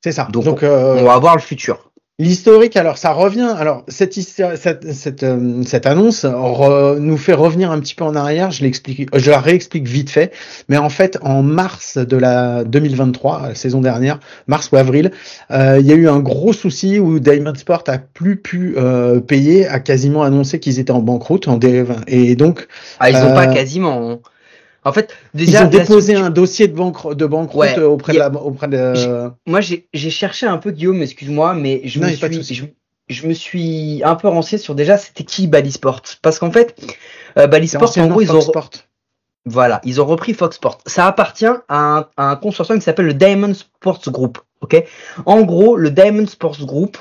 C'est 0.04 0.12
ça. 0.12 0.28
Donc, 0.32 0.46
Donc, 0.46 0.64
euh, 0.64 0.96
On 0.96 1.04
va 1.06 1.20
voir 1.20 1.36
le 1.36 1.42
futur. 1.42 1.91
L'historique, 2.22 2.78
alors 2.78 3.00
ça 3.00 3.14
revient. 3.14 3.52
Alors 3.58 3.84
cette 3.88 4.14
cette 4.14 4.92
cette, 4.94 5.24
euh, 5.24 5.64
cette 5.66 5.88
annonce 5.88 6.24
re- 6.24 6.98
nous 7.00 7.18
fait 7.18 7.34
revenir 7.34 7.72
un 7.72 7.80
petit 7.80 7.96
peu 7.96 8.04
en 8.04 8.14
arrière. 8.16 8.52
Je 8.52 8.62
l'explique, 8.64 9.10
je 9.18 9.32
la 9.32 9.40
réexplique 9.40 9.88
vite 9.88 10.12
fait. 10.12 10.32
Mais 10.70 10.78
en 10.78 10.90
fait, 10.90 11.18
en 11.24 11.42
mars 11.42 11.98
de 11.98 12.18
la 12.18 12.64
2023, 12.64 13.48
la 13.50 13.56
saison 13.56 13.82
dernière, 13.82 14.20
mars 14.46 14.70
ou 14.72 14.78
avril, 14.78 15.12
euh, 15.50 15.78
il 15.80 15.88
y 15.88 15.92
a 15.92 15.96
eu 15.96 16.08
un 16.08 16.20
gros 16.20 16.54
souci 16.54 17.00
où 17.00 17.20
Diamond 17.20 17.56
Sport 17.56 17.86
a 17.88 17.98
plus 17.98 18.36
pu 18.38 18.76
euh, 18.78 19.20
payer, 19.20 19.68
a 19.68 19.80
quasiment 19.80 20.22
annoncé 20.22 20.60
qu'ils 20.60 20.80
étaient 20.80 20.92
en 20.92 21.02
banqueroute, 21.02 21.48
en 21.48 21.58
dérive. 21.58 21.96
Et 22.06 22.36
donc 22.36 22.68
Ah, 23.00 23.10
ils 23.10 23.16
ont 23.16 23.32
Euh, 23.32 23.34
pas 23.34 23.48
quasiment. 23.48 24.20
En 24.84 24.94
fait, 24.94 25.14
ils 25.36 25.46
déjà 25.46 25.60
ont 25.60 25.64
la 25.64 25.70
déposé 25.70 26.16
un 26.16 26.30
dossier 26.32 26.68
de 26.68 26.74
banque 26.74 27.14
de 27.16 27.26
banqueroute 27.26 27.60
Ouais, 27.60 27.78
euh, 27.78 27.88
auprès 27.88 28.14
de 28.14 28.20
la 28.20 28.32
auprès 28.32 28.68
de. 28.68 29.30
Moi, 29.46 29.62
j'ai 29.62 30.10
cherché 30.10 30.48
un 30.48 30.58
peu 30.58 30.72
Guillaume, 30.72 31.02
excuse-moi, 31.02 31.54
mais 31.54 31.82
je 31.86 32.00
Non, 32.00 32.08
me 32.08 32.14
suis 32.14 32.56
je, 32.56 32.66
je 33.08 33.28
me 33.28 33.34
suis 33.34 34.02
un 34.04 34.16
peu 34.16 34.28
renseigné 34.28 34.62
sur 34.62 34.74
déjà 34.74 34.98
c'était 34.98 35.24
qui 35.24 35.48
Bally 35.48 35.72
Sport? 35.72 36.02
Parce 36.22 36.40
qu'en 36.40 36.52
fait 36.52 36.76
euh, 37.38 37.48
Bally 37.48 37.68
C'est 37.68 37.78
Sport 37.78 37.98
en 37.98 38.08
gros 38.08 38.22
ils 38.22 38.32
ont 38.32 38.42
Sport. 38.42 38.70
Voilà, 39.46 39.82
ils 39.84 40.00
ont 40.00 40.06
repris 40.06 40.34
Fox 40.34 40.56
Sports. 40.58 40.80
Ça 40.86 41.08
appartient 41.08 41.46
à 41.46 41.62
un, 41.70 42.08
à 42.16 42.30
un 42.30 42.36
consortium 42.36 42.78
qui 42.78 42.86
s'appelle 42.86 43.08
le 43.08 43.14
Diamond 43.14 43.54
Sports 43.54 44.02
Group. 44.08 44.38
Ok? 44.62 44.84
En 45.26 45.42
gros, 45.42 45.76
le 45.76 45.90
Diamond 45.90 46.28
Sports 46.28 46.64
Group 46.66 46.98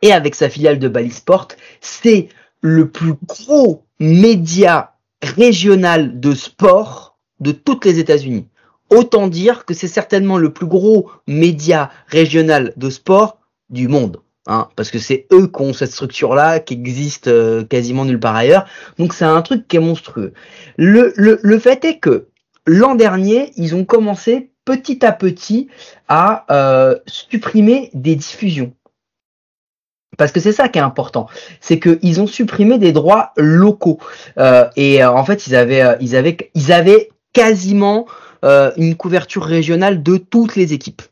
et 0.00 0.12
avec 0.12 0.34
sa 0.34 0.48
filiale 0.48 0.78
de 0.78 0.88
Bally 0.88 1.10
Sport, 1.10 1.48
c'est 1.80 2.28
le 2.62 2.88
plus 2.88 3.14
gros 3.26 3.84
média 4.00 4.91
régional 5.22 6.20
de 6.20 6.34
sport 6.34 7.18
de 7.40 7.52
toutes 7.52 7.84
les 7.84 7.98
États-Unis. 7.98 8.48
Autant 8.90 9.28
dire 9.28 9.64
que 9.64 9.74
c'est 9.74 9.88
certainement 9.88 10.38
le 10.38 10.52
plus 10.52 10.66
gros 10.66 11.10
média 11.26 11.90
régional 12.08 12.72
de 12.76 12.90
sport 12.90 13.38
du 13.70 13.88
monde. 13.88 14.20
Hein, 14.46 14.68
parce 14.74 14.90
que 14.90 14.98
c'est 14.98 15.26
eux 15.32 15.46
qui 15.46 15.62
ont 15.62 15.72
cette 15.72 15.92
structure-là, 15.92 16.58
qui 16.58 16.74
existe 16.74 17.28
euh, 17.28 17.62
quasiment 17.64 18.04
nulle 18.04 18.18
part 18.18 18.34
ailleurs. 18.34 18.66
Donc 18.98 19.14
c'est 19.14 19.24
un 19.24 19.40
truc 19.40 19.68
qui 19.68 19.76
est 19.76 19.80
monstrueux. 19.80 20.32
Le, 20.76 21.12
le, 21.16 21.38
le 21.42 21.58
fait 21.60 21.84
est 21.84 21.98
que 21.98 22.26
l'an 22.66 22.96
dernier, 22.96 23.52
ils 23.56 23.76
ont 23.76 23.84
commencé 23.84 24.50
petit 24.64 25.04
à 25.04 25.12
petit 25.12 25.68
à 26.08 26.44
euh, 26.50 26.96
supprimer 27.06 27.90
des 27.94 28.16
diffusions. 28.16 28.74
Parce 30.18 30.30
que 30.32 30.40
c'est 30.40 30.52
ça 30.52 30.68
qui 30.68 30.78
est 30.78 30.82
important, 30.82 31.26
c'est 31.60 31.78
qu'ils 31.80 32.20
ont 32.20 32.26
supprimé 32.26 32.78
des 32.78 32.92
droits 32.92 33.32
locaux. 33.36 33.98
Euh, 34.38 34.68
et 34.76 35.02
euh, 35.02 35.10
en 35.10 35.24
fait 35.24 35.46
ils 35.46 35.56
avaient, 35.56 35.82
euh, 35.82 35.94
ils 36.00 36.16
avaient, 36.16 36.36
ils 36.54 36.72
avaient 36.72 37.08
quasiment 37.32 38.06
euh, 38.44 38.72
une 38.76 38.94
couverture 38.94 39.44
régionale 39.44 40.02
de 40.02 40.18
toutes 40.18 40.54
les 40.56 40.72
équipes, 40.74 41.02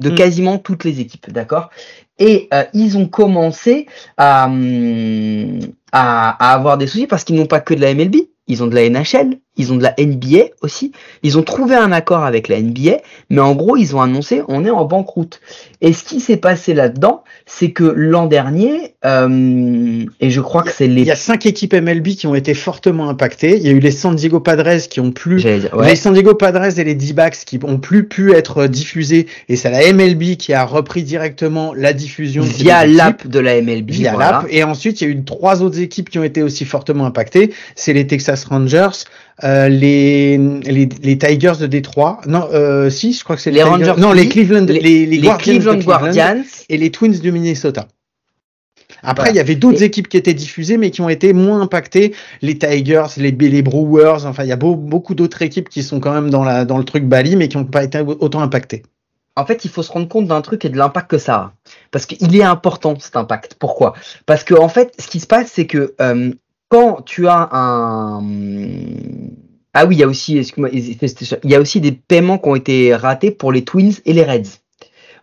de 0.00 0.10
Mm. 0.10 0.14
quasiment 0.14 0.58
toutes 0.58 0.84
les 0.84 0.98
équipes, 1.00 1.30
d'accord? 1.30 1.70
Et 2.18 2.48
euh, 2.52 2.64
ils 2.74 2.98
ont 2.98 3.06
commencé 3.06 3.86
à, 4.16 4.46
hum, 4.46 5.60
à, 5.92 6.30
à 6.30 6.54
avoir 6.54 6.76
des 6.76 6.86
soucis 6.86 7.06
parce 7.06 7.24
qu'ils 7.24 7.36
n'ont 7.36 7.46
pas 7.46 7.60
que 7.60 7.74
de 7.74 7.80
la 7.80 7.94
MLB, 7.94 8.16
ils 8.46 8.62
ont 8.62 8.66
de 8.66 8.74
la 8.74 8.88
NHL, 8.88 9.38
ils 9.60 9.72
ont 9.72 9.76
de 9.76 9.82
la 9.82 9.94
NBA 9.98 10.50
aussi. 10.62 10.92
Ils 11.22 11.38
ont 11.38 11.42
trouvé 11.42 11.76
un 11.76 11.92
accord 11.92 12.24
avec 12.24 12.48
la 12.48 12.60
NBA, 12.60 12.98
mais 13.30 13.40
en 13.40 13.54
gros 13.54 13.76
ils 13.76 13.94
ont 13.94 14.00
annoncé 14.00 14.42
on 14.48 14.64
est 14.64 14.70
en 14.70 14.84
banqueroute. 14.84 15.40
Et 15.80 15.92
ce 15.92 16.04
qui 16.04 16.20
s'est 16.20 16.36
passé 16.36 16.74
là-dedans, 16.74 17.24
c'est 17.46 17.70
que 17.70 17.84
l'an 17.84 18.26
dernier, 18.26 18.94
euh, 19.04 20.04
et 20.20 20.30
je 20.30 20.40
crois 20.40 20.62
que 20.62 20.70
c'est 20.70 20.86
Il 20.86 20.94
les 20.94 21.04
y 21.04 21.10
a 21.10 21.16
cinq 21.16 21.46
équipes 21.46 21.74
MLB 21.74 22.08
qui 22.08 22.26
ont 22.26 22.34
été 22.34 22.54
fortement 22.54 23.08
impactées. 23.08 23.56
Il 23.56 23.62
y 23.62 23.68
a 23.68 23.72
eu 23.72 23.80
les 23.80 23.90
San 23.90 24.14
Diego 24.14 24.40
Padres 24.40 24.88
qui 24.88 25.00
ont 25.00 25.10
plus 25.10 25.42
Les. 25.42 25.96
San 25.96 26.12
Diego 26.12 26.34
Padres 26.34 26.78
et 26.78 26.84
les 26.84 26.94
D-backs 26.94 27.44
qui 27.46 27.58
ont 27.62 27.78
plus 27.78 28.06
pu 28.06 28.32
être 28.32 28.66
diffusés 28.66 29.26
et 29.48 29.56
c'est 29.56 29.70
la 29.70 29.92
MLB 29.92 30.36
qui 30.36 30.52
a 30.52 30.64
repris 30.64 31.02
directement 31.02 31.72
la 31.74 31.92
diffusion 31.92 32.42
via 32.42 32.86
l'app 32.86 33.26
de 33.26 33.38
la 33.38 33.60
MLB. 33.60 33.90
via 33.90 34.12
voilà. 34.12 34.30
l'app 34.32 34.46
et 34.50 34.64
ensuite 34.64 35.00
il 35.00 35.04
y 35.04 35.06
a 35.08 35.10
eu 35.10 35.24
trois 35.24 35.62
autres 35.62 35.80
équipes 35.80 36.10
qui 36.10 36.18
ont 36.18 36.24
été 36.24 36.42
aussi 36.42 36.64
fortement 36.64 37.06
impactées 37.06 37.52
c'est 37.74 37.92
les 37.92 38.06
Texas 38.06 38.44
Rangers 38.44 39.04
euh, 39.44 39.68
les, 39.68 40.36
les 40.38 40.88
les 41.02 41.18
Tigers 41.18 41.52
de 41.60 41.66
Détroit 41.66 42.20
non 42.26 42.48
euh, 42.52 42.90
si 42.90 43.12
je 43.12 43.24
crois 43.24 43.36
que 43.36 43.42
c'est 43.42 43.50
les, 43.50 43.62
Rangers, 43.62 43.94
non 43.98 44.12
les. 44.12 44.28
Cleveland 44.28 44.66
Les, 44.66 45.06
les, 45.06 45.18
Guardians 45.18 45.54
de 45.54 45.58
Cleveland 45.58 45.78
Guardians. 45.78 46.42
et 46.68 46.76
les 46.76 46.90
Twins 46.90 47.18
du 47.18 47.32
Minnesota 47.32 47.86
après, 49.02 49.22
Voilà. 49.26 49.30
il 49.30 49.36
y 49.36 49.40
avait 49.40 49.54
d'autres 49.54 49.82
Et- 49.82 49.86
équipes 49.86 50.08
qui 50.08 50.18
étaient 50.18 50.34
diffusées, 50.34 50.76
mais 50.76 50.90
qui 50.90 51.00
ont 51.00 51.08
été 51.08 51.32
moins 51.32 51.62
impactées. 51.62 52.12
Les 52.42 52.58
Tigers, 52.58 53.06
les, 53.16 53.30
les 53.30 53.62
Brewers, 53.62 54.26
enfin, 54.26 54.42
il 54.42 54.48
y 54.50 54.52
a 54.52 54.56
beau- 54.56 54.74
beaucoup 54.76 55.14
d'autres 55.14 55.40
équipes 55.40 55.70
qui 55.70 55.82
sont 55.82 56.00
quand 56.00 56.12
même 56.12 56.28
dans, 56.28 56.44
la, 56.44 56.66
dans 56.66 56.76
le 56.76 56.84
truc 56.84 57.04
Bali, 57.04 57.34
mais 57.36 57.48
qui 57.48 57.56
n'ont 57.56 57.64
pas 57.64 57.82
été 57.82 57.98
autant 58.00 58.40
impactées. 58.42 58.82
En 59.36 59.46
fait, 59.46 59.64
il 59.64 59.70
faut 59.70 59.82
se 59.82 59.90
rendre 59.90 60.06
compte 60.08 60.26
d'un 60.26 60.42
truc 60.42 60.66
et 60.66 60.68
de 60.68 60.76
l'impact 60.76 61.10
que 61.12 61.16
ça 61.18 61.34
a. 61.34 61.52
Parce 61.92 62.04
qu'il 62.04 62.36
est 62.36 62.42
important 62.42 62.94
cet 63.00 63.16
impact. 63.16 63.54
Pourquoi? 63.58 63.94
Parce 64.26 64.44
que 64.44 64.52
en 64.54 64.68
fait, 64.68 64.92
ce 64.98 65.06
qui 65.06 65.20
se 65.20 65.26
passe, 65.26 65.50
c'est 65.54 65.66
que 65.66 65.94
euh, 66.02 66.32
quand 66.70 67.02
tu 67.02 67.28
as 67.28 67.50
un 67.52 68.22
ah 69.72 69.86
oui, 69.86 69.96
il 69.96 69.98
y 70.00 70.02
a 70.02 70.08
aussi, 70.08 70.38
excuse-moi, 70.38 70.70
il 70.72 71.50
y 71.50 71.54
a 71.54 71.60
aussi 71.60 71.80
des 71.80 71.92
paiements 71.92 72.38
qui 72.38 72.48
ont 72.48 72.56
été 72.56 72.94
ratés 72.94 73.30
pour 73.30 73.52
les 73.52 73.64
Twins 73.64 73.92
et 74.04 74.12
les 74.12 74.24
Reds. 74.24 74.58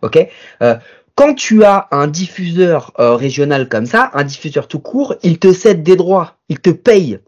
Ok? 0.02 0.26
Euh, 0.62 0.76
Quand 1.14 1.34
tu 1.34 1.64
as 1.64 1.88
un 1.90 2.06
diffuseur 2.06 2.92
euh, 2.98 3.14
régional 3.14 3.68
comme 3.68 3.86
ça, 3.86 4.10
un 4.14 4.24
diffuseur 4.24 4.68
tout 4.68 4.78
court, 4.78 5.16
il 5.22 5.38
te 5.38 5.52
cède 5.52 5.82
des 5.82 5.96
droits, 5.96 6.36
il 6.48 6.60
te 6.60 6.70
paye 6.70 7.18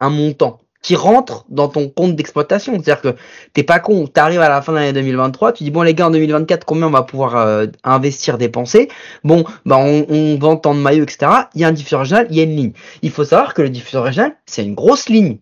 un 0.00 0.10
montant 0.10 0.60
qui 0.84 0.96
rentre 0.96 1.46
dans 1.48 1.68
ton 1.68 1.88
compte 1.88 2.14
d'exploitation. 2.14 2.74
C'est-à-dire 2.74 3.00
que 3.00 3.16
t'es 3.54 3.62
pas 3.62 3.80
con, 3.80 4.06
t'arrives 4.06 4.42
à 4.42 4.50
la 4.50 4.60
fin 4.60 4.72
de 4.72 4.76
l'année 4.78 4.92
2023, 4.92 5.52
tu 5.54 5.64
dis 5.64 5.70
bon 5.70 5.80
les 5.82 5.94
gars 5.94 6.08
en 6.08 6.10
2024 6.10 6.64
combien 6.66 6.86
on 6.88 6.90
va 6.90 7.02
pouvoir 7.02 7.36
euh, 7.36 7.66
investir, 7.84 8.36
dépenser? 8.36 8.88
Bon, 9.24 9.44
bah 9.64 9.78
on, 9.78 10.04
on 10.10 10.36
vend 10.38 10.56
tant 10.56 10.74
de 10.74 10.80
maillots, 10.80 11.04
etc. 11.04 11.26
Il 11.54 11.62
y 11.62 11.64
a 11.64 11.68
un 11.68 11.72
diffuseur 11.72 12.00
régional, 12.00 12.26
il 12.30 12.36
y 12.36 12.40
a 12.40 12.42
une 12.44 12.54
ligne. 12.54 12.72
Il 13.02 13.10
faut 13.10 13.24
savoir 13.24 13.54
que 13.54 13.62
le 13.62 13.70
diffuseur 13.70 14.04
régional, 14.04 14.36
c'est 14.46 14.62
une 14.62 14.74
grosse 14.74 15.08
ligne. 15.08 15.38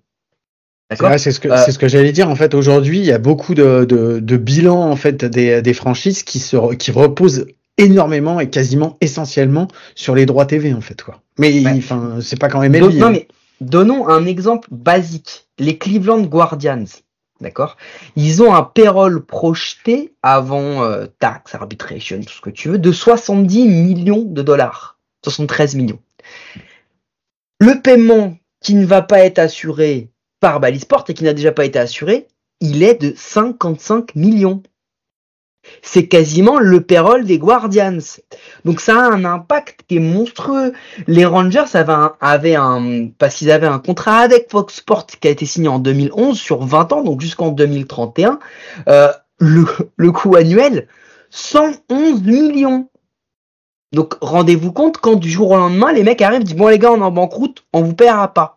Ouais, 1.01 1.19
c'est 1.19 1.33
ce 1.33 1.41
que 1.41 1.49
Euh, 1.49 1.57
ce 1.57 1.79
que 1.79 1.89
j'allais 1.89 2.13
dire. 2.13 2.29
En 2.29 2.37
fait, 2.37 2.55
aujourd'hui, 2.55 2.99
il 2.99 3.05
y 3.07 3.13
a 3.13 3.19
beaucoup 3.19 3.55
de, 3.55 3.85
de, 3.85 4.21
de 4.21 4.37
bilans 4.37 4.91
en 4.91 4.97
fait 4.97 5.25
des, 5.25 5.61
des 5.63 5.75
franchises 5.75 6.23
qui 6.23 6.39
se 6.39 6.75
qui 6.75 6.91
reposent 6.93 7.47
énormément 7.79 8.39
et 8.39 8.51
quasiment 8.51 8.99
essentiellement 9.01 9.67
sur 9.95 10.15
les 10.15 10.27
droits 10.27 10.45
TV 10.47 10.73
en 10.75 10.83
fait 10.83 11.03
quoi. 11.03 11.21
Mais 11.39 11.51
Ouais. 11.65 11.73
enfin, 11.79 12.19
c'est 12.21 12.39
pas 12.39 12.49
quand 12.49 12.61
même 12.61 12.77
non, 12.77 13.11
mais 13.11 13.27
donnons 13.63 14.09
un 14.09 14.27
exemple 14.27 14.69
basique. 14.71 15.49
Les 15.59 15.79
Cleveland 15.79 16.23
Guardians, 16.23 16.85
d'accord? 17.41 17.77
Ils 18.17 18.43
ont 18.43 18.55
un 18.55 18.63
payroll 18.63 19.25
projeté 19.25 20.15
avant 20.23 20.83
euh, 20.83 21.07
tax, 21.19 21.55
arbitration, 21.55 22.21
tout 22.21 22.33
ce 22.33 22.41
que 22.41 22.51
tu 22.51 22.69
veux, 22.69 22.79
de 22.79 22.93
70 22.93 23.69
millions 23.69 24.23
de 24.23 24.43
dollars. 24.43 24.99
73 25.25 25.77
millions. 25.77 26.01
Le 27.61 27.81
paiement 27.81 28.37
qui 28.61 28.75
ne 28.75 28.87
va 28.87 29.03
pas 29.03 29.21
être 29.21 29.39
assuré 29.39 30.09
par 30.41 30.59
Balisport 30.59 31.05
et 31.09 31.15
qui 31.15 31.25
n'a 31.25 31.33
déjà 31.33 31.53
pas 31.53 31.65
été 31.65 31.79
assuré, 31.79 32.27
il 32.61 32.83
est 32.83 33.01
de 33.01 33.13
55 33.17 34.15
millions. 34.15 34.63
C'est 35.83 36.07
quasiment 36.07 36.59
le 36.59 36.81
payroll 36.81 37.25
des 37.25 37.39
Guardians. 37.39 37.99
Donc 38.65 38.81
ça 38.81 38.97
a 38.97 39.11
un 39.11 39.25
impact 39.25 39.81
qui 39.89 39.97
est 39.97 40.01
monstrueux. 40.01 40.73
Les 41.07 41.25
Rangers 41.25 41.65
avaient 41.75 42.55
un, 42.55 42.81
un 42.81 43.09
parce 43.19 43.37
qu'ils 43.37 43.51
avaient 43.51 43.67
un 43.67 43.79
contrat 43.79 44.19
avec 44.19 44.51
Fox 44.51 44.77
Sports 44.77 45.07
qui 45.07 45.29
a 45.29 45.31
été 45.31 45.47
signé 45.47 45.69
en 45.69 45.79
2011 45.79 46.39
sur 46.39 46.65
20 46.65 46.93
ans, 46.93 47.03
donc 47.03 47.21
jusqu'en 47.21 47.51
2031. 47.51 48.39
Euh, 48.89 49.09
le, 49.39 49.65
le 49.97 50.13
coût 50.13 50.37
annuel, 50.37 50.89
111 51.31 52.23
millions. 52.23 52.89
Donc 53.93 54.15
rendez-vous 54.21 54.73
compte 54.73 54.99
quand 54.99 55.17
du 55.17 55.31
jour 55.31 55.51
au 55.51 55.57
lendemain, 55.57 55.93
les 55.93 56.03
mecs 56.03 56.23
arrivent, 56.23 56.45
disent 56.45 56.57
bon 56.57 56.69
les 56.69 56.79
gars, 56.79 56.93
on 56.93 57.01
est 57.01 57.05
en 57.05 57.11
banqueroute, 57.11 57.65
on 57.73 57.83
vous 57.83 57.95
paiera 57.95 58.33
pas. 58.33 58.57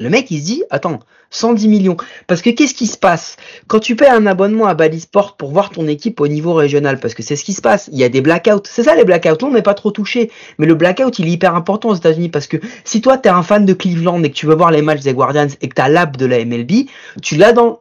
Le 0.00 0.10
mec 0.10 0.30
il 0.30 0.40
se 0.40 0.44
dit 0.44 0.62
attends, 0.70 1.00
110 1.30 1.68
millions. 1.68 1.96
Parce 2.26 2.42
que 2.42 2.50
qu'est-ce 2.50 2.74
qui 2.74 2.86
se 2.86 2.96
passe? 2.96 3.36
Quand 3.66 3.80
tu 3.80 3.96
payes 3.96 4.08
un 4.08 4.26
abonnement 4.26 4.66
à 4.66 4.74
Balisport 4.74 5.36
pour 5.36 5.50
voir 5.50 5.70
ton 5.70 5.86
équipe 5.88 6.20
au 6.20 6.28
niveau 6.28 6.54
régional, 6.54 7.00
parce 7.00 7.14
que 7.14 7.22
c'est 7.22 7.36
ce 7.36 7.44
qui 7.44 7.52
se 7.52 7.60
passe, 7.60 7.90
il 7.92 7.98
y 7.98 8.04
a 8.04 8.08
des 8.08 8.20
blackouts. 8.20 8.62
C'est 8.64 8.84
ça 8.84 8.94
les 8.94 9.04
blackouts, 9.04 9.44
on 9.44 9.50
n'est 9.50 9.62
pas 9.62 9.74
trop 9.74 9.90
touché. 9.90 10.30
Mais 10.58 10.66
le 10.66 10.74
blackout, 10.74 11.18
il 11.18 11.26
est 11.26 11.32
hyper 11.32 11.54
important 11.54 11.90
aux 11.90 11.94
États-Unis 11.94 12.28
parce 12.28 12.46
que 12.46 12.58
si 12.84 13.00
toi 13.00 13.18
t'es 13.18 13.28
un 13.28 13.42
fan 13.42 13.64
de 13.64 13.72
Cleveland 13.72 14.22
et 14.22 14.30
que 14.30 14.36
tu 14.36 14.46
veux 14.46 14.54
voir 14.54 14.70
les 14.70 14.82
matchs 14.82 15.02
des 15.02 15.14
Guardians 15.14 15.48
et 15.60 15.68
que 15.68 15.74
t'as 15.74 15.88
l'app 15.88 16.16
de 16.16 16.26
la 16.26 16.44
MLB, 16.44 16.86
tu 17.22 17.36
l'as 17.36 17.52
dans, 17.52 17.80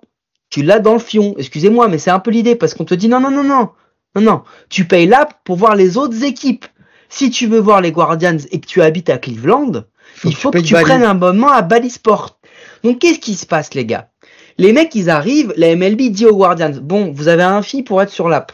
tu 0.49 0.63
l'as 0.63 0.79
dans 0.79 0.93
le 0.93 0.99
fion. 0.99 1.35
Excusez-moi, 1.37 1.87
mais 1.87 1.99
c'est 1.99 2.11
un 2.11 2.19
peu 2.19 2.31
l'idée 2.31 2.55
parce 2.55 2.73
qu'on 2.73 2.85
te 2.85 2.95
dit 2.95 3.09
non, 3.09 3.19
non, 3.19 3.31
non, 3.31 3.43
non, 3.43 3.69
non, 4.15 4.21
non. 4.21 4.43
Tu 4.69 4.85
payes 4.85 5.05
l'app 5.07 5.35
pour 5.43 5.55
voir 5.55 5.75
les 5.75 5.97
autres 5.97 6.23
équipes. 6.23 6.65
Si 7.09 7.29
tu 7.29 7.47
veux 7.47 7.59
voir 7.59 7.79
les 7.79 7.91
Guardians 7.91 8.37
et 8.51 8.59
que 8.59 8.65
tu 8.65 8.81
habites 8.81 9.09
à 9.09 9.17
Cleveland, 9.17 9.83
il 10.23 10.35
faut 10.35 10.51
que 10.51 10.59
tu 10.59 10.73
Bally. 10.73 10.85
prennes 10.85 11.03
un 11.03 11.11
abonnement 11.11 11.49
à 11.51 11.61
Balisport. 11.61 12.39
Donc 12.83 12.99
qu'est-ce 12.99 13.19
qui 13.19 13.35
se 13.35 13.45
passe 13.45 13.73
les 13.73 13.85
gars? 13.85 14.09
Les 14.57 14.73
mecs 14.73 14.95
ils 14.95 15.09
arrivent, 15.09 15.53
la 15.57 15.75
MLB 15.75 16.09
dit 16.09 16.25
aux 16.25 16.35
Guardians, 16.35 16.71
bon 16.81 17.11
vous 17.11 17.27
avez 17.27 17.43
un 17.43 17.61
fee 17.61 17.83
pour 17.83 18.01
être 18.01 18.09
sur 18.09 18.29
l'app. 18.29 18.51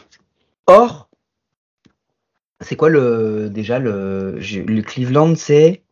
Or, 0.66 1.08
c'est 2.60 2.76
quoi 2.76 2.88
le 2.88 3.48
déjà 3.50 3.78
le, 3.78 4.38
le 4.38 4.82
Cleveland 4.82 5.34
c'est 5.36 5.83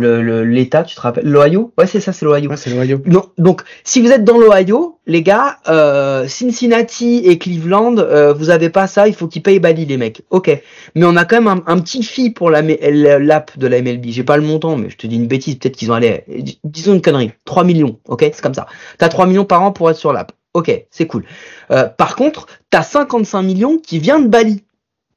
l'État, 0.00 0.82
tu 0.82 0.96
te 0.96 1.00
rappelles 1.00 1.24
L'Ohio? 1.26 1.72
Ouais 1.78 1.86
c'est 1.86 2.00
ça, 2.00 2.12
c'est 2.12 2.24
l'Ohio. 2.24 2.50
Ouais, 2.50 2.56
c'est 2.56 2.70
le 2.70 2.78
Ohio. 2.80 3.00
Non, 3.06 3.26
donc, 3.38 3.62
si 3.84 4.00
vous 4.00 4.10
êtes 4.10 4.24
dans 4.24 4.38
l'Ohio, 4.38 4.98
les 5.06 5.22
gars, 5.22 5.58
euh, 5.68 6.26
Cincinnati 6.26 7.18
et 7.24 7.38
Cleveland, 7.38 7.98
euh, 7.98 8.32
vous 8.32 8.50
avez 8.50 8.70
pas 8.70 8.86
ça, 8.86 9.06
il 9.06 9.14
faut 9.14 9.28
qu'ils 9.28 9.42
payent 9.42 9.60
Bali, 9.60 9.84
les 9.86 9.96
mecs. 9.96 10.22
Ok. 10.30 10.50
Mais 10.94 11.04
on 11.04 11.16
a 11.16 11.24
quand 11.24 11.40
même 11.40 11.48
un, 11.48 11.62
un 11.72 11.78
petit 11.80 12.02
fee 12.02 12.30
pour 12.30 12.50
la, 12.50 12.62
l'app 12.62 13.56
de 13.56 13.66
la 13.66 13.80
MLB. 13.82 14.06
J'ai 14.08 14.24
pas 14.24 14.36
le 14.36 14.42
montant, 14.42 14.76
mais 14.76 14.90
je 14.90 14.96
te 14.96 15.06
dis 15.06 15.16
une 15.16 15.26
bêtise, 15.28 15.56
peut-être 15.56 15.76
qu'ils 15.76 15.90
ont 15.92 15.94
allé, 15.94 16.24
dis- 16.28 16.58
disons 16.64 16.94
une 16.94 17.02
connerie. 17.02 17.32
3 17.44 17.64
millions, 17.64 18.00
ok? 18.08 18.20
C'est 18.32 18.40
comme 18.42 18.54
ça. 18.54 18.66
T'as 18.98 19.08
3 19.08 19.26
millions 19.26 19.44
par 19.44 19.62
an 19.62 19.70
pour 19.72 19.90
être 19.90 19.96
sur 19.96 20.12
l'app. 20.12 20.32
Ok, 20.54 20.86
c'est 20.90 21.06
cool. 21.06 21.24
Euh, 21.70 21.84
par 21.88 22.14
contre, 22.16 22.46
t'as 22.70 22.82
55 22.82 23.42
millions 23.42 23.78
qui 23.78 23.98
vient 23.98 24.20
de 24.20 24.28
Bali. 24.28 24.64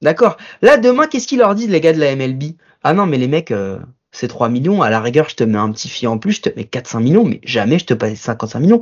D'accord? 0.02 0.38
Là, 0.62 0.78
demain, 0.78 1.08
qu'est-ce 1.08 1.28
qu'ils 1.28 1.40
leur 1.40 1.56
disent, 1.56 1.70
les 1.70 1.82
gars 1.82 1.94
de 1.94 2.00
la 2.00 2.16
MLB 2.16 2.54
Ah 2.84 2.94
non, 2.94 3.06
mais 3.08 3.18
les 3.18 3.28
mecs, 3.28 3.52
c'est 4.17 4.27
3 4.27 4.49
millions. 4.49 4.82
À 4.82 4.89
la 4.89 4.99
rigueur, 4.99 5.30
je 5.30 5.36
te 5.36 5.43
mets 5.43 5.58
un 5.58 5.71
petit 5.71 5.89
fee 5.89 6.08
en 6.08 6.17
plus, 6.17 6.34
je 6.34 6.41
te 6.41 6.49
mets 6.56 6.63
4-5 6.63 7.01
millions, 7.01 7.23
mais 7.23 7.39
jamais 7.43 7.77
je 7.77 7.86
te 7.86 7.93
paye 7.93 8.15
55 8.15 8.60
millions. 8.60 8.80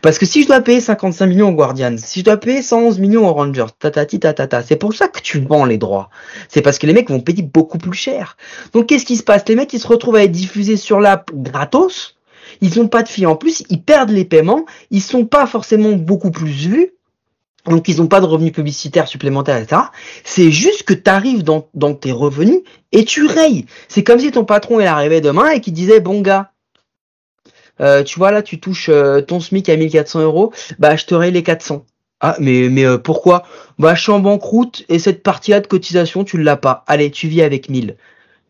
Parce 0.00 0.18
que 0.18 0.24
si 0.24 0.42
je 0.42 0.48
dois 0.48 0.60
payer 0.60 0.80
55 0.80 1.26
millions 1.26 1.50
aux 1.50 1.54
Guardians, 1.54 1.94
si 1.98 2.20
je 2.20 2.24
dois 2.24 2.38
payer 2.38 2.62
111 2.62 2.98
millions 2.98 3.28
aux 3.28 3.32
Rangers, 3.34 3.66
tatati 3.78 4.18
tatata, 4.18 4.62
c'est 4.62 4.76
pour 4.76 4.94
ça 4.94 5.08
que 5.08 5.20
tu 5.20 5.40
vends 5.40 5.66
les 5.66 5.76
droits. 5.76 6.08
C'est 6.48 6.62
parce 6.62 6.78
que 6.78 6.86
les 6.86 6.94
mecs 6.94 7.10
vont 7.10 7.20
payer 7.20 7.42
beaucoup 7.42 7.78
plus 7.78 7.96
cher. 7.96 8.36
Donc 8.72 8.86
qu'est-ce 8.86 9.04
qui 9.04 9.16
se 9.16 9.22
passe? 9.22 9.46
Les 9.48 9.56
mecs, 9.56 9.72
ils 9.72 9.80
se 9.80 9.86
retrouvent 9.86 10.16
à 10.16 10.24
être 10.24 10.32
diffusés 10.32 10.78
sur 10.78 11.00
l'app 11.00 11.30
gratos. 11.34 12.16
Ils 12.62 12.80
ont 12.80 12.88
pas 12.88 13.02
de 13.02 13.08
fee 13.08 13.26
en 13.26 13.36
plus, 13.36 13.62
ils 13.68 13.82
perdent 13.82 14.10
les 14.10 14.24
paiements, 14.24 14.64
ils 14.90 15.02
sont 15.02 15.26
pas 15.26 15.46
forcément 15.46 15.92
beaucoup 15.92 16.30
plus 16.30 16.50
vus. 16.50 16.92
Donc 17.68 17.88
ils 17.88 17.98
n'ont 17.98 18.06
pas 18.06 18.20
de 18.20 18.26
revenus 18.26 18.52
publicitaires 18.52 19.08
supplémentaires, 19.08 19.56
etc. 19.56 19.82
C'est 20.24 20.50
juste 20.50 20.84
que 20.84 20.94
tu 20.94 21.10
arrives 21.10 21.42
dans, 21.44 21.68
dans 21.74 21.94
tes 21.94 22.12
revenus 22.12 22.60
et 22.92 23.04
tu 23.04 23.26
rayes. 23.26 23.66
C'est 23.88 24.02
comme 24.02 24.18
si 24.18 24.30
ton 24.30 24.44
patron 24.44 24.80
il 24.80 24.86
arrivait 24.86 25.20
demain 25.20 25.50
et 25.50 25.60
qu'il 25.60 25.74
disait 25.74 26.00
bon 26.00 26.20
gars, 26.20 26.52
euh, 27.80 28.02
tu 28.02 28.18
vois 28.18 28.32
là 28.32 28.42
tu 28.42 28.60
touches 28.60 28.88
euh, 28.88 29.20
ton 29.20 29.40
SMIC 29.40 29.68
à 29.68 29.76
1400 29.76 30.22
euros, 30.22 30.52
bah 30.78 30.96
je 30.96 31.04
te 31.04 31.14
raye 31.14 31.30
les 31.32 31.42
400. 31.42 31.84
Ah 32.20 32.36
mais 32.40 32.68
mais 32.68 32.84
euh, 32.84 32.98
pourquoi? 32.98 33.44
Bah 33.78 33.94
je 33.94 34.02
suis 34.02 34.12
en 34.12 34.18
banqueroute 34.18 34.84
et 34.88 34.98
cette 34.98 35.22
partie-là 35.22 35.60
de 35.60 35.66
cotisation 35.66 36.24
tu 36.24 36.38
l'as 36.42 36.56
pas. 36.56 36.84
Allez 36.86 37.10
tu 37.10 37.28
vis 37.28 37.42
avec 37.42 37.68
1000. 37.68 37.96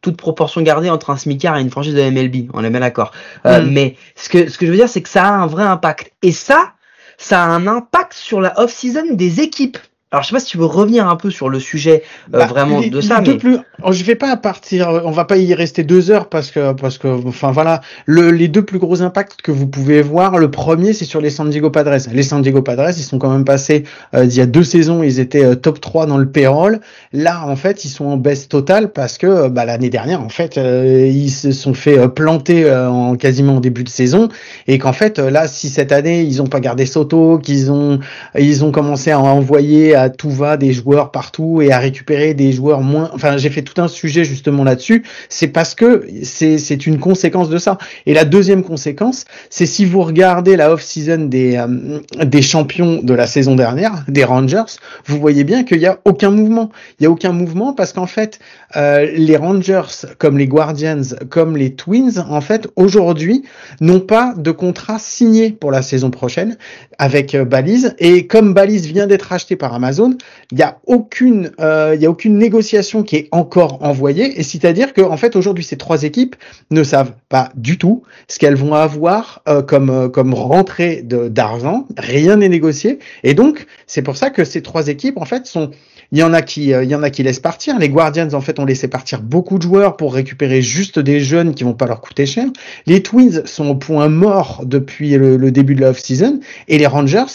Toute 0.00 0.16
proportion 0.16 0.62
gardée 0.62 0.90
entre 0.90 1.11
un 1.11 1.16
SMICAR 1.16 1.59
et 1.59 1.61
une 1.61 1.70
franchise 1.70 1.94
de 1.94 2.09
MLB, 2.09 2.50
on 2.54 2.62
est 2.62 2.70
bien 2.70 2.81
d'accord. 2.81 3.11
Euh, 3.46 3.62
Mm. 3.62 3.70
Mais 3.70 3.96
ce 4.14 4.28
que 4.28 4.48
ce 4.48 4.57
que 4.57 4.64
je 4.64 4.70
veux 4.70 4.76
dire 4.76 4.88
c'est 4.88 5.02
que 5.02 5.09
ça 5.09 5.24
a 5.24 5.31
un 5.31 5.46
vrai 5.46 5.64
impact 5.64 6.12
et 6.22 6.33
ça 6.33 6.72
ça 7.18 7.44
a 7.44 7.48
un 7.48 7.66
impact 7.66 8.14
sur 8.14 8.40
la 8.40 8.59
off-season 8.59 9.14
des 9.14 9.40
équipes. 9.40 9.78
Alors 10.11 10.23
je 10.23 10.29
sais 10.29 10.35
pas 10.35 10.40
si 10.40 10.47
tu 10.47 10.57
veux 10.59 10.64
revenir 10.64 11.07
un 11.07 11.16
peu 11.16 11.31
sur 11.31 11.51
le 11.51 11.61
sujet 11.61 12.03
euh, 12.35 12.38
Bah, 12.38 12.47
vraiment 12.47 12.81
les- 12.81 12.88
de 12.88 13.01
ça, 13.03 13.21
mais 13.21 13.37
plus- 13.37 13.59
je 13.90 14.05
vais 14.05 14.14
pas 14.14 14.37
partir, 14.38 14.88
on 15.05 15.11
va 15.11 15.25
pas 15.27 15.37
y 15.37 15.53
rester 15.55 15.83
deux 15.85 16.11
heures 16.11 16.29
parce 16.31 16.51
que, 16.51 16.73
parce 16.73 16.97
que, 16.97 17.09
enfin 17.27 17.51
voilà, 17.53 17.83
le, 18.07 18.31
les 18.31 18.49
deux 18.49 18.64
plus 18.64 18.79
gros 18.79 19.03
impacts 19.03 19.42
que 19.42 19.51
vous 19.53 19.66
pouvez 19.66 20.01
voir, 20.01 20.38
le 20.38 20.51
premier 20.51 20.94
c'est 20.94 21.05
sur 21.05 21.21
les 21.21 21.29
San 21.29 21.51
Diego 21.51 21.68
Padres. 21.71 22.09
Les 22.11 22.23
San 22.23 22.40
Diego 22.40 22.62
Padres, 22.62 22.88
ils 22.97 23.03
sont 23.03 23.18
quand 23.18 23.29
même 23.31 23.44
passés, 23.44 23.85
euh, 24.14 24.25
il 24.25 24.35
y 24.35 24.40
a 24.40 24.47
deux 24.47 24.64
saisons, 24.64 25.03
ils 25.03 25.21
étaient 25.21 25.44
euh, 25.44 25.55
top 25.55 25.79
3 25.81 26.07
dans 26.07 26.16
le 26.16 26.29
payroll. 26.31 26.81
Là, 27.12 27.44
en 27.47 27.57
fait, 27.57 27.85
ils 27.85 27.90
sont 27.90 28.07
en 28.07 28.16
baisse 28.16 28.49
totale 28.49 28.92
parce 28.92 29.18
que 29.18 29.27
euh, 29.27 29.49
bah, 29.51 29.66
l'année 29.66 29.90
dernière, 29.90 30.23
en 30.23 30.31
fait, 30.31 30.57
euh, 30.57 31.07
ils 31.07 31.31
se 31.31 31.53
sont 31.53 31.75
fait 31.75 32.09
planter 32.09 32.64
euh, 32.64 32.88
en 32.90 33.14
quasiment 33.16 33.57
en 33.57 33.61
début 33.61 33.85
de 33.85 33.88
saison 33.90 34.29
et 34.66 34.79
qu'en 34.79 34.94
fait, 34.94 35.18
là, 35.18 35.47
si 35.49 35.68
cette 35.68 35.92
année 35.92 36.23
ils 36.23 36.40
ont 36.40 36.47
pas 36.47 36.61
gardé 36.61 36.87
Soto, 36.87 37.38
qu'ils 37.38 37.71
ont 37.71 37.99
ils 38.38 38.64
ont 38.64 38.73
commencé 38.73 39.11
à 39.11 39.21
envoyer 39.21 39.97
à 39.99 40.11
tout 40.11 40.31
va 40.31 40.57
des 40.57 40.73
joueurs 40.73 41.11
partout 41.11 41.61
et 41.63 41.73
à 41.73 41.79
récupérer 41.79 42.35
des 42.35 42.53
joueurs 42.53 42.81
moins. 42.81 43.11
Enfin, 43.15 43.37
j'ai 43.37 43.51
fait 43.51 43.63
tout 43.63 43.81
un 43.81 43.89
sujet 43.89 44.25
justement 44.25 44.65
là-dessus. 44.65 45.05
C'est 45.29 45.49
parce 45.49 45.75
que 45.75 46.07
c'est 46.23 46.87
une 46.87 46.99
conséquence 46.99 47.49
de 47.49 47.59
ça. 47.59 47.79
Et 48.07 48.15
la 48.15 48.25
deuxième 48.25 48.63
conséquence, 48.63 49.25
c'est 49.51 49.67
si 49.67 49.85
vous 49.85 50.03
regardez 50.03 50.57
la 50.57 50.73
off-season 50.73 51.27
des 51.27 51.57
euh, 51.57 51.99
des 52.25 52.43
champions 52.43 53.01
de 53.03 53.15
la 53.15 53.27
saison 53.27 53.55
dernière, 53.55 54.05
des 54.09 54.25
Rangers, 54.25 54.79
vous 55.07 55.19
voyez 55.19 55.45
bien 55.45 55.65
qu'il 55.65 55.79
y 55.79 55.87
a 55.87 55.99
aucun 56.05 56.31
mouvement. 56.31 56.71
Il 56.99 57.05
y 57.05 57.07
a 57.07 57.11
aucun 57.11 57.33
mouvement 57.33 57.73
parce 57.73 57.93
qu'en 57.93 58.07
fait, 58.07 58.39
euh, 58.77 59.11
les 59.15 59.37
Rangers, 59.37 60.07
comme 60.19 60.39
les 60.39 60.47
Guardians, 60.47 61.03
comme 61.29 61.57
les 61.57 61.75
Twins, 61.75 62.19
en 62.29 62.41
fait, 62.41 62.69
aujourd'hui, 62.77 63.45
n'ont 63.81 64.01
pas 64.01 64.35
de 64.37 64.51
contrat 64.51 64.99
signé 64.99 65.51
pour 65.51 65.71
la 65.71 65.83
saison 65.83 66.11
prochaine 66.11 66.57
avec 66.99 67.35
euh, 67.35 67.45
Balise. 67.45 67.95
Et 67.99 68.27
comme 68.27 68.55
Balise 68.55 68.87
vient 68.87 69.07
d'être 69.07 69.33
acheté 69.33 69.57
par 69.57 69.75
Amazon, 69.75 69.88
il 69.90 70.59
y 70.59 70.62
a 70.62 70.79
aucune, 70.87 71.51
euh, 71.61 71.98
a 72.01 72.07
aucune 72.09 72.38
négociation 72.38 73.03
qui 73.03 73.16
est 73.16 73.29
encore 73.33 73.83
envoyée. 73.83 74.38
Et 74.38 74.42
c'est-à-dire 74.42 74.92
que, 74.92 75.01
en 75.01 75.16
fait, 75.16 75.37
aujourd'hui, 75.37 75.64
ces 75.64 75.77
trois 75.77 76.03
équipes 76.03 76.37
ne 76.70 76.83
savent 76.83 77.12
pas 77.29 77.51
du 77.55 77.79
tout 77.79 78.03
ce 78.29 78.38
qu'elles 78.38 78.57
vont 78.57 78.74
avoir 78.74 79.42
euh, 79.48 79.62
comme 79.62 79.90
euh, 79.90 80.09
comme 80.09 80.35
rentrée 80.35 81.03
d'argent. 81.03 81.87
Rien 81.96 82.37
n'est 82.37 82.48
négocié. 82.48 82.98
Et 83.24 83.35
donc, 83.35 83.66
c'est 83.87 84.03
pour 84.03 84.16
ça 84.16 84.31
que 84.31 84.44
ces 84.44 84.62
trois 84.62 84.88
équipes, 84.88 85.18
en 85.18 85.24
fait, 85.24 85.46
sont 85.46 85.70
il 86.11 86.18
y 86.18 86.22
en 86.22 86.33
a 86.33 86.40
qui, 86.40 86.70
il 86.70 86.90
y 86.90 86.94
en 86.94 87.03
a 87.03 87.11
qui 87.11 87.22
laissent 87.22 87.38
partir. 87.38 87.79
Les 87.79 87.90
Guardians, 87.90 88.33
en 88.33 88.40
fait, 88.40 88.59
ont 88.59 88.64
laissé 88.64 88.88
partir 88.88 89.20
beaucoup 89.20 89.59
de 89.59 89.62
joueurs 89.62 89.98
pour 89.98 90.14
récupérer 90.14 90.62
juste 90.62 90.98
des 90.98 91.20
jeunes 91.20 91.55
qui 91.55 91.64
vont 91.64 91.74
pas 91.74 91.87
leur 91.87 92.01
coûter 92.01 92.24
cher. 92.24 92.46
Les 92.87 93.03
Twins 93.03 93.42
sont 93.44 93.68
au 93.68 93.74
point 93.74 94.09
mort 94.09 94.62
depuis 94.64 95.11
le, 95.18 95.37
le 95.37 95.51
début 95.51 95.74
de 95.74 95.83
la 95.83 95.90
off-season. 95.90 96.40
Et 96.66 96.79
les 96.79 96.87
Rangers 96.87 97.27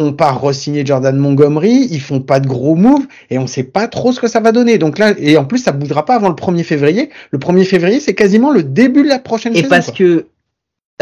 ont 0.00 0.12
pas 0.12 0.32
re-signé 0.32 0.84
Jordan 0.84 1.16
Montgomery. 1.16 1.88
Ils 1.90 2.00
font 2.00 2.20
pas 2.20 2.40
de 2.40 2.48
gros 2.48 2.74
moves 2.74 3.06
et 3.28 3.38
on 3.38 3.46
sait 3.46 3.64
pas 3.64 3.86
trop 3.86 4.12
ce 4.12 4.20
que 4.20 4.28
ça 4.28 4.40
va 4.40 4.52
donner. 4.52 4.78
Donc 4.78 4.98
là, 4.98 5.14
et 5.18 5.36
en 5.36 5.44
plus, 5.44 5.58
ça 5.58 5.72
bougera 5.72 6.04
pas 6.04 6.14
avant 6.14 6.28
le 6.28 6.34
1er 6.34 6.64
février. 6.64 7.10
Le 7.30 7.38
1er 7.38 7.64
février, 7.64 8.00
c'est 8.00 8.14
quasiment 8.14 8.50
le 8.50 8.62
début 8.62 9.02
de 9.02 9.08
la 9.08 9.18
prochaine 9.18 9.52
et 9.52 9.56
saison. 9.56 9.68
parce 9.68 9.86
quoi. 9.86 9.94
que 9.96 10.26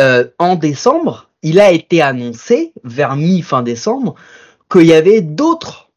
euh, 0.01 0.25
en 0.39 0.57
décembre, 0.57 1.31
il 1.43 1.61
a 1.61 1.71
été 1.71 2.03
annoncé 2.03 2.73
vers 2.85 3.17
mi-fin 3.17 3.63
décembre 3.63 4.15
qu'il 4.71 4.87
y 4.87 4.93
avait 4.93 5.21
d'autres 5.23 5.88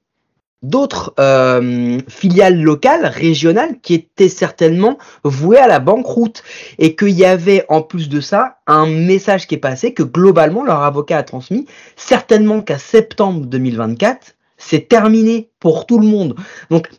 d'autres 0.62 1.14
euh, 1.20 2.00
filiales 2.08 2.62
locales, 2.62 3.06
régionales, 3.06 3.80
qui 3.82 3.96
étaient 3.96 4.30
certainement 4.30 4.98
vouées 5.24 5.58
à 5.58 5.68
la 5.68 5.80
banqueroute. 5.80 6.44
Et 6.78 6.96
qu'il 6.96 7.10
y 7.12 7.26
avait, 7.26 7.66
en 7.70 7.82
plus 7.82 8.10
de 8.10 8.22
ça, 8.22 8.58
un 8.68 8.86
message 8.86 9.48
qui 9.48 9.56
est 9.56 9.60
passé, 9.60 9.94
que 9.94 10.04
globalement, 10.04 10.64
leur 10.64 10.82
avocat 10.84 11.18
a 11.18 11.24
transmis, 11.24 11.66
certainement 11.96 12.62
qu'à 12.62 12.78
septembre 12.78 13.46
2024, 13.46 14.36
c'est 14.58 14.88
terminé 14.88 15.50
pour 15.60 15.86
tout 15.86 16.00
le 16.00 16.08
monde. 16.08 16.36
Donc, 16.70 16.90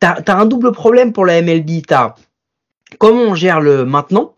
tu 0.00 0.06
as, 0.06 0.36
un 0.36 0.46
double 0.46 0.72
problème 0.72 1.12
pour 1.12 1.24
la 1.24 1.40
MLB. 1.40 1.82
T'as 1.86 2.16
comment 2.98 3.22
on 3.22 3.34
gère 3.34 3.60
le 3.60 3.84
maintenant 3.84 4.34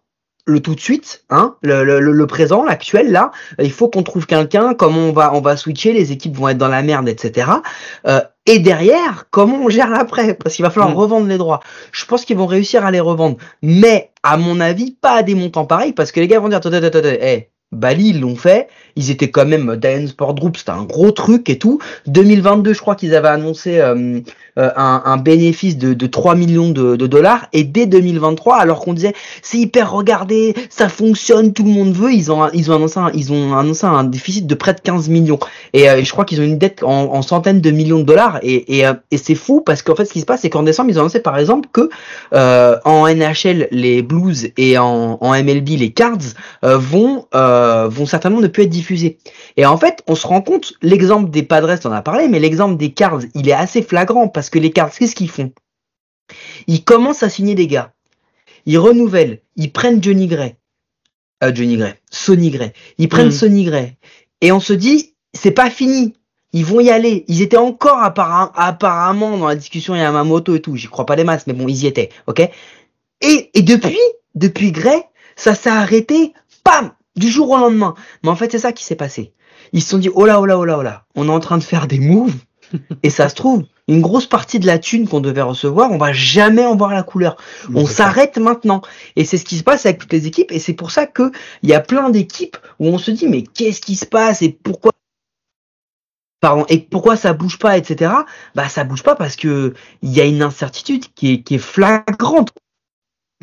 le 0.47 0.61
tout 0.61 0.75
de 0.75 0.81
suite, 0.81 1.25
hein, 1.31 1.57
le, 1.62 1.85
le, 1.85 2.01
le 2.01 2.27
présent, 2.27 2.64
l'actuel, 2.64 3.11
là, 3.11 3.33
il 3.59 3.73
faut 3.73 3.88
qu'on 3.88 4.03
trouve 4.03 4.27
quelqu'un, 4.27 4.75
comment 4.75 5.09
on 5.09 5.12
va, 5.12 5.35
on 5.35 5.40
va 5.40 5.57
switcher, 5.57 5.92
les 5.92 6.12
équipes 6.12 6.37
vont 6.37 6.49
être 6.49 6.59
dans 6.59 6.68
la 6.68 6.83
merde, 6.83 7.09
etc. 7.09 7.51
Euh, 8.07 8.20
et 8.47 8.59
derrière, 8.59 9.27
comment 9.31 9.57
on 9.65 9.69
gère 9.69 9.91
l'après? 9.91 10.35
Parce 10.35 10.55
qu'il 10.57 10.65
va 10.65 10.71
falloir 10.71 10.91
Mm. 10.93 10.99
revendre 10.99 11.27
les 11.29 11.39
droits. 11.39 11.61
Je 11.93 12.05
pense 12.05 12.25
qu'ils 12.25 12.37
vont 12.37 12.47
réussir 12.47 12.85
à 12.85 12.91
les 12.91 13.01
revendre. 13.01 13.37
Mais, 13.63 14.11
à 14.23 14.37
mon 14.37 14.61
avis, 14.61 14.93
pas 14.93 15.17
à 15.19 15.23
des 15.23 15.35
montants 15.35 15.65
pareils, 15.65 15.93
parce 15.93 16.13
que 16.13 16.21
les 16.21 16.29
gars 16.29 16.41
vont 16.41 16.49
dire, 16.49 16.59
attendez, 16.59 16.79
hey, 17.21 17.49
Bali, 17.73 18.11
ils 18.11 18.21
l'ont 18.21 18.37
fait, 18.37 18.69
ils 18.97 19.11
étaient 19.11 19.31
quand 19.31 19.47
même, 19.47 19.77
Diane 19.77 20.07
Sport 20.07 20.35
Group, 20.35 20.57
c'était 20.57 20.71
un 20.71 20.85
gros 20.85 21.11
truc 21.11 21.49
et 21.51 21.59
tout. 21.59 21.81
2022, 22.07 22.73
je 22.73 22.81
crois 22.81 22.95
qu'ils 22.95 23.15
avaient 23.17 23.29
annoncé 23.29 23.81
euh, 23.81 24.21
euh, 24.57 24.71
un, 24.77 25.17
bénéfice 25.17 25.77
de, 25.77 25.95
de 25.95 26.07
3 26.07 26.37
millions 26.37 26.71
de, 26.71 26.95
dollars, 27.07 27.47
et 27.53 27.64
dès 27.64 27.87
2023, 27.87 28.57
alors 28.57 28.81
qu'on 28.81 28.93
disait, 28.93 29.14
c'est 29.43 29.59
hyper 29.59 29.90
regardé, 29.90 30.55
ça 30.71 30.88
fonctionne, 30.88 31.53
tout 31.53 31.64
le 31.64 31.71
monde 31.71 31.93
veut, 31.93 32.12
ils 32.12 32.31
ont, 32.31 32.49
ils 32.53 32.71
ont, 32.71 32.77
annoncé, 32.77 33.01
un, 33.01 33.11
ils 33.14 33.33
ont 33.33 33.57
annoncé 33.57 33.85
un 33.85 34.05
déficit 34.05 34.47
de 34.47 34.55
près 34.55 34.73
de 34.73 34.81
15 34.81 35.09
millions. 35.09 35.40
Et 35.73 35.90
euh, 35.90 36.05
je 36.05 36.11
crois 36.12 36.25
qu'ils 36.25 36.40
ont 36.40 36.45
une 36.45 36.59
dette 36.59 36.85
en, 36.85 37.14
en, 37.14 37.23
centaines 37.23 37.61
de 37.61 37.71
millions 37.73 37.99
de 37.99 38.05
dollars, 38.05 38.38
et, 38.43 38.79
et, 38.79 38.87
euh, 38.87 38.95
et 39.11 39.17
c'est 39.17 39.35
fou, 39.35 39.61
parce 39.61 39.83
qu'en 39.83 39.97
fait, 39.97 40.05
ce 40.05 40.12
qui 40.12 40.21
se 40.21 40.27
passe, 40.27 40.43
c'est 40.43 40.51
qu'en 40.51 40.62
décembre, 40.62 40.90
ils 40.90 40.99
ont 40.99 41.03
annoncé, 41.03 41.19
par 41.21 41.37
exemple, 41.37 41.69
que 41.73 41.90
en 42.85 43.09
NHL, 43.09 43.69
les 43.73 44.03
Blues, 44.03 44.51
et 44.57 44.79
en, 44.79 45.19
MLB, 45.21 45.71
les 45.71 45.90
Cards, 45.90 46.19
vont, 46.62 47.27
vont 47.33 48.07
certainement 48.07 48.40
ne 48.40 48.47
plus 48.47 48.64
être 48.64 48.71
diffusés. 48.71 49.19
Et 49.57 49.67
en 49.67 49.77
fait, 49.77 50.03
on 50.07 50.14
se 50.14 50.27
rend 50.27 50.43
compte, 50.43 50.75
l'exemple 50.83 51.31
des 51.31 51.43
Padres, 51.43 51.75
on 51.85 51.88
en 51.88 51.93
a 51.93 52.03
parlé, 52.03 52.29
mais 52.29 52.38
l'exemple 52.38 52.77
des 52.77 52.90
Cards, 52.90 53.21
il 53.35 53.49
est 53.49 53.53
assez 53.53 53.83
flagrant 53.83 54.29
parce 54.29 54.44
que 54.51 54.59
les 54.59 54.71
Cards, 54.73 54.91
qu'est-ce 54.91 55.15
qu'ils 55.15 55.31
font 55.31 55.53
Ils 56.67 56.85
commencent 56.85 57.23
à 57.23 57.29
signer 57.29 57.55
des 57.55 57.67
gars. 57.67 57.93
Ils 58.67 58.79
renouvellent. 58.79 59.41
Ils 59.57 59.73
prennent 59.73 60.03
Johnny 60.03 60.27
Gray. 60.27 60.57
Euh, 61.43 61.55
Johnny 61.55 61.77
Gray. 61.77 61.95
Sonny 62.11 62.51
Gray. 62.51 62.73
Ils 62.99 63.09
prennent 63.09 63.29
Mm. 63.29 63.33
Sonny 63.33 63.65
Gray. 63.65 63.97
Et 64.41 64.53
on 64.53 64.61
se 64.61 64.73
dit, 64.73 65.15
c'est 65.33 65.51
pas 65.51 65.71
fini. 65.71 66.15
Ils 66.53 66.65
vont 66.65 66.81
y 66.81 66.91
aller. 66.91 67.25
Ils 67.29 67.43
étaient 67.43 67.57
encore 67.57 67.99
appara- 67.99 68.53
apparemment 68.55 69.37
dans 69.37 69.49
la 69.49 69.57
discussion 69.57 69.95
Yamamoto 69.95 70.55
et 70.55 70.63
tout. 70.63 70.77
J'y 70.77 70.87
crois 70.87 71.05
pas 71.07 71.17
des 71.17 71.25
masses, 71.25 71.47
mais 71.47 71.53
bon, 71.53 71.67
ils 71.69 71.83
y 71.85 71.87
étaient. 71.87 72.11
Ok? 72.27 72.41
Et, 73.21 73.51
et 73.55 73.63
depuis, 73.63 73.99
depuis 74.35 74.73
Gray, 74.73 75.03
ça 75.37 75.55
s'est 75.55 75.71
arrêté. 75.71 76.33
Pam 76.63 76.93
Du 77.17 77.29
jour 77.29 77.51
au 77.51 77.57
lendemain. 77.59 77.95
Mais 78.23 78.31
en 78.31 78.37
fait, 78.37 78.51
c'est 78.53 78.59
ça 78.59 78.73
qui 78.73 78.85
s'est 78.85 78.97
passé. 78.97 79.33
Ils 79.73 79.83
se 79.83 79.91
sont 79.91 79.99
dit, 79.99 80.11
oh 80.15 80.25
là, 80.27 80.41
oh 80.41 80.47
là, 80.47 80.59
oh 80.59 80.65
là, 80.65 80.79
oh 80.79 80.83
là. 80.83 81.05
On 81.17 81.29
est 81.29 81.33
en 81.33 81.41
train 81.41 81.59
de 81.59 81.65
faire 81.65 81.87
des 81.89 81.99
moves. 81.99 82.37
et 83.03 83.11
ça 83.11 83.29
se 83.29 83.35
trouve, 83.35 83.65
une 83.88 84.01
grosse 84.01 84.27
partie 84.27 84.59
de 84.59 84.66
la 84.66 84.79
thune 84.79 85.07
qu'on 85.09 85.20
devait 85.20 85.42
recevoir, 85.42 85.90
on 85.90 85.99
va 85.99 86.12
jamais 86.12 86.64
en 86.64 86.77
voir 86.77 86.92
la 86.92 87.03
couleur. 87.03 87.37
On 87.75 87.87
s'arrête 87.87 88.38
maintenant. 88.38 88.83
Et 89.16 89.25
c'est 89.25 89.37
ce 89.37 89.44
qui 89.44 89.59
se 89.59 89.62
passe 89.62 89.85
avec 89.85 89.99
toutes 89.99 90.12
les 90.12 90.27
équipes. 90.27 90.53
Et 90.53 90.59
c'est 90.59 90.73
pour 90.73 90.90
ça 90.90 91.07
que 91.07 91.31
il 91.62 91.68
y 91.68 91.75
a 91.75 91.81
plein 91.81 92.11
d'équipes 92.11 92.57
où 92.79 92.88
on 92.88 92.99
se 92.99 93.11
dit, 93.11 93.29
mais 93.29 93.42
qu'est-ce 93.42 93.81
qui 93.81 93.97
se 93.97 94.07
passe 94.07 94.42
et 94.42 94.51
pourquoi 94.51 94.92
Pardon, 96.40 96.66
et 96.68 96.79
pourquoi 96.79 97.16
ça 97.16 97.33
bouge 97.33 97.59
pas, 97.59 97.79
etc. 97.79 98.12
Bah 98.55 98.68
ça 98.68 98.85
bouge 98.85 99.03
pas 99.03 99.16
parce 99.16 99.37
que 99.37 99.73
il 100.03 100.12
y 100.12 100.20
a 100.20 100.25
une 100.25 100.42
incertitude 100.42 101.07
qui 101.14 101.33
est, 101.33 101.42
qui 101.42 101.55
est 101.55 101.59
flagrante. 101.59 102.53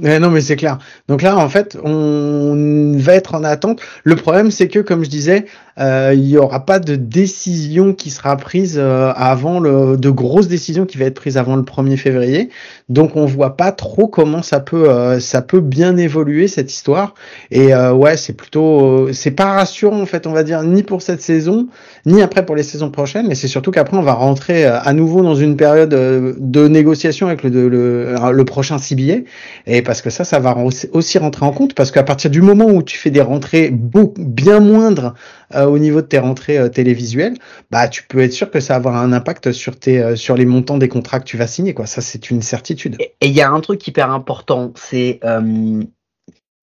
Ouais, 0.01 0.19
non, 0.19 0.31
mais 0.31 0.41
c'est 0.41 0.55
clair. 0.55 0.79
Donc 1.07 1.21
là, 1.21 1.37
en 1.37 1.49
fait, 1.49 1.77
on 1.83 2.95
va 2.97 3.13
être 3.13 3.35
en 3.35 3.43
attente. 3.43 3.81
Le 4.03 4.15
problème, 4.15 4.49
c'est 4.49 4.67
que, 4.67 4.79
comme 4.79 5.03
je 5.03 5.09
disais, 5.09 5.45
euh, 5.81 6.13
il 6.15 6.27
y 6.27 6.37
aura 6.37 6.65
pas 6.65 6.79
de 6.79 6.95
décision 6.95 7.93
qui 7.93 8.09
sera 8.11 8.37
prise 8.37 8.75
euh, 8.77 9.11
avant 9.15 9.59
le, 9.59 9.97
de 9.97 10.09
grosses 10.09 10.47
décisions 10.47 10.85
qui 10.85 10.97
va 10.97 11.05
être 11.05 11.15
prise 11.15 11.37
avant 11.37 11.55
le 11.55 11.63
1er 11.63 11.97
février. 11.97 12.49
Donc, 12.89 13.15
on 13.15 13.25
voit 13.25 13.57
pas 13.57 13.71
trop 13.71 14.07
comment 14.07 14.41
ça 14.41 14.59
peut, 14.59 14.89
euh, 14.89 15.19
ça 15.19 15.41
peut 15.41 15.59
bien 15.61 15.97
évoluer 15.97 16.47
cette 16.47 16.71
histoire. 16.71 17.13
Et 17.51 17.73
ouais, 17.75 18.17
c'est 18.17 18.33
plutôt, 18.33 19.11
c'est 19.13 19.31
pas 19.31 19.53
rassurant 19.53 20.01
en 20.01 20.05
fait, 20.05 20.27
on 20.27 20.31
va 20.31 20.43
dire, 20.43 20.61
ni 20.63 20.83
pour 20.83 21.01
cette 21.01 21.21
saison, 21.21 21.67
ni 22.05 22.21
après 22.21 22.45
pour 22.45 22.55
les 22.55 22.63
saisons 22.63 22.91
prochaines. 22.91 23.27
Mais 23.27 23.35
c'est 23.35 23.47
surtout 23.47 23.71
qu'après, 23.71 23.97
on 23.97 24.01
va 24.01 24.13
rentrer 24.13 24.65
à 24.65 24.93
nouveau 24.93 25.21
dans 25.21 25.35
une 25.35 25.55
période 25.57 25.89
de 25.89 26.67
négociation 26.67 27.27
avec 27.27 27.43
le, 27.43 27.69
le, 27.69 28.45
prochain 28.45 28.77
CBA. 28.77 29.21
Et 29.67 29.81
parce 29.81 30.01
que 30.01 30.09
ça, 30.09 30.23
ça 30.23 30.39
va 30.39 30.55
aussi- 30.57 31.17
rentrer 31.17 31.45
en 31.45 31.51
compte, 31.51 31.73
parce 31.73 31.91
qu'à 31.91 32.03
partir 32.03 32.29
du 32.31 32.41
moment 32.41 32.65
où 32.65 32.83
tu 32.83 32.97
fais 32.97 33.09
des 33.09 33.21
rentrées 33.21 33.69
beau- 33.69 34.13
bien 34.17 34.59
moindres 34.59 35.13
euh, 35.55 35.65
au 35.65 35.77
niveau 35.77 36.01
de 36.01 36.07
tes 36.07 36.19
rentrées 36.19 36.57
euh, 36.57 36.69
télévisuelles, 36.69 37.35
bah 37.69 37.87
tu 37.87 38.03
peux 38.03 38.19
être 38.19 38.33
sûr 38.33 38.49
que 38.51 38.59
ça 38.59 38.73
va 38.73 38.77
avoir 38.77 38.97
un 38.97 39.13
impact 39.13 39.51
sur 39.51 39.77
tes 39.77 40.01
euh, 40.01 40.15
sur 40.15 40.35
les 40.35 40.45
montants 40.45 40.77
des 40.77 40.89
contrats 40.89 41.19
que 41.19 41.25
tu 41.25 41.37
vas 41.37 41.47
signer, 41.47 41.73
quoi. 41.73 41.85
Ça, 41.85 42.01
c'est 42.01 42.29
une 42.29 42.41
certitude. 42.41 42.97
Et 42.99 43.27
il 43.27 43.31
y 43.31 43.41
a 43.41 43.49
un 43.49 43.59
truc 43.59 43.85
hyper 43.87 44.11
important, 44.11 44.73
c'est 44.75 45.19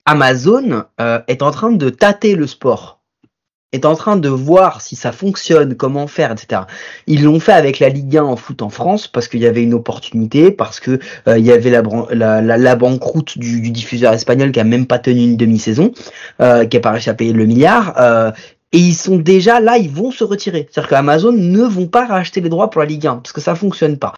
Amazon 0.05 0.85
est 0.99 1.43
en 1.43 1.51
train 1.51 1.71
de 1.71 1.91
tâter 1.91 2.35
le 2.35 2.47
sport, 2.47 3.01
est 3.73 3.85
en 3.85 3.95
train 3.95 4.17
de 4.17 4.31
voir 4.31 4.81
si 4.81 4.97
ça 4.97 5.13
fonctionne, 5.13 5.75
comment 5.75 6.07
faire, 6.07 6.33
etc. 6.33 6.63
Ils 7.07 7.25
l'ont 7.25 7.41
fait 7.41 7.53
avec 7.53 7.79
la 7.79 7.91
Ligue 7.91 8.17
1 8.17 8.25
en 8.25 8.37
foot 8.37 8.63
en 8.63 8.71
France 8.71 9.07
parce 9.07 9.29
qu'il 9.29 9.41
y 9.41 9.47
avait 9.47 9.63
une 9.63 9.75
opportunité, 9.75 10.51
parce 10.51 10.81
que 10.81 10.99
il 11.27 11.45
y 11.45 11.53
avait 11.53 11.71
la, 11.71 12.41
la, 12.41 12.77
banqueroute 12.77 13.37
du, 13.37 13.71
diffuseur 13.71 14.15
espagnol 14.15 14.51
qui 14.51 14.61
a 14.61 14.65
même 14.65 14.87
pas 14.87 14.99
tenu 14.99 15.23
une 15.23 15.37
demi-saison, 15.37 15.93
qui 16.39 16.77
a 16.77 16.81
pas 16.81 16.93
réussi 16.93 17.11
à 17.11 17.15
payer 17.15 17.35
le 17.35 17.45
milliard. 17.45 18.35
Et 18.73 18.79
ils 18.79 18.95
sont 18.95 19.17
déjà 19.17 19.61
là, 19.61 19.79
ils 19.79 19.91
vont 19.91 20.11
se 20.11 20.25
retirer. 20.25 20.69
C'est-à-dire 20.71 20.91
qu'Amazon 20.91 21.33
ne 21.33 21.63
vont 21.63 21.87
pas 21.87 22.07
racheter 22.07 22.41
les 22.41 22.49
droits 22.49 22.71
pour 22.71 22.81
la 22.81 22.87
Ligue 22.87 23.07
1 23.07 23.17
parce 23.17 23.33
que 23.33 23.41
ça 23.41 23.55
fonctionne 23.55 23.99
pas. 23.99 24.15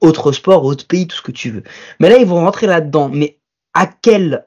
Autre 0.00 0.32
sport, 0.32 0.64
autre 0.64 0.86
pays, 0.86 1.06
tout 1.06 1.16
ce 1.16 1.22
que 1.22 1.32
tu 1.32 1.50
veux. 1.50 1.62
Mais 2.00 2.08
là, 2.08 2.16
ils 2.16 2.26
vont 2.26 2.40
rentrer 2.40 2.66
là-dedans. 2.66 3.10
Mais 3.12 3.38
à 3.74 3.86
quelle, 3.86 4.46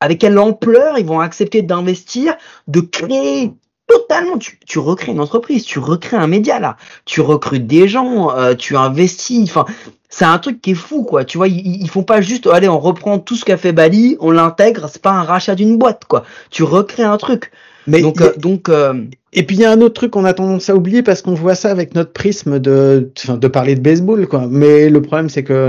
avec 0.00 0.20
quelle 0.20 0.38
ampleur 0.38 0.98
ils 0.98 1.06
vont 1.06 1.20
accepter 1.20 1.62
d'investir, 1.62 2.36
de 2.68 2.80
créer 2.80 3.52
totalement, 3.86 4.38
tu, 4.38 4.78
recrées 4.78 5.12
une 5.12 5.20
entreprise, 5.20 5.64
tu 5.64 5.78
recrées 5.78 6.16
un 6.16 6.26
média 6.26 6.58
là, 6.58 6.76
tu 7.04 7.20
recrutes 7.20 7.66
des 7.66 7.86
gens, 7.86 8.34
euh, 8.36 8.54
tu 8.54 8.76
investis, 8.76 9.42
enfin, 9.42 9.66
c'est 10.08 10.24
un 10.24 10.38
truc 10.38 10.62
qui 10.62 10.70
est 10.70 10.74
fou 10.74 11.04
quoi, 11.04 11.24
tu 11.24 11.36
vois, 11.36 11.48
ils, 11.48 11.82
ils 11.82 11.90
font 11.90 12.02
pas 12.02 12.22
juste, 12.22 12.46
allez, 12.46 12.68
on 12.68 12.78
reprend 12.78 13.18
tout 13.18 13.36
ce 13.36 13.44
qu'a 13.44 13.58
fait 13.58 13.72
Bali, 13.72 14.16
on 14.20 14.30
l'intègre, 14.30 14.88
c'est 14.90 15.02
pas 15.02 15.10
un 15.12 15.22
rachat 15.22 15.54
d'une 15.54 15.76
boîte 15.76 16.06
quoi, 16.06 16.24
tu 16.50 16.62
recrées 16.62 17.02
un 17.02 17.18
truc. 17.18 17.52
Mais 17.86 18.00
donc, 18.00 18.20
y 18.20 18.22
a- 18.22 18.26
euh, 18.28 18.36
donc 18.36 18.68
euh, 18.68 18.94
Et 19.32 19.42
puis 19.44 19.56
il 19.56 19.60
y 19.62 19.64
a 19.64 19.70
un 19.72 19.80
autre 19.80 19.94
truc 19.94 20.12
qu'on 20.12 20.24
a 20.24 20.32
tendance 20.32 20.70
à 20.70 20.74
oublier 20.76 21.02
parce 21.02 21.20
qu'on 21.22 21.34
voit 21.34 21.54
ça 21.54 21.70
avec 21.70 21.94
notre 21.94 22.12
prisme 22.12 22.58
de, 22.58 23.10
enfin, 23.18 23.36
de 23.36 23.48
parler 23.48 23.74
de 23.74 23.80
baseball, 23.80 24.26
quoi. 24.26 24.46
Mais 24.50 24.88
le 24.88 25.02
problème, 25.02 25.28
c'est 25.28 25.42
que 25.42 25.68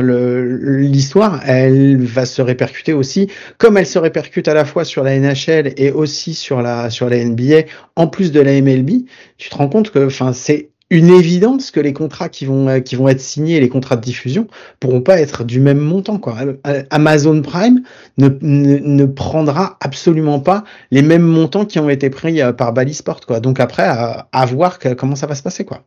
l'histoire, 0.62 1.42
elle 1.46 1.98
va 2.02 2.26
se 2.26 2.42
répercuter 2.42 2.94
aussi, 2.94 3.28
comme 3.58 3.78
elle 3.78 3.88
se 3.88 4.00
répercute 4.00 4.48
à 4.48 4.54
la 4.54 4.66
fois 4.66 4.86
sur 4.86 5.04
la 5.04 5.18
NHL 5.20 5.74
et 5.78 5.92
aussi 5.92 6.34
sur 6.34 6.62
la, 6.62 6.90
sur 6.90 7.10
la 7.10 7.18
NBA, 7.24 7.64
en 7.96 8.08
plus 8.08 8.32
de 8.32 8.40
la 8.40 8.54
MLB. 8.62 9.06
Tu 9.38 9.50
te 9.50 9.56
rends 9.56 9.70
compte 9.70 9.92
que, 9.92 10.06
enfin, 10.06 10.34
c'est 10.34 10.70
une 10.92 11.10
évidence 11.10 11.72
que 11.72 11.80
les 11.80 11.94
contrats 11.94 12.30
qui 12.30 12.46
vont, 12.46 12.68
euh, 12.70 12.80
qui 12.80 12.96
vont 12.96 13.08
être 13.08 13.20
signés, 13.22 13.60
les 13.60 13.70
contrats 13.70 13.96
de 13.96 14.02
diffusion, 14.02 14.48
pourront 14.80 15.02
pas 15.02 15.20
être 15.20 15.44
du 15.44 15.60
même 15.60 15.80
montant, 15.80 16.20
quoi. 16.20 16.38
Euh, 16.68 16.84
Amazon 16.92 17.42
Prime 17.42 17.82
ne, 18.18 18.30
ne, 18.42 18.78
ne 18.80 19.06
prendra 19.06 19.78
absolument 19.82 20.40
pas 20.40 20.64
les 20.92 21.02
mêmes 21.02 21.24
montants 21.26 21.66
qui 21.66 21.80
ont 21.80 21.90
été 21.90 22.10
pris 22.10 22.42
euh, 22.42 22.54
par 22.54 22.72
Bally 22.74 22.94
Sport, 22.94 23.22
quoi. 23.26 23.40
Donc 23.40 23.60
après, 23.60 23.84
à, 23.84 24.28
à 24.32 24.46
voir 24.46 24.78
que- 24.80 24.94
comment 24.94 25.16
ça 25.16 25.28
va 25.28 25.36
se 25.36 25.44
passer, 25.44 25.66
quoi. 25.66 25.84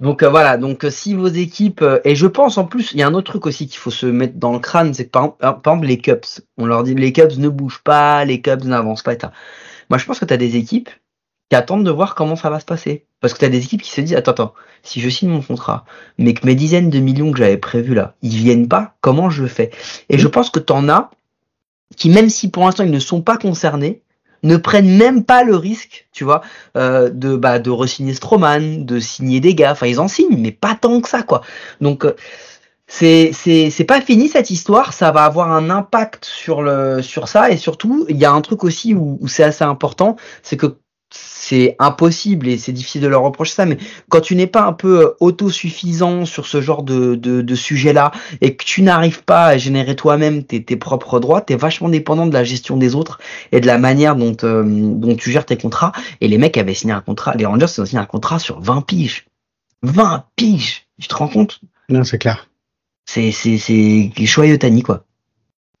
Donc 0.00 0.22
euh, 0.22 0.28
voilà, 0.28 0.56
donc 0.58 0.84
euh, 0.84 0.90
si 0.90 1.14
vos 1.14 1.26
équipes 1.28 1.80
euh, 1.82 2.00
et 2.04 2.14
je 2.14 2.26
pense 2.26 2.58
en 2.58 2.66
plus, 2.66 2.92
il 2.92 2.98
y 2.98 3.02
a 3.02 3.06
un 3.06 3.14
autre 3.14 3.30
truc 3.30 3.46
aussi 3.46 3.66
qu'il 3.66 3.78
faut 3.78 3.90
se 3.90 4.06
mettre 4.06 4.34
dans 4.36 4.52
le 4.52 4.58
crâne, 4.58 4.92
c'est 4.92 5.06
que 5.06 5.10
par, 5.10 5.22
exemple- 5.24 5.38
par 5.40 5.56
exemple 5.74 5.86
les 5.86 5.98
Cubs, 5.98 6.20
on 6.58 6.66
leur 6.66 6.82
dit 6.82 6.94
les 6.94 7.12
Cubs 7.12 7.38
ne 7.38 7.48
bougent 7.48 7.82
pas, 7.82 8.24
les 8.26 8.42
Cubs 8.42 8.64
n'avancent 8.64 9.02
pas 9.02 9.14
et 9.14 9.18
ça. 9.18 9.32
Moi 9.88 9.98
je 9.98 10.04
pense 10.04 10.18
que 10.18 10.24
tu 10.26 10.34
as 10.34 10.36
des 10.36 10.56
équipes 10.56 10.90
qui 11.50 11.56
attendent 11.56 11.84
de 11.84 11.90
voir 11.90 12.14
comment 12.14 12.36
ça 12.36 12.50
va 12.50 12.60
se 12.60 12.64
passer 12.64 13.04
parce 13.20 13.32
que 13.34 13.38
tu 13.38 13.44
as 13.44 13.48
des 13.48 13.64
équipes 13.64 13.82
qui 13.82 13.90
se 13.90 14.00
disent 14.00 14.16
attends 14.16 14.32
attends, 14.32 14.54
si 14.82 15.00
je 15.00 15.08
signe 15.08 15.30
mon 15.30 15.42
contrat 15.42 15.84
mais 16.18 16.34
que 16.34 16.46
mes 16.46 16.54
dizaines 16.54 16.90
de 16.90 16.98
millions 16.98 17.32
que 17.32 17.38
j'avais 17.38 17.56
prévus 17.56 17.94
là, 17.94 18.14
ils 18.22 18.36
viennent 18.36 18.68
pas, 18.68 18.94
comment 19.00 19.30
je 19.30 19.46
fais? 19.46 19.70
Et 20.08 20.18
je 20.18 20.28
pense 20.28 20.50
que 20.50 20.60
tu 20.60 20.72
en 20.72 20.88
as 20.88 21.10
qui 21.96 22.10
même 22.10 22.28
si 22.28 22.50
pour 22.50 22.64
l'instant 22.64 22.84
ils 22.84 22.90
ne 22.90 22.98
sont 22.98 23.22
pas 23.22 23.36
concernés 23.36 24.02
ne 24.42 24.56
prennent 24.56 24.96
même 24.96 25.24
pas 25.24 25.44
le 25.44 25.56
risque, 25.56 26.06
tu 26.12 26.24
vois, 26.24 26.42
euh, 26.76 27.10
de 27.10 27.36
bah 27.36 27.58
de 27.58 27.70
re-signer 27.70 28.14
Stroman, 28.14 28.84
de 28.84 29.00
signer 29.00 29.40
des 29.40 29.54
gars. 29.54 29.72
Enfin, 29.72 29.86
ils 29.86 30.00
en 30.00 30.08
signent, 30.08 30.36
mais 30.38 30.52
pas 30.52 30.76
tant 30.80 31.00
que 31.00 31.08
ça, 31.08 31.22
quoi. 31.22 31.42
Donc 31.80 32.04
euh, 32.04 32.14
c'est 32.86 33.30
c'est 33.32 33.70
c'est 33.70 33.84
pas 33.84 34.00
fini 34.00 34.28
cette 34.28 34.50
histoire. 34.50 34.92
Ça 34.92 35.10
va 35.10 35.24
avoir 35.24 35.52
un 35.52 35.70
impact 35.70 36.24
sur 36.24 36.62
le 36.62 37.02
sur 37.02 37.28
ça 37.28 37.50
et 37.50 37.56
surtout 37.56 38.06
il 38.08 38.16
y 38.16 38.24
a 38.24 38.32
un 38.32 38.40
truc 38.40 38.64
aussi 38.64 38.94
où, 38.94 39.18
où 39.20 39.28
c'est 39.28 39.44
assez 39.44 39.64
important, 39.64 40.16
c'est 40.42 40.56
que 40.56 40.78
c'est 41.10 41.76
impossible 41.78 42.48
et 42.48 42.58
c'est 42.58 42.72
difficile 42.72 43.00
de 43.00 43.06
leur 43.06 43.22
reprocher 43.22 43.52
ça, 43.52 43.66
mais 43.66 43.78
quand 44.08 44.20
tu 44.20 44.34
n'es 44.34 44.46
pas 44.46 44.62
un 44.62 44.72
peu 44.72 45.00
euh, 45.00 45.10
autosuffisant 45.20 46.24
sur 46.24 46.46
ce 46.46 46.60
genre 46.60 46.82
de, 46.82 47.14
de, 47.14 47.40
de 47.40 47.54
sujet-là 47.54 48.10
et 48.40 48.56
que 48.56 48.64
tu 48.64 48.82
n'arrives 48.82 49.22
pas 49.22 49.46
à 49.46 49.56
générer 49.56 49.94
toi-même 49.94 50.42
tes, 50.42 50.64
tes 50.64 50.76
propres 50.76 51.20
droits, 51.20 51.40
tu 51.40 51.52
es 51.52 51.56
vachement 51.56 51.88
dépendant 51.88 52.26
de 52.26 52.32
la 52.32 52.42
gestion 52.42 52.76
des 52.76 52.94
autres 52.94 53.20
et 53.52 53.60
de 53.60 53.66
la 53.66 53.78
manière 53.78 54.16
dont, 54.16 54.36
euh, 54.42 54.64
dont 54.66 55.14
tu 55.14 55.30
gères 55.30 55.46
tes 55.46 55.56
contrats. 55.56 55.92
Et 56.20 56.28
les 56.28 56.38
mecs 56.38 56.58
avaient 56.58 56.74
signé 56.74 56.92
un 56.92 57.00
contrat, 57.00 57.34
les 57.36 57.46
Rangers 57.46 57.66
ils 57.76 57.80
ont 57.80 57.86
signé 57.86 58.02
un 58.02 58.06
contrat 58.06 58.38
sur 58.38 58.60
20 58.60 58.82
piges. 58.82 59.26
20 59.82 60.24
piges 60.34 60.86
Tu 61.00 61.06
te 61.06 61.14
rends 61.14 61.28
compte? 61.28 61.60
Non, 61.88 62.02
c'est 62.02 62.18
clair. 62.18 62.48
C'est 63.08 63.30
c'est 63.30 63.58
c'est 63.58 64.10
joyeux 64.18 64.58
Tani 64.58 64.82
quoi. 64.82 65.04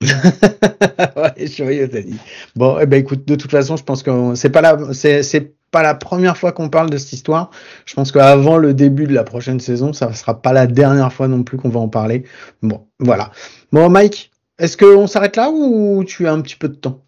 Bon, 2.56 2.78
eh 2.80 2.86
ben, 2.86 3.00
écoute, 3.00 3.26
de 3.26 3.34
toute 3.34 3.50
façon, 3.50 3.76
je 3.76 3.84
pense 3.84 4.02
que 4.02 4.34
c'est 4.34 4.50
pas 4.50 4.60
la, 4.60 4.92
c'est, 4.92 5.22
c'est 5.22 5.54
pas 5.70 5.82
la 5.82 5.94
première 5.94 6.36
fois 6.36 6.52
qu'on 6.52 6.68
parle 6.68 6.90
de 6.90 6.98
cette 6.98 7.12
histoire. 7.12 7.50
Je 7.84 7.94
pense 7.94 8.12
qu'avant 8.12 8.56
le 8.56 8.74
début 8.74 9.06
de 9.06 9.14
la 9.14 9.24
prochaine 9.24 9.60
saison, 9.60 9.92
ça 9.92 10.12
sera 10.12 10.40
pas 10.40 10.52
la 10.52 10.66
dernière 10.66 11.12
fois 11.12 11.28
non 11.28 11.42
plus 11.42 11.58
qu'on 11.58 11.68
va 11.68 11.80
en 11.80 11.88
parler. 11.88 12.24
Bon, 12.62 12.86
voilà. 12.98 13.30
Bon, 13.72 13.88
Mike, 13.88 14.30
est-ce 14.58 14.76
qu'on 14.76 15.06
s'arrête 15.06 15.36
là 15.36 15.50
ou 15.50 16.04
tu 16.04 16.26
as 16.26 16.32
un 16.32 16.40
petit 16.40 16.56
peu 16.56 16.68
de 16.68 16.74
temps? 16.74 17.02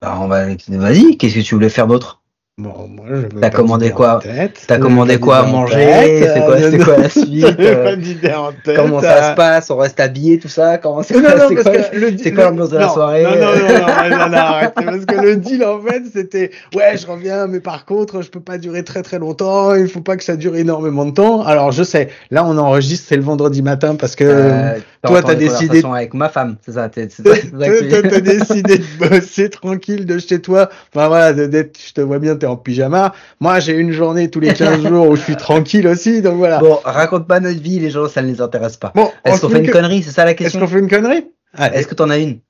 Bah, 0.00 0.18
on 0.20 0.26
va 0.26 0.46
vas-y, 0.46 1.16
qu'est-ce 1.16 1.36
que 1.36 1.40
tu 1.40 1.54
voulais 1.54 1.68
faire 1.68 1.86
d'autre? 1.86 2.21
Bon, 2.58 2.86
moi, 2.86 3.06
je 3.08 3.14
veux 3.14 3.28
T'as 3.40 3.48
commandé 3.48 3.92
quoi. 3.92 4.20
T'as 4.66 4.76
commandé 4.76 5.18
quoi 5.18 5.38
à 5.38 5.42
manger. 5.44 6.20
C'est 6.34 6.40
quoi- 6.44 6.56
Euh, 6.62 6.84
quoi 6.84 6.96
la 6.98 7.08
suite, 7.08 7.44
euh, 7.58 7.96
pas 8.22 8.38
en 8.38 8.52
tête. 8.62 8.76
Comment 8.76 9.00
ça 9.00 9.30
se 9.30 9.36
passe 9.36 9.70
On 9.70 9.76
reste 9.78 9.98
habillé, 10.00 10.38
tout 10.38 10.48
ça 10.48 10.76
Comment 10.76 11.02
c'est 11.02 11.14
quoi, 11.14 11.34
l'ambiance 11.34 12.68
de 12.68 12.76
la 12.76 12.90
soirée 12.90 13.22
Non, 13.24 13.30
non, 13.30 13.38
non, 13.38 14.10
non, 14.10 14.18
non, 14.18 14.28
non, 14.28 14.36
arrête. 14.36 14.74
Parce 14.74 15.06
que 15.06 15.14
le 15.22 15.36
deal, 15.36 15.64
en 15.64 15.80
fait, 15.80 16.02
c'était, 16.12 16.50
ouais, 16.74 16.94
je 16.98 17.06
reviens, 17.06 17.46
mais 17.46 17.60
par 17.60 17.86
contre, 17.86 18.20
je 18.20 18.28
peux 18.28 18.40
pas 18.40 18.58
durer 18.58 18.84
très 18.84 19.02
très 19.02 19.18
longtemps, 19.18 19.74
il 19.74 19.88
faut 19.88 20.02
pas 20.02 20.18
que 20.18 20.24
ça 20.24 20.36
dure 20.36 20.54
énormément 20.54 21.06
de 21.06 21.12
temps. 21.12 21.42
Alors, 21.46 21.72
je 21.72 21.82
sais, 21.82 22.10
là, 22.30 22.44
on 22.44 22.58
enregistre, 22.58 23.06
c'est 23.08 23.16
le 23.16 23.22
vendredi 23.22 23.62
matin 23.62 23.94
parce 23.94 24.14
que 24.14 24.24
Euh, 24.24 24.74
toi, 25.02 25.22
t'entends 25.22 25.28
t'as 25.28 25.34
décidé- 25.36 25.82
avec 25.86 26.12
ma 26.12 26.28
femme, 26.28 26.56
c'est 26.66 26.72
ça 26.72 26.90
toi, 26.90 27.02
toi, 27.22 28.02
t'as 28.10 28.20
décidé 28.20 28.76
de 28.78 29.08
bosser 29.08 29.48
tranquille 29.48 30.04
de 30.04 30.18
chez 30.18 30.40
toi. 30.42 30.68
Enfin, 30.94 31.08
voilà, 31.08 31.32
d'être, 31.32 31.78
je 31.88 31.94
te 31.94 32.00
vois 32.02 32.18
bien, 32.18 32.36
t'es 32.42 32.46
en 32.46 32.56
pyjama. 32.56 33.14
Moi, 33.40 33.60
j'ai 33.60 33.74
une 33.74 33.92
journée 33.92 34.28
tous 34.30 34.40
les 34.40 34.52
15 34.52 34.82
jours 34.88 35.08
où 35.08 35.16
je 35.16 35.22
suis 35.22 35.36
tranquille 35.36 35.86
aussi, 35.86 36.22
donc 36.22 36.36
voilà. 36.36 36.58
Bon, 36.58 36.80
raconte 36.84 37.26
pas 37.28 37.40
notre 37.40 37.60
vie, 37.60 37.78
les 37.78 37.90
gens, 37.90 38.08
ça 38.08 38.20
ne 38.20 38.26
les 38.26 38.40
intéresse 38.40 38.76
pas. 38.76 38.92
Bon, 38.94 39.10
Est-ce 39.24 39.40
qu'on 39.40 39.48
fait 39.48 39.64
une 39.64 39.70
connerie 39.70 40.02
C'est 40.02 40.10
ça 40.10 40.24
la 40.24 40.32
Est-ce 40.32 40.38
question 40.38 40.60
qu'on 40.60 40.66
fait 40.66 40.80
une 40.80 40.90
connerie? 40.90 41.26
Allez. 41.54 41.78
Est-ce 41.78 41.86
que 41.86 41.94
t'en 41.94 42.10
as 42.10 42.18
une? 42.18 42.40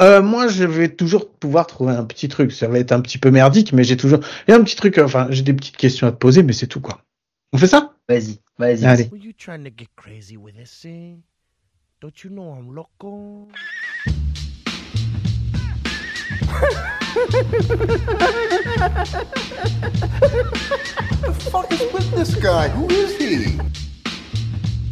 Euh, 0.00 0.22
moi, 0.22 0.48
je 0.48 0.64
vais 0.64 0.88
toujours 0.88 1.30
pouvoir 1.30 1.66
trouver 1.66 1.94
un 1.94 2.04
petit 2.04 2.28
truc. 2.28 2.52
Ça 2.52 2.68
va 2.68 2.78
être 2.78 2.92
un 2.92 3.00
petit 3.00 3.18
peu 3.18 3.30
merdique, 3.30 3.72
mais 3.72 3.84
j'ai 3.84 3.96
toujours. 3.96 4.20
Il 4.46 4.50
y 4.50 4.54
a 4.54 4.56
un 4.56 4.62
petit 4.62 4.76
truc. 4.76 4.98
Enfin, 4.98 5.28
j'ai 5.30 5.42
des 5.42 5.54
petites 5.54 5.76
questions 5.76 6.06
à 6.06 6.10
te 6.10 6.16
poser, 6.16 6.42
mais 6.42 6.52
c'est 6.52 6.66
tout 6.66 6.80
quoi. 6.80 6.98
On 7.52 7.58
fait 7.58 7.68
ça? 7.68 7.94
Vas-y, 8.08 8.40
vas-y. 8.58 8.84
Allez. 8.84 9.08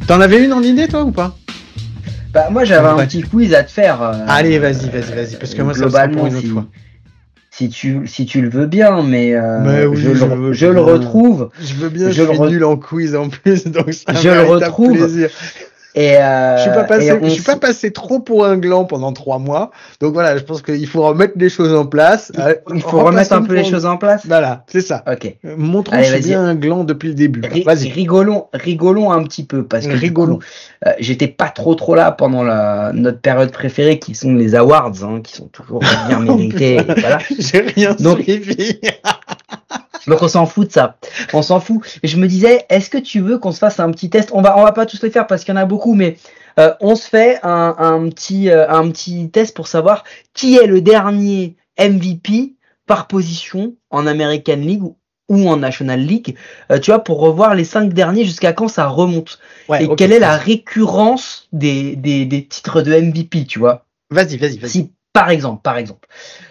T'en 0.06 0.20
avais 0.20 0.44
une 0.44 0.52
en 0.52 0.62
idée, 0.62 0.88
toi, 0.88 1.02
ou 1.04 1.12
pas? 1.12 1.36
Bah, 2.32 2.48
moi, 2.50 2.64
j'avais 2.64 2.88
un 2.88 3.06
petit 3.06 3.22
quiz 3.22 3.54
à 3.54 3.62
te 3.62 3.70
faire. 3.70 4.02
euh, 4.02 4.24
Allez, 4.26 4.58
vas-y, 4.58 4.88
vas-y, 4.88 5.14
vas-y, 5.14 5.36
parce 5.36 5.54
que 5.54 5.62
moi, 5.62 5.74
ça 5.74 5.80
sera 5.90 6.08
pour 6.08 6.26
globalement, 6.26 6.26
une 6.26 6.34
autre 6.34 6.46
si, 6.46 6.48
fois. 6.52 6.64
si 7.50 7.68
tu 7.68 8.06
si 8.06 8.26
tu 8.26 8.40
le 8.40 8.48
veux 8.48 8.66
bien, 8.66 9.02
mais, 9.02 9.34
euh, 9.34 9.60
Mais 9.60 9.84
oui, 9.86 9.96
je, 9.96 10.14
je 10.14 10.24
le, 10.24 10.34
veux 10.34 10.52
je 10.52 10.66
le 10.66 10.72
bien. 10.74 10.82
retrouve 10.82 11.50
Je 11.60 11.74
veux 11.74 11.88
bien, 11.90 12.08
Je 12.08 12.12
je, 12.12 12.22
le 12.22 12.28
suis 12.30 12.38
re- 12.38 12.48
nul 12.50 12.64
en 12.64 12.76
quiz 12.76 13.14
en 13.14 13.28
plus, 13.28 13.64
donc 13.66 13.92
c'est 13.92 14.08
un 14.10 14.14
Je 14.14 14.28
le 14.28 14.34
véritable 14.36 14.64
retrouve. 14.64 14.98
plaisir. 14.98 15.30
Et 15.95 16.16
euh, 16.16 16.57
Je 16.57 16.62
suis 16.62 16.70
pas 16.70 16.84
passé, 16.84 17.18
je 17.22 17.28
suis 17.28 17.43
pas 17.43 17.57
passé 17.57 17.90
trop 17.93 18.18
pour 18.20 18.47
un 18.47 18.57
gland 18.57 18.84
pendant 18.84 19.12
trois 19.12 19.38
mois, 19.38 19.70
donc 20.01 20.14
voilà, 20.14 20.36
je 20.38 20.43
pense 20.43 20.62
qu'il 20.62 20.86
faut 20.86 21.03
remettre 21.03 21.34
les 21.36 21.49
choses 21.51 21.74
en 21.74 21.84
place. 21.86 22.32
Euh, 22.38 22.55
il 22.74 22.80
faut 22.80 23.01
remettre 23.01 23.32
un 23.34 23.43
peu 23.43 23.55
les 23.55 23.64
choses 23.64 23.84
en 23.86 23.97
place. 23.99 24.22
Voilà, 24.26 24.64
c'est 24.68 24.80
ça. 24.80 25.05
Ok. 25.11 25.34
Euh, 25.45 25.55
Montrons 25.57 25.97
Allez, 25.97 26.20
bien 26.20 26.43
un 26.43 26.55
gland 26.55 26.84
depuis 26.84 27.09
le 27.09 27.14
début. 27.14 27.43
Vas-y. 27.64 27.90
rigolons, 27.90 28.47
rigolons 28.55 29.12
un 29.12 29.22
petit 29.24 29.45
peu 29.45 29.64
parce 29.64 29.86
que 29.86 29.93
Rigolons. 29.93 30.38
euh, 30.86 30.93
j'étais 30.99 31.28
pas 31.28 31.49
trop 31.49 31.74
trop 31.74 31.95
là 31.95 32.11
pendant 32.12 32.43
la 32.43 32.93
notre 32.95 33.20
période 33.20 33.51
préférée 33.53 33.99
qui 33.99 34.14
sont 34.14 34.34
les 34.34 34.55
awards, 34.55 34.93
hein, 35.03 35.20
qui 35.22 35.34
sont 35.34 35.49
toujours 35.49 35.80
bien 36.09 36.18
mérités. 36.20 36.76
et 36.76 36.82
voilà. 36.82 37.18
J'ai 37.38 37.61
rien 37.61 37.95
Donc- 37.99 38.22
suivi. 38.22 38.80
Donc 40.07 40.22
on 40.22 40.28
s'en 40.28 40.46
fout 40.46 40.68
de 40.68 40.72
ça. 40.72 40.96
On 41.32 41.42
s'en 41.42 41.61
fout. 41.61 41.82
Et 42.03 42.09
je 42.09 42.16
me 42.16 42.26
disais, 42.26 42.64
est-ce 42.68 42.90
que 42.90 42.98
tu 42.98 43.20
veux 43.20 43.38
qu'on 43.38 43.53
se 43.53 43.59
fasse 43.59 43.78
un 43.80 43.90
petit 43.90 44.11
test? 44.11 44.30
On 44.32 44.42
va, 44.42 44.59
on 44.59 44.62
va 44.64 44.72
pas 44.72 44.86
tous 44.86 45.03
les 45.03 45.11
faire 45.11 45.26
parce 45.26 45.44
qu'il 45.44 45.55
y 45.55 45.59
en 45.59 45.61
a 45.61 45.64
beaucoup, 45.66 45.94
mais 45.94 46.16
euh, 46.59 46.74
on 46.80 46.94
se 46.96 47.09
fait 47.09 47.38
un, 47.42 47.74
un 47.78 48.09
petit, 48.11 48.50
euh, 48.50 48.68
un 48.68 48.90
petit 48.90 49.30
test 49.30 49.55
pour 49.57 49.68
savoir 49.68 50.05
qui 50.34 50.57
est 50.57 50.66
le 50.66 50.80
dernier 50.80 51.57
MVP 51.78 52.55
par 52.86 53.07
position 53.07 53.74
en 53.90 54.07
American 54.07 54.57
League 54.57 54.82
ou- 54.82 54.96
en 55.48 55.57
National 55.57 56.00
League. 56.00 56.36
Euh, 56.70 56.78
tu 56.78 56.90
vois, 56.90 57.03
pour 57.03 57.18
revoir 57.20 57.55
les 57.55 57.64
cinq 57.64 57.94
derniers 57.94 58.24
jusqu'à 58.26 58.53
quand 58.53 58.68
ça 58.68 58.86
remonte. 58.88 59.38
Ouais, 59.68 59.84
Et 59.84 59.94
quelle 59.96 60.12
est 60.12 60.18
la 60.18 60.36
récurrence 60.36 61.48
des, 61.53 61.96
des, 61.96 62.26
des 62.26 62.44
titres 62.46 62.82
de 62.82 62.92
MVP, 62.92 63.46
tu 63.46 63.59
vois? 63.59 63.86
Vas-y, 64.11 64.36
vas-y, 64.36 64.59
vas-y. 64.59 64.70
si 64.70 64.92
par 65.14 65.30
exemple, 65.30 65.61
par 65.62 65.76
exemple, 65.78 66.09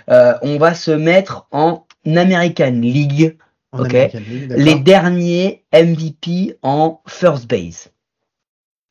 euh, 0.10 0.34
on 0.44 0.58
va 0.58 0.74
se 0.74 0.92
mettre 0.92 1.48
en 1.52 1.86
American 2.06 2.72
League, 2.82 3.38
En 3.72 3.80
ok? 3.82 3.90
American 3.90 4.20
League, 4.28 4.48
d'accord. 4.48 4.64
les 4.66 4.76
derniers 4.76 5.64
MVP 5.74 6.58
en 6.62 7.02
first 7.08 7.48
base. 7.48 7.90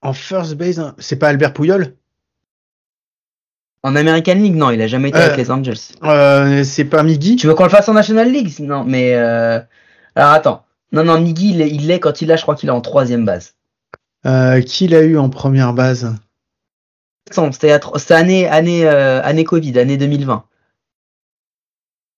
En 0.03 0.13
first 0.13 0.55
base, 0.55 0.79
hein, 0.81 0.95
c'est 0.99 1.17
pas 1.17 1.29
Albert 1.29 1.53
Pouyol 1.53 1.95
En 3.83 3.97
American 3.97 4.35
League, 4.35 4.55
non, 4.57 4.71
il 4.71 4.81
a 4.83 4.87
jamais 4.87 5.09
été 5.09 5.19
Euh. 5.19 5.25
avec 5.27 5.37
les 5.39 5.51
Angels. 5.51 5.77
Euh, 6.05 6.65
c'est 6.65 6.85
pas 6.85 7.03
Miggy? 7.03 7.37
Tu 7.37 7.47
veux 7.47 7.55
qu'on 7.55 7.65
le 7.65 7.71
fasse 7.71 7.89
en 7.89 7.95
National 7.95 8.31
League? 8.31 8.53
Non, 8.61 8.85
mais 8.85 9.15
euh... 9.15 9.59
alors 10.15 10.33
attends. 10.33 10.65
Non, 10.93 11.05
non, 11.05 11.21
Miggy, 11.21 11.51
il 11.51 11.61
est- 11.63 11.71
il 11.71 11.87
l'est 11.87 12.01
quand 12.01 12.21
il 12.21 12.31
a, 12.33 12.37
je 12.37 12.43
crois 12.43 12.55
qu'il 12.57 12.69
est 12.69 12.73
en 12.73 12.81
troisième 12.81 13.25
base. 13.25 13.55
euh, 14.27 14.61
Qui 14.61 14.89
l'a 14.89 15.03
eu 15.03 15.17
en 15.17 15.31
première 15.31 15.73
base? 15.73 16.15
C'était 17.31 17.79
année, 18.15 18.49
année, 18.49 18.87
euh, 18.87 19.23
année 19.23 19.45
Covid, 19.45 19.79
année 19.79 19.97
2020. 19.97 20.45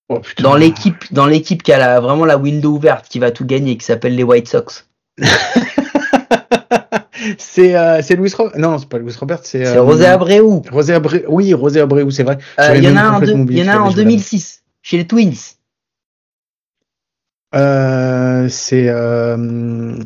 Oh. 0.09 0.21
Dans 0.39 0.55
l'équipe, 0.55 1.11
dans 1.11 1.25
l'équipe 1.25 1.63
qui 1.63 1.71
a 1.71 1.77
la, 1.77 1.99
vraiment 1.99 2.25
la 2.25 2.37
window 2.37 2.71
ouverte, 2.71 3.07
qui 3.07 3.19
va 3.19 3.31
tout 3.31 3.45
gagner, 3.45 3.77
qui 3.77 3.85
s'appelle 3.85 4.15
les 4.15 4.23
White 4.23 4.47
Sox. 4.47 4.87
c'est 7.37 7.75
euh, 7.75 8.01
c'est 8.01 8.15
Louis 8.15 8.31
Robert. 8.35 8.57
Non, 8.59 8.77
c'est 8.77 8.89
pas 8.89 8.97
Louis 8.97 9.15
Robert, 9.17 9.39
c'est. 9.43 9.65
Euh, 9.65 9.81
Rosé 9.81 10.05
Abreu. 10.05 10.61
Rosé 10.71 10.93
Abreu. 10.93 11.23
Oui, 11.27 11.53
Rosé 11.53 11.79
Abreu, 11.79 12.09
c'est 12.11 12.23
vrai. 12.23 12.37
Euh, 12.59 12.75
Il 12.75 12.83
y 12.83 12.89
en 12.89 12.97
a 12.97 13.01
un, 13.03 13.23
il 13.23 13.57
y 13.57 13.63
en 13.63 13.67
a 13.67 13.77
en 13.77 13.85
avait 13.85 13.93
joué 13.93 14.03
2006 14.03 14.63
chez 14.81 14.97
les 14.97 15.07
Twins. 15.07 15.33
Euh, 17.55 18.47
c'est 18.49 18.89
euh, 18.89 19.35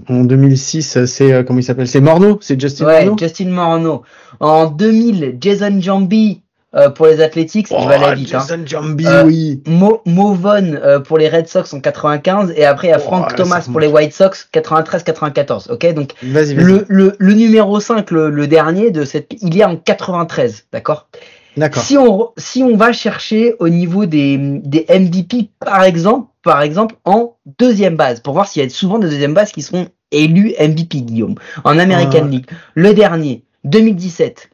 en 0.09 0.23
2006, 0.23 1.05
c'est 1.05 1.31
euh, 1.31 1.43
comment 1.43 1.59
il 1.59 1.63
s'appelle? 1.63 1.87
C'est 1.87 2.01
Morneau, 2.01 2.39
c'est 2.41 2.59
Justin 2.59 2.85
Ouais, 2.85 3.05
Morneau? 3.05 3.17
Justin 3.17 3.49
Morneau. 3.49 4.03
En 4.41 4.69
2000, 4.69 5.37
Jason 5.39 5.79
Jambi 5.79 6.41
euh, 6.75 6.89
pour 6.89 7.05
les 7.07 7.21
Athletics, 7.21 7.67
Oh, 7.71 7.77
il 7.81 7.87
va 7.87 7.95
aller 7.95 8.15
vite. 8.21 8.33
hein. 8.35 8.39
Jason 8.39 8.61
Jambi, 8.65 9.07
Euh, 9.07 9.23
oui. 9.23 9.61
Mo, 9.67 10.01
Mo 10.05 10.37
euh, 10.45 10.99
pour 10.99 11.17
les 11.17 11.29
Red 11.29 11.47
Sox 11.47 11.73
en 11.73 11.79
95 11.79 12.53
et 12.55 12.65
après 12.65 12.87
il 12.87 12.91
y 12.91 12.93
a 12.93 12.97
Oh, 12.99 13.03
Frank 13.03 13.35
Thomas 13.35 13.65
pour 13.71 13.79
les 13.79 13.87
White 13.87 14.13
Sox 14.13 14.47
93-94. 14.53 15.71
Ok, 15.71 15.93
donc 15.93 16.11
le, 16.21 16.85
le, 16.87 17.15
le 17.17 17.33
numéro 17.33 17.79
5, 17.79 18.11
le, 18.11 18.29
le 18.29 18.47
dernier 18.47 18.91
de 18.91 19.05
cette, 19.05 19.31
il 19.41 19.57
est 19.57 19.63
en 19.63 19.75
93, 19.77 20.65
d'accord? 20.71 21.07
D'accord. 21.55 21.81
Si 21.81 21.97
on 21.97 22.29
si 22.37 22.61
on 22.61 22.75
va 22.77 22.91
chercher 22.93 23.55
au 23.59 23.67
niveau 23.67 24.05
des 24.05 24.37
des 24.37 24.85
MVP 24.89 25.49
par 25.59 25.83
exemple, 25.83 26.27
par 26.43 26.61
exemple 26.61 26.95
en 27.03 27.33
deuxième 27.57 27.95
base 27.95 28.19
pour 28.19 28.33
voir 28.35 28.47
s'il 28.47 28.61
y 28.61 28.65
a 28.65 28.69
souvent 28.69 28.99
des 28.99 29.09
deuxième 29.09 29.33
bases 29.33 29.51
qui 29.51 29.63
seront 29.63 29.87
élus 30.11 30.53
MVP 30.59 31.01
Guillaume 31.01 31.33
en 31.63 31.79
American 31.79 32.25
Ouais. 32.25 32.29
League. 32.29 32.45
Le 32.75 32.93
dernier 32.93 33.43
2017. 33.63 34.49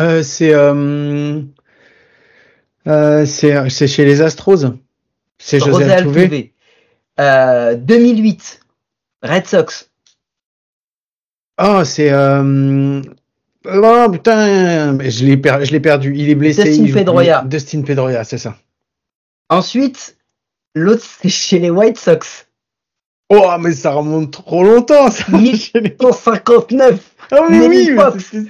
Euh, 0.00 0.22
c'est 0.22 0.54
euh, 0.54 1.40
euh, 2.86 3.26
c'est 3.26 3.86
chez 3.88 4.04
les 4.04 4.22
Astros. 4.22 4.64
C'est 5.38 5.60
José 5.60 5.84
Altuve. 5.90 6.18
Altuve. 6.18 6.48
Euh, 7.20 7.74
2008, 7.74 8.60
Red 9.22 9.46
Sox. 9.46 9.90
Oh, 11.60 11.82
c'est 11.84 12.12
euh... 12.12 13.02
Oh 13.66 14.06
putain, 14.12 14.92
mais 14.92 15.10
je 15.10 15.24
l'ai 15.26 15.36
per- 15.36 15.80
perdu. 15.82 16.14
Il 16.14 16.30
est 16.30 16.36
blessé. 16.36 16.62
Dustin 16.64 16.84
il 16.84 16.94
Pedroia. 16.94 17.42
Dustin 17.44 17.82
Pedroia, 17.82 18.22
c'est 18.22 18.38
ça. 18.38 18.56
Ensuite, 19.50 20.16
l'autre 20.74 21.04
c'est 21.20 21.28
chez 21.28 21.58
les 21.58 21.70
White 21.70 21.98
Sox. 21.98 22.46
Oh, 23.30 23.50
mais 23.58 23.72
ça 23.72 23.90
remonte 23.90 24.30
trop 24.32 24.62
longtemps, 24.62 25.10
ça. 25.10 25.24
Mille- 25.36 25.58
Chez 25.58 25.80
les- 25.80 25.96
159. 26.00 27.00
Oh, 27.32 27.44
mais 27.50 27.66
oui, 27.68 27.90
mais 27.94 28.44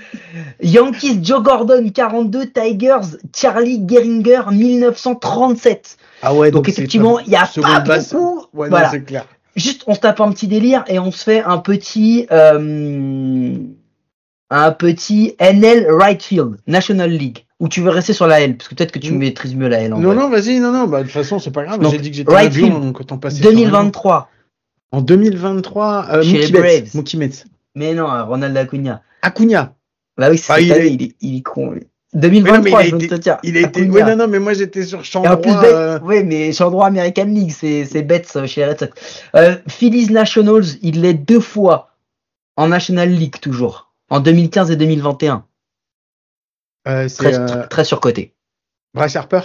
Yankees, 0.61 1.20
Joe 1.22 1.43
Gordon, 1.43 1.89
42. 1.93 2.47
Tigers, 2.51 3.16
Charlie 3.35 3.83
Gehringer, 3.87 4.43
1937. 4.53 5.97
Ah 6.22 6.35
ouais, 6.35 6.51
Donc, 6.51 6.66
c'est 6.66 6.72
effectivement, 6.72 7.18
il 7.20 7.29
y 7.29 7.37
a 7.37 7.49
pas 7.61 7.81
base. 7.81 8.12
beaucoup. 8.12 8.47
Ouais, 8.55 8.68
Voilà. 8.68 8.91
c'est 8.91 9.03
clair. 9.03 9.26
Juste, 9.57 9.83
on 9.87 9.95
se 9.95 10.01
tape 10.01 10.20
un 10.20 10.31
petit 10.31 10.47
délire 10.47 10.85
et 10.87 10.99
on 10.99 11.11
se 11.11 11.24
fait 11.24 11.43
un 11.43 11.59
petit, 11.59 12.26
euh, 12.31 13.57
un 14.51 14.70
petit 14.72 15.35
NL 15.41 15.87
Right 15.91 16.22
Field, 16.22 16.57
National 16.66 17.11
League. 17.11 17.45
Ou 17.61 17.68
tu 17.68 17.81
veux 17.81 17.91
rester 17.91 18.12
sur 18.12 18.29
la 18.29 18.41
L, 18.41 18.57
parce 18.57 18.68
que 18.68 18.76
peut-être 18.76 18.93
que 18.93 19.01
tu 19.01 19.12
maîtrises 19.12 19.57
mieux 19.57 19.66
la 19.66 19.81
L. 19.81 19.93
En 19.95 19.99
Non, 19.99 20.12
vrai. 20.12 20.16
non, 20.16 20.29
vas-y, 20.31 20.61
non, 20.61 20.70
non, 20.70 20.87
bah, 20.87 20.99
de 20.99 21.05
toute 21.05 21.12
façon, 21.12 21.41
c'est 21.41 21.51
pas 21.51 21.64
grave. 21.64 21.81
Donc, 21.81 21.91
J'ai 21.91 21.99
dit 21.99 22.11
que 22.12 22.16
j'étais 22.16 22.33
right 22.33 22.53
field, 22.53 22.81
donc 22.81 23.01
autant 23.01 23.18
passer 23.18 23.39
sur 23.43 23.49
un 23.49 23.53
2023. 23.53 24.29
En 24.93 25.01
2023, 25.03 26.07
euh, 26.12 26.24
Mookie 26.24 26.53
Betts. 26.53 26.95
Mookie 26.95 27.16
Betts. 27.16 27.45
Mais 27.75 27.95
non, 27.95 28.07
Ronald 28.27 28.57
Acuna. 28.57 29.03
Acuna. 29.23 29.75
Bah 30.16 30.31
oui, 30.31 30.39
c'est 30.39 30.53
Ah, 30.53 30.61
il 30.61 30.73
est, 31.03 31.16
il 31.21 31.37
est 31.39 31.43
con. 31.43 31.71
lui. 31.73 31.87
Mais 32.14 32.21
2023, 32.21 32.57
non, 32.57 32.62
mais 32.62 32.71
il 32.73 32.77
a 32.77 33.07
été-. 33.07 33.41
Il 33.43 33.57
a. 33.59 33.61
Ouais, 33.93 34.03
non, 34.11 34.16
non, 34.16 34.29
mais 34.29 34.39
moi 34.39 34.55
j'étais 34.55 34.85
sur 34.85 35.05
champ 35.05 35.23
plus, 35.23 35.51
droit. 35.51 35.62
Betts- 35.62 35.75
euh, 35.75 36.01
ouais, 36.01 36.23
mais 36.25 36.53
champ 36.53 36.71
droit 36.71 36.87
American 36.87 37.27
League, 37.27 37.51
c'est, 37.53 37.85
c'est 37.85 38.03
Betts 38.03 38.35
euh, 38.37 38.47
chez 38.47 38.62
les 38.62 38.69
Red 38.69 38.79
Sox. 38.81 39.23
Euh, 39.37 39.57
Phillies 39.69 40.11
Nationals, 40.11 40.64
il 40.83 41.03
l'est 41.03 41.14
deux 41.14 41.41
fois 41.41 41.95
en 42.57 42.69
National 42.69 43.11
League 43.11 43.39
toujours, 43.41 43.93
en 44.09 44.21
2015 44.21 44.71
et 44.71 44.77
2021. 44.77 45.45
euh, 46.89 47.09
c'est 47.09 47.16
Très, 47.16 47.39
euh, 47.39 47.66
très 47.69 47.85
surcoté. 47.85 48.35
Bryce 48.95 49.14
Harper? 49.16 49.41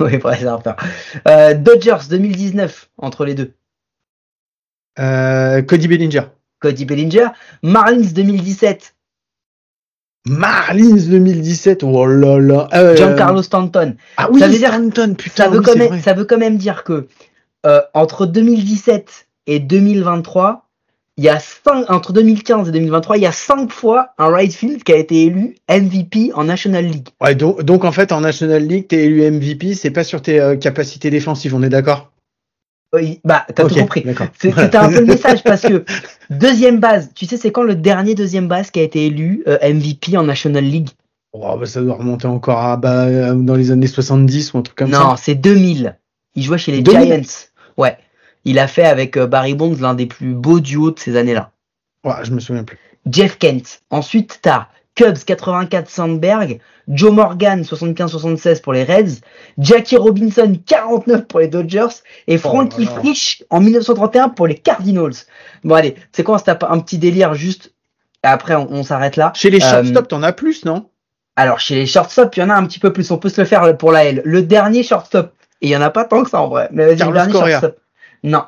Oui, 0.00 0.18
ça 0.20 0.58
faire. 0.58 0.76
Euh, 1.28 1.54
Dodgers 1.54 2.08
2019 2.10 2.90
entre 2.98 3.24
les 3.24 3.34
deux. 3.34 3.54
Euh, 4.98 5.62
Cody 5.62 5.88
Bellinger. 5.88 6.22
Cody 6.60 6.84
Bellinger. 6.84 7.28
Marlins 7.62 8.12
2017. 8.12 8.94
Marlins 10.28 11.06
2017. 11.08 11.82
Oh 11.84 12.06
là 12.06 12.38
là. 12.38 12.68
Euh, 12.74 12.96
Giancarlo 12.96 13.42
Stanton. 13.42 13.94
Ah 14.16 14.28
oui, 14.30 14.40
Ça 14.40 14.48
veut 14.48 14.58
dire- 14.58 14.68
Stanton, 14.68 15.14
putain. 15.14 15.44
Ça 15.44 15.48
veut, 15.50 15.58
oui, 15.60 15.64
quand 15.64 15.76
même, 15.76 16.00
ça 16.02 16.12
veut 16.14 16.24
quand 16.24 16.38
même 16.38 16.56
dire 16.56 16.82
que 16.84 17.06
euh, 17.64 17.80
entre 17.94 18.26
2017 18.26 19.28
et 19.46 19.60
2023, 19.60 20.64
il 21.18 21.24
y 21.24 21.28
a 21.28 21.38
cinq, 21.38 21.88
entre 21.88 22.12
2015 22.12 22.68
et 22.68 22.72
2023, 22.72 23.16
il 23.16 23.22
y 23.22 23.26
a 23.26 23.32
cinq 23.32 23.70
fois 23.70 24.08
un 24.18 24.28
right 24.28 24.52
field 24.52 24.82
qui 24.82 24.92
a 24.92 24.96
été 24.96 25.22
élu 25.24 25.56
MVP 25.70 26.32
en 26.34 26.44
National 26.44 26.84
League. 26.84 27.08
Ouais, 27.22 27.34
donc, 27.34 27.62
donc 27.62 27.84
en 27.84 27.92
fait, 27.92 28.12
en 28.12 28.20
National 28.20 28.62
League, 28.62 28.86
t'es 28.88 29.04
élu 29.04 29.22
MVP, 29.30 29.74
c'est 29.74 29.90
pas 29.90 30.04
sur 30.04 30.20
tes 30.20 30.40
euh, 30.40 30.56
capacités 30.56 31.08
défensives, 31.08 31.54
on 31.54 31.62
est 31.62 31.70
d'accord? 31.70 32.10
Euh, 32.96 33.14
bah, 33.24 33.46
t'as 33.54 33.64
tout 33.68 33.74
compris. 33.74 34.04
C'était 34.38 34.76
un 34.76 34.88
peu 34.88 35.00
le 35.00 35.06
message 35.14 35.42
parce 35.44 35.62
que 35.62 35.84
deuxième 36.30 36.80
base, 36.80 37.10
tu 37.14 37.26
sais, 37.26 37.36
c'est 37.36 37.52
quand 37.52 37.62
le 37.62 37.74
dernier 37.74 38.14
deuxième 38.14 38.48
base 38.48 38.70
qui 38.70 38.80
a 38.80 38.82
été 38.82 39.06
élu 39.06 39.42
euh, 39.46 39.58
MVP 39.62 40.16
en 40.16 40.24
National 40.24 40.64
League? 40.64 40.88
Oh, 41.32 41.56
bah, 41.58 41.66
ça 41.66 41.82
doit 41.82 41.96
remonter 41.96 42.26
encore 42.26 42.58
à, 42.60 42.76
bah, 42.76 43.04
euh, 43.04 43.34
dans 43.34 43.54
les 43.56 43.70
années 43.70 43.86
70 43.86 44.54
ou 44.54 44.58
un 44.58 44.62
truc 44.62 44.76
comme 44.76 44.90
Non, 44.90 45.10
ça. 45.10 45.16
c'est 45.16 45.34
2000. 45.34 45.96
Il 46.34 46.42
jouait 46.42 46.58
chez 46.58 46.72
les 46.72 46.82
2000? 46.82 47.06
Giants. 47.06 47.22
Ouais. 47.76 47.98
Il 48.44 48.58
a 48.58 48.68
fait 48.68 48.84
avec 48.84 49.16
euh, 49.16 49.26
Barry 49.26 49.54
Bonds 49.54 49.76
l'un 49.80 49.94
des 49.94 50.06
plus 50.06 50.32
beaux 50.34 50.60
duos 50.60 50.92
de 50.92 50.98
ces 50.98 51.16
années-là. 51.16 51.50
Ouais, 52.04 52.14
je 52.22 52.30
me 52.32 52.40
souviens 52.40 52.64
plus. 52.64 52.78
Jeff 53.10 53.38
Kent. 53.38 53.82
Ensuite, 53.90 54.38
t'as 54.42 54.68
Cubs 54.96 55.24
84 55.24 55.88
Sandberg, 55.88 56.58
Joe 56.88 57.12
Morgan 57.12 57.62
75-76 57.62 58.60
pour 58.62 58.72
les 58.72 58.82
Reds, 58.84 59.20
Jackie 59.58 59.96
Robinson 59.96 60.56
49 60.66 61.26
pour 61.26 61.40
les 61.40 61.48
Dodgers 61.48 61.86
et 62.26 62.38
Frankie 62.38 62.86
Oh 62.88 62.90
là 62.90 62.94
là. 62.96 63.00
Frisch 63.00 63.42
en 63.50 63.60
1931 63.60 64.30
pour 64.30 64.46
les 64.46 64.54
Cardinals. 64.56 65.12
Bon 65.64 65.74
allez, 65.74 65.94
c'est 66.12 66.22
quoi 66.24 66.36
on 66.36 66.38
se 66.38 66.44
tape 66.44 66.64
un 66.68 66.78
petit 66.80 66.98
délire 66.98 67.34
juste 67.34 67.72
et 68.24 68.28
après 68.28 68.54
on, 68.54 68.68
on 68.72 68.82
s'arrête 68.82 69.16
là. 69.16 69.32
Chez 69.34 69.50
les 69.50 69.62
Euh, 69.62 69.68
shortstop, 69.70 70.08
t'en 70.08 70.22
as 70.22 70.32
plus, 70.32 70.64
non? 70.64 70.88
Alors 71.36 71.60
chez 71.60 71.74
les 71.74 71.86
shortstop, 71.86 72.34
il 72.36 72.40
y 72.40 72.42
en 72.42 72.50
a 72.50 72.54
un 72.54 72.64
petit 72.66 72.78
peu 72.78 72.92
plus, 72.92 73.10
on 73.10 73.18
peut 73.18 73.28
se 73.28 73.40
le 73.40 73.46
faire 73.46 73.76
pour 73.76 73.92
la 73.92 74.06
L. 74.06 74.22
Le 74.24 74.42
dernier 74.42 74.82
shortstop, 74.82 75.32
et 75.60 75.66
il 75.66 75.70
y 75.70 75.76
en 75.76 75.82
a 75.82 75.90
pas 75.90 76.04
tant 76.04 76.24
que 76.24 76.30
ça 76.30 76.40
en 76.40 76.48
vrai, 76.48 76.68
mais 76.72 76.86
vas-y, 76.86 77.06
le 77.06 77.12
dernier 77.12 77.32
Correa. 77.32 77.60
shortstop. 77.60 77.78
Non. 78.24 78.44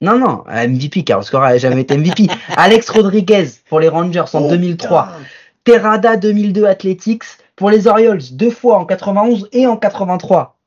Non, 0.00 0.18
non, 0.18 0.42
MVP, 0.48 1.04
Carlos 1.04 1.24
Correa 1.30 1.50
n'a 1.50 1.58
jamais 1.58 1.82
été 1.82 1.96
MVP. 1.96 2.26
Alex 2.56 2.88
Rodriguez 2.90 3.46
pour 3.68 3.78
les 3.78 3.88
Rangers 3.88 4.24
en 4.32 4.40
Oh, 4.42 4.48
2003. 4.48 5.02
putain. 5.04 5.16
Terrada 5.64 6.16
2002 6.16 6.64
Athletics 6.66 7.24
pour 7.56 7.70
les 7.70 7.86
Orioles 7.86 8.22
deux 8.32 8.50
fois 8.50 8.78
en 8.78 8.84
91 8.84 9.48
et 9.52 9.66
en 9.66 9.76
83. 9.76 10.58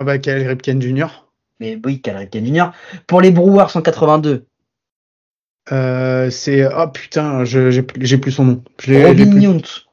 Ah 0.00 0.04
bah, 0.04 0.18
Cal 0.18 0.46
Ripken 0.46 0.80
Jr. 0.80 1.26
Mais 1.60 1.78
oui, 1.84 2.00
Cal 2.00 2.16
Ripken 2.16 2.46
Jr. 2.46 2.70
Pour 3.06 3.20
les 3.20 3.30
Brewers 3.30 3.76
en 3.76 3.82
82. 3.82 4.46
Euh, 5.70 6.30
c'est. 6.30 6.66
Oh 6.66 6.88
putain, 6.88 7.44
j'ai 7.44 7.82
plus, 7.82 8.32
son 8.32 8.44
nom. 8.44 8.64
Je 8.80 8.94
Robin. 8.94 9.40
Yount. 9.40 9.87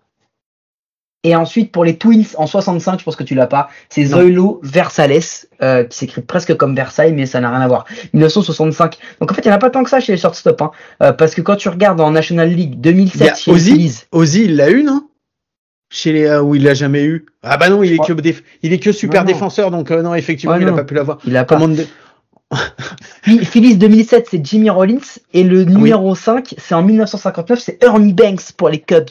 Et 1.23 1.35
ensuite 1.35 1.71
pour 1.71 1.83
les 1.83 1.97
Twins 1.97 2.23
en 2.37 2.45
65, 2.45 2.99
je 2.99 3.03
pense 3.03 3.15
que 3.15 3.23
tu 3.23 3.33
l'as 3.33 3.47
pas, 3.47 3.69
c'est. 3.89 4.05
Zoilo 4.05 4.59
Versales, 4.63 5.19
euh, 5.63 5.83
qui 5.83 5.97
s'écrit 5.97 6.21
presque 6.21 6.55
comme 6.55 6.75
Versailles, 6.75 7.13
mais 7.13 7.25
ça 7.25 7.39
n'a 7.39 7.49
rien 7.49 7.61
à 7.61 7.67
voir. 7.67 7.85
1965. 8.13 8.97
Donc 9.19 9.31
en 9.31 9.33
fait, 9.33 9.41
il 9.43 9.47
n'y 9.47 9.51
en 9.53 9.55
a 9.55 9.59
pas 9.59 9.71
tant 9.71 9.83
que 9.83 9.89
ça 9.89 9.99
chez 9.99 10.11
les 10.11 10.19
shortstop, 10.19 10.61
hein, 10.61 10.69
euh, 11.01 11.13
parce 11.13 11.33
que 11.33 11.41
quand 11.41 11.55
tu 11.55 11.67
regardes 11.69 11.99
en 11.99 12.11
National 12.11 12.49
League 12.49 12.73
Il 12.73 12.77
y 12.77 12.93
2007 12.93 13.29
a 13.31 13.33
chez 13.35 13.51
les 13.51 13.55
Ozzy. 13.57 13.71
Phillies, 13.71 14.01
Ozzy, 14.11 14.43
il 14.45 14.55
l'a 14.55 14.69
eu, 14.69 14.83
non? 14.83 15.07
Chez 15.91 16.11
les. 16.13 16.25
euh, 16.25 16.41
où 16.43 16.53
il 16.53 16.63
l'a 16.63 16.75
jamais 16.75 17.03
eu. 17.03 17.25
Ah 17.41 17.57
bah 17.57 17.69
non, 17.69 17.81
il 17.81 17.93
est 17.93 17.97
que, 17.97 18.13
déf- 18.13 18.43
il 18.61 18.71
est 18.73 18.79
que 18.79 18.91
super 18.91 19.21
Non, 19.23 19.27
non. 19.27 19.33
défenseur, 19.33 19.71
donc 19.71 19.89
euh, 19.89 20.03
non, 20.03 20.13
effectivement, 20.13 20.55
Ouais, 20.55 20.61
il 20.61 20.67
a 20.67 20.71
non. 20.71 20.77
pas 20.77 20.83
pu 20.83 20.93
l'avoir. 20.93 21.17
il 21.25 21.35
a 21.37 21.43
pas. 21.43 21.55
De- 21.57 21.87
Phillies 23.45 23.75
2007, 23.77 24.27
c'est 24.29 24.45
Jimmy 24.45 24.69
Rollins, 24.69 24.99
et 25.33 25.43
le 25.43 25.63
numéro 25.63 26.13
5, 26.13 26.53
c'est 26.57 26.75
en 26.75 26.83
1959, 26.83 27.59
c'est 27.59 27.83
Ernie 27.83 28.13
Banks 28.13 28.51
pour 28.55 28.69
les 28.69 28.79
Cubs. 28.79 29.09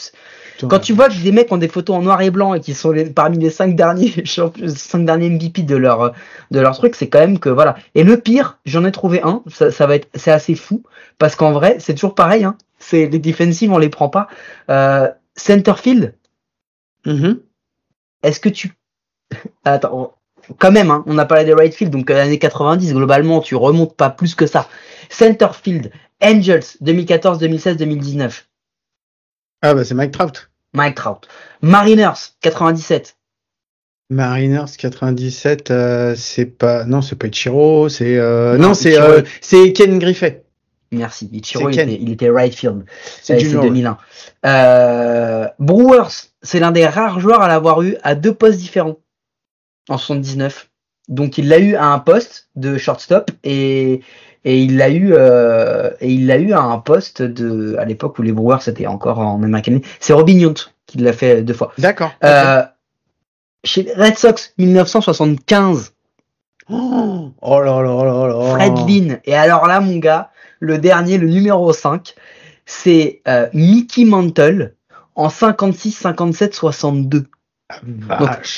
Quand 0.69 0.79
tu 0.79 0.93
vois 0.93 1.09
que 1.09 1.15
des 1.23 1.33
mecs 1.33 1.51
ont 1.53 1.57
des 1.57 1.69
photos 1.69 1.97
en 1.97 2.03
noir 2.03 2.21
et 2.23 2.31
blanc 2.31 2.55
et 2.55 2.61
qui 2.61 2.75
sont 2.75 2.91
les- 2.93 3.07
parmi 3.11 3.39
les 3.39 3.51
cinq 3.51 3.75
derniers 3.77 4.13
champions, 4.25 4.67
cinq 4.69 5.05
derniers 5.05 5.29
MVP 5.31 5.63
de 5.63 5.77
leur 5.77 6.13
de 6.51 6.61
leur 6.61 6.77
truc, 6.77 6.95
c'est 6.95 7.09
quand 7.09 7.19
même 7.19 7.39
que 7.39 7.49
voilà. 7.49 7.77
Et 7.95 8.05
le 8.05 8.19
pire, 8.19 8.59
j'en 8.65 8.85
ai 8.85 8.93
trouvé 8.93 9.21
un, 9.23 9.43
ça, 9.53 9.71
ça 9.71 9.87
va 9.87 9.97
être 9.97 10.09
c'est 10.15 10.31
assez 10.31 10.55
fou 10.55 10.83
parce 11.19 11.35
qu'en 11.37 11.53
vrai, 11.53 11.77
c'est 11.81 11.95
toujours 11.95 12.15
pareil 12.15 12.45
hein. 12.45 12.57
C'est 12.79 13.07
les 13.07 13.19
defensives, 13.19 13.73
on 13.73 13.79
les 13.79 13.89
prend 13.89 14.09
pas. 14.09 14.29
Euh, 14.71 15.09
Centerfield, 15.37 16.15
Mhm. 17.07 17.41
est-ce 18.23 18.41
que 18.41 18.49
tu. 18.49 18.73
Attends, 19.65 20.15
quand 20.59 20.71
même, 20.73 20.91
hein, 20.91 21.03
on 21.07 21.17
a 21.19 21.25
parlé 21.25 21.45
des 21.45 21.55
right 21.55 21.75
field, 21.75 21.91
donc 21.93 22.11
euh, 22.11 22.23
années 22.23 22.39
90, 22.39 22.93
globalement, 22.95 23.41
tu 23.41 23.55
remontes 23.57 23.97
pas 23.97 24.11
plus 24.11 24.35
que 24.35 24.47
ça. 24.47 24.69
Center 25.11 25.49
field, 25.61 25.91
Angels, 26.23 26.65
2014, 26.81 27.39
2016, 27.39 27.77
2019. 27.79 28.47
Ah 29.65 29.73
bah 29.73 29.83
c'est 29.83 29.95
Mike 29.95 30.13
Trout. 30.13 30.51
Mike 30.75 30.95
Trout. 30.97 31.27
Mariners, 31.63 32.35
97. 32.43 33.17
Mariners 34.11 34.77
97, 34.77 35.71
euh, 35.71 36.15
c'est 36.15 36.45
pas 36.45 36.85
non 36.85 37.01
c'est 37.01 37.17
pas 37.17 37.29
Ichiro, 37.29 37.89
c'est 37.89 38.19
euh, 38.19 38.59
Non, 38.59 38.69
non, 38.69 38.75
c'est 38.75 39.01
euh, 39.01 39.23
c'est 39.41 39.73
Ken 39.73 39.99
Griffey. 39.99 40.45
Merci. 40.93 41.31
Ichiro, 41.33 41.71
il 41.71 41.81
était, 41.81 41.99
il 41.99 42.13
était 42.13 42.29
right 42.29 42.55
field. 42.55 42.85
C'est 43.23 43.37
Euh, 43.37 43.39
du 43.39 43.47
c'est 43.47 43.55
Nord. 43.55 43.65
2001. 43.65 43.99
Euh, 44.45 45.49
Brewers, 45.59 46.29
c'est 46.43 46.61
l'un 46.61 46.71
des 46.71 46.87
rares 46.87 47.19
joueurs 47.19 47.41
à 47.41 47.49
l'avoir 47.49 47.81
eu 47.81 47.97
à 48.03 48.15
deux 48.15 48.35
postes 48.35 48.59
différents 48.59 48.99
en 49.89 49.97
79. 49.97 50.69
Donc 51.09 51.39
il 51.39 51.49
l'a 51.49 51.59
eu 51.59 51.75
à 51.75 51.87
un 51.87 51.99
poste 52.01 52.51
de 52.55 52.77
shortstop 52.77 53.31
et 53.45 54.03
et 54.45 54.63
il 54.63 54.77
l'a 54.77 54.91
eu 54.91 55.15
euh, 55.15 55.91
et 56.01 56.13
il 56.13 56.27
l'a 56.27 56.39
eu 56.39 56.53
à 56.53 56.61
un 56.61 56.79
poste 56.79 57.23
de 57.23 57.77
à 57.79 57.85
l'époque 57.85 58.19
où 58.19 58.23
les 58.23 58.33
Brewers 58.33 58.69
étaient 58.69 58.87
encore 58.87 59.19
en 59.19 59.43
American 59.43 59.73
League. 59.73 59.87
C'est 60.01 60.13
Robin 60.13 60.39
Yount 60.39 60.55
qui 60.87 60.99
l'a 60.99 61.13
fait 61.13 61.43
deux 61.43 61.55
fois. 61.55 61.73
D'accord. 61.79 62.13
Euh, 62.23 62.63
chez 63.65 63.87
Red 63.97 64.19
Sox 64.19 64.53
1975. 64.59 65.93
Oh, 66.71 67.33
oh 67.41 67.61
là 67.61 67.83
là 67.83 68.05
là 68.05 68.27
là. 68.29 68.51
Fred 68.55 68.89
Lynn. 68.89 69.21
Et 69.25 69.35
alors 69.35 69.67
là, 69.67 69.81
mon 69.81 69.97
gars, 69.97 70.31
le 70.61 70.79
dernier, 70.79 71.19
le 71.19 71.29
numéro 71.29 71.73
5, 71.73 72.15
c'est 72.67 73.23
euh, 73.29 73.49
Mickey 73.53 74.05
Mantle 74.05 74.75
en 75.15 75.29
56, 75.29 75.93
57, 75.93 76.55
62. 76.55 77.27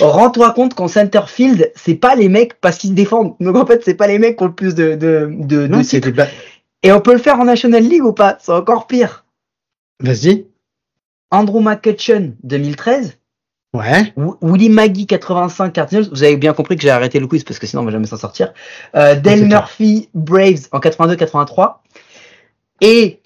Rends-toi 0.01 0.53
compte 0.53 0.75
qu'en 0.75 0.89
center 0.89 1.23
field, 1.27 1.73
c'est 1.75 1.95
pas 1.95 2.15
les 2.15 2.29
mecs 2.29 2.61
parce 2.61 2.79
qu'ils 2.79 2.91
se 2.91 2.95
défendent. 2.95 3.35
Donc, 3.41 3.57
en 3.57 3.67
fait, 3.67 3.83
c'est 3.85 3.95
pas 3.95 4.07
les 4.07 4.19
mecs 4.19 4.37
qui 4.37 4.43
ont 4.45 4.47
le 4.49 4.55
plus 4.55 4.75
de, 4.75 4.95
de, 4.95 5.31
de, 5.31 5.67
non, 5.67 5.79
Et 6.83 6.93
on 6.93 7.01
peut 7.01 7.13
le 7.13 7.19
faire 7.19 7.39
en 7.41 7.45
National 7.45 7.83
League 7.83 8.05
ou 8.05 8.13
pas? 8.13 8.37
C'est 8.41 8.53
encore 8.53 8.87
pire. 8.87 9.25
Vas-y. 10.01 10.47
Andrew 11.31 11.61
McCutcheon, 11.61 12.35
2013. 12.45 13.19
Ouais. 13.75 14.13
W- 14.17 14.35
Willie 14.43 14.69
Maggie 14.71 15.07
85 15.07 15.73
Cardinals, 15.73 16.09
vous 16.11 16.23
avez 16.23 16.37
bien 16.37 16.55
compris 16.55 16.77
que 16.77 16.83
j'ai 16.83 16.91
arrêté 16.91 17.19
le 17.21 17.27
quiz 17.27 17.45
parce 17.45 17.59
que 17.59 17.67
sinon 17.67 17.83
on 17.83 17.85
va 17.85 17.91
jamais 17.91 18.07
s'en 18.07 18.17
sortir. 18.17 18.55
Euh, 18.95 19.15
Dale 19.17 19.41
clair. 19.41 19.49
Murphy 19.49 20.09
Braves 20.15 20.69
en 20.73 20.79
82-83 20.79 21.75
et 22.81 23.21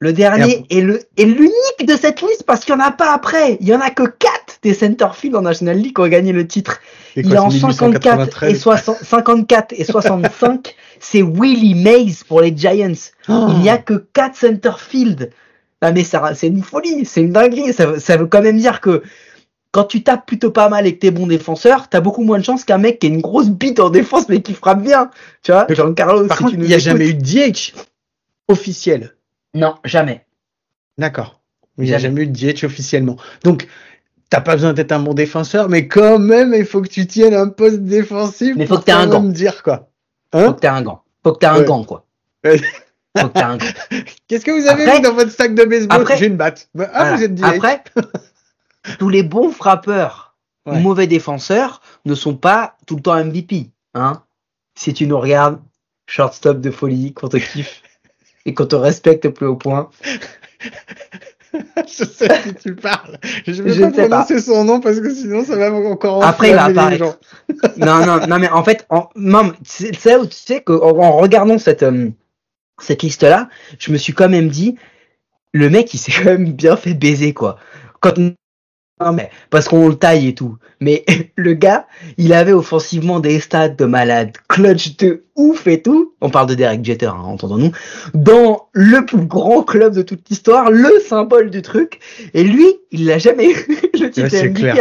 le 0.00 0.12
dernier 0.12 0.64
est 0.70 0.80
le 0.80 1.00
est 1.16 1.24
l'unique 1.24 1.86
de 1.86 1.96
cette 1.96 2.22
liste 2.22 2.44
parce 2.44 2.64
qu'il 2.64 2.74
y 2.74 2.76
en 2.76 2.80
a 2.80 2.90
pas 2.90 3.12
après. 3.12 3.56
Il 3.60 3.68
y 3.68 3.74
en 3.74 3.80
a 3.80 3.90
que 3.90 4.02
4 4.04 4.43
des 4.64 4.74
centerfield 4.74 5.36
en 5.36 5.42
National 5.42 5.76
League 5.78 5.94
qui 5.94 6.00
ont 6.00 6.08
gagné 6.08 6.32
le 6.32 6.46
titre. 6.46 6.80
Il 7.16 7.32
est 7.32 7.38
en 7.38 7.50
c'est 7.50 7.60
54 7.60 8.42
et 8.44 8.52
1893? 8.52 8.58
60 8.60 8.96
54 9.04 9.74
et 9.78 9.84
65. 9.84 10.74
C'est 11.00 11.22
Willie 11.22 11.74
Mays 11.74 12.14
pour 12.26 12.40
les 12.40 12.56
Giants. 12.56 12.92
Oh. 13.28 13.46
Il 13.50 13.58
n'y 13.60 13.68
a 13.68 13.76
que 13.78 14.06
4 14.14 14.34
centerfield. 14.36 15.30
Ah 15.82 15.92
mais 15.92 16.02
ça, 16.02 16.34
c'est 16.34 16.46
une 16.46 16.62
folie, 16.62 17.04
c'est 17.04 17.20
une 17.20 17.32
dinguerie. 17.32 17.74
Ça, 17.74 17.84
veut- 17.86 17.98
ça 17.98 18.16
veut 18.16 18.24
quand 18.26 18.40
même 18.40 18.56
dire 18.56 18.80
que 18.80 19.02
quand 19.70 19.84
tu 19.84 20.02
tapes 20.02 20.24
plutôt 20.24 20.50
pas 20.50 20.68
mal 20.70 20.86
et 20.86 20.94
que 20.94 21.00
t'es 21.00 21.10
bon 21.10 21.26
défenseur, 21.26 21.88
t'as 21.90 22.00
beaucoup 22.00 22.22
moins 22.22 22.38
de 22.38 22.44
chance 22.44 22.64
qu'un 22.64 22.78
mec 22.78 23.00
qui 23.00 23.08
a 23.08 23.10
une 23.10 23.20
grosse 23.20 23.50
bite 23.50 23.80
en 23.80 23.90
défense 23.90 24.28
mais 24.30 24.40
qui 24.40 24.54
frappe 24.54 24.82
bien. 24.82 25.10
Tu 25.42 25.52
vois, 25.52 25.66
Mais 25.68 25.74
Jean-Carlo, 25.74 26.26
Par 26.26 26.38
si 26.38 26.42
contre, 26.44 26.54
tu 26.54 26.58
nous 26.60 26.64
il 26.64 26.68
n'y 26.68 26.74
a 26.74 26.78
jamais 26.78 27.08
eu 27.10 27.14
de 27.14 27.20
DH 27.22 27.74
officiel. 28.48 29.14
Non, 29.52 29.74
jamais. 29.84 30.24
D'accord. 30.96 31.40
Il 31.76 31.84
n'y 31.84 31.90
a 31.92 31.98
Jamais. 31.98 32.22
jamais 32.22 32.22
eu 32.22 32.26
de 32.28 32.52
DH 32.52 32.64
officiellement. 32.64 33.16
Donc, 33.42 33.66
t'as 34.34 34.40
pas 34.40 34.54
besoin 34.54 34.72
d'être 34.72 34.90
un 34.92 34.98
bon 34.98 35.14
défenseur, 35.14 35.68
mais 35.68 35.86
quand 35.86 36.18
même, 36.18 36.54
il 36.54 36.64
faut 36.66 36.82
que 36.82 36.88
tu 36.88 37.06
tiennes 37.06 37.34
un 37.34 37.48
poste 37.48 37.80
défensif. 37.82 38.54
Mais 38.56 38.66
faut 38.66 38.78
que 38.78 38.84
t'aies 38.84 38.92
un 38.92 39.06
gant. 39.06 39.22
dire 39.22 39.62
quoi. 39.62 39.88
Faut 40.32 40.38
Hein 40.40 40.52
que 40.54 40.60
t'aies 40.60 40.66
un 40.66 40.82
gant. 40.82 41.02
Faut 41.22 41.32
que 41.32 41.38
t'aies 41.38 41.46
un 41.46 41.58
Ouais. 41.60 41.64
gant, 41.64 41.84
quoi. 41.84 42.04
Ouais. 42.44 42.60
Faut 43.16 43.28
que 43.28 43.32
t'aies 43.32 43.42
un 43.42 43.56
gant. 43.58 43.66
Qu'est-ce 44.26 44.44
que 44.44 44.50
vous 44.50 44.66
avez 44.66 44.82
Après- 44.82 44.96
mis 44.96 45.02
dans 45.02 45.14
votre 45.14 45.30
sac 45.30 45.54
de 45.54 45.64
baseball? 45.64 46.00
Après- 46.00 46.16
J'ai 46.16 46.26
une 46.26 46.36
batte. 46.36 46.68
Ah, 46.76 46.84
Voilà. 46.84 47.16
vous 47.16 47.22
êtes 47.22 47.34
DH. 47.36 47.44
Après, 47.44 47.84
tous 48.98 49.08
les 49.08 49.22
bons 49.22 49.50
frappeurs 49.52 50.34
ou 50.66 50.74
mauvais 50.74 51.06
défenseurs 51.06 51.80
ne 52.04 52.14
sont 52.16 52.34
pas 52.34 52.76
tout 52.86 52.96
le 52.96 53.02
temps 53.02 53.14
MVP. 53.14 53.70
Hein 53.94 54.22
si 54.74 54.92
tu 54.94 55.06
nous 55.06 55.20
regardes, 55.20 55.60
shortstop 56.08 56.60
de 56.60 56.72
folie, 56.72 57.12
qu'on 57.12 57.28
te 57.28 57.36
kiffe 57.36 57.82
et 58.46 58.52
qu'on 58.54 58.66
te 58.66 58.74
respecte 58.74 59.26
au 59.26 59.30
plus 59.30 59.46
haut 59.46 59.54
point. 59.56 59.90
je 61.86 62.04
sais 62.04 62.28
de 62.28 62.50
qui 62.50 62.54
tu 62.54 62.74
parles. 62.74 63.18
Je 63.46 63.62
vais 63.62 63.90
pas 63.90 64.08
prononcer 64.08 64.40
son 64.40 64.64
nom 64.64 64.80
parce 64.80 65.00
que 65.00 65.14
sinon 65.14 65.44
ça 65.44 65.56
va 65.56 65.72
encore 65.72 66.24
Après, 66.24 66.50
il 66.50 66.54
va 66.54 66.64
apparaître. 66.64 67.18
non, 67.76 68.04
non, 68.06 68.26
non, 68.26 68.38
mais 68.38 68.48
en 68.48 68.64
fait, 68.64 68.86
en, 68.90 69.08
où 69.14 70.26
tu 70.26 70.36
sais 70.36 70.62
qu'en 70.62 70.98
en 70.98 71.12
regardant 71.18 71.58
cette, 71.58 71.82
euh, 71.82 72.10
cette 72.80 73.02
liste-là, 73.02 73.48
je 73.78 73.92
me 73.92 73.96
suis 73.96 74.12
quand 74.12 74.28
même 74.28 74.48
dit, 74.48 74.76
le 75.52 75.70
mec, 75.70 75.94
il 75.94 75.98
s'est 75.98 76.12
quand 76.16 76.30
même 76.30 76.52
bien 76.52 76.76
fait 76.76 76.94
baiser, 76.94 77.32
quoi. 77.32 77.58
Quand, 78.00 78.14
non, 79.00 79.12
mais, 79.12 79.28
parce 79.50 79.68
qu'on 79.68 79.88
le 79.88 79.96
taille 79.96 80.28
et 80.28 80.34
tout. 80.34 80.56
Mais 80.80 81.04
le 81.36 81.54
gars, 81.54 81.86
il 82.16 82.32
avait 82.32 82.52
offensivement 82.52 83.18
des 83.18 83.40
stats 83.40 83.70
de 83.70 83.84
malade, 83.86 84.32
clutch 84.48 84.96
de 84.98 85.24
ouf 85.34 85.66
et 85.66 85.82
tout. 85.82 86.14
On 86.20 86.30
parle 86.30 86.48
de 86.48 86.54
Derek 86.54 86.84
Jeter, 86.84 87.06
hein, 87.06 87.24
entendons-nous. 87.24 87.72
Dans 88.14 88.68
le 88.72 89.04
plus 89.04 89.26
grand 89.26 89.64
club 89.64 89.94
de 89.94 90.02
toute 90.02 90.28
l'histoire, 90.30 90.70
le 90.70 90.90
symbole 91.08 91.50
du 91.50 91.60
truc. 91.60 91.98
Et 92.34 92.44
lui, 92.44 92.66
il 92.92 93.06
l'a 93.06 93.18
jamais 93.18 93.50
eu, 93.50 93.66
le 94.00 94.10
titre 94.10 94.32
Ouais, 94.32 94.48
MVP. 94.48 94.80